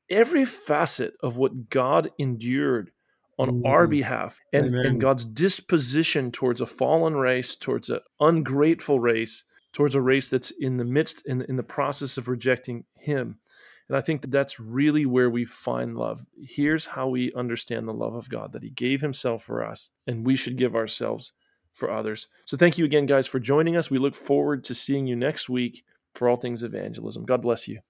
every 0.09 0.45
facet 0.45 1.13
of 1.21 1.37
what 1.37 1.69
God 1.69 2.11
endured 2.17 2.91
on 3.37 3.49
mm. 3.49 3.67
our 3.67 3.87
behalf 3.87 4.39
and, 4.53 4.73
and 4.75 5.01
God's 5.01 5.25
disposition 5.25 6.31
towards 6.31 6.61
a 6.61 6.65
fallen 6.65 7.15
race, 7.15 7.55
towards 7.55 7.89
an 7.89 7.99
ungrateful 8.19 8.99
race, 8.99 9.43
towards 9.73 9.95
a 9.95 10.01
race 10.01 10.29
that's 10.29 10.51
in 10.51 10.77
the 10.77 10.85
midst, 10.85 11.25
in, 11.25 11.41
in 11.43 11.57
the 11.57 11.63
process 11.63 12.17
of 12.17 12.27
rejecting 12.27 12.85
Him. 12.95 13.39
And 13.87 13.97
I 13.97 14.01
think 14.01 14.21
that 14.21 14.31
that's 14.31 14.59
really 14.59 15.05
where 15.05 15.29
we 15.29 15.45
find 15.45 15.95
love. 15.95 16.25
Here's 16.41 16.87
how 16.87 17.07
we 17.09 17.33
understand 17.33 17.87
the 17.87 17.93
love 17.93 18.15
of 18.15 18.29
God 18.29 18.53
that 18.53 18.63
He 18.63 18.69
gave 18.69 19.01
Himself 19.01 19.43
for 19.43 19.63
us, 19.63 19.91
and 20.07 20.25
we 20.25 20.35
should 20.35 20.55
give 20.55 20.75
ourselves 20.75 21.33
for 21.73 21.91
others. 21.91 22.27
So 22.45 22.55
thank 22.55 22.77
you 22.77 22.85
again, 22.85 23.05
guys, 23.05 23.27
for 23.27 23.39
joining 23.39 23.75
us. 23.75 23.91
We 23.91 23.97
look 23.97 24.15
forward 24.15 24.63
to 24.63 24.73
seeing 24.73 25.07
you 25.07 25.15
next 25.15 25.49
week 25.49 25.83
for 26.13 26.29
all 26.29 26.37
things 26.37 26.63
evangelism. 26.63 27.25
God 27.25 27.41
bless 27.41 27.67
you. 27.67 27.81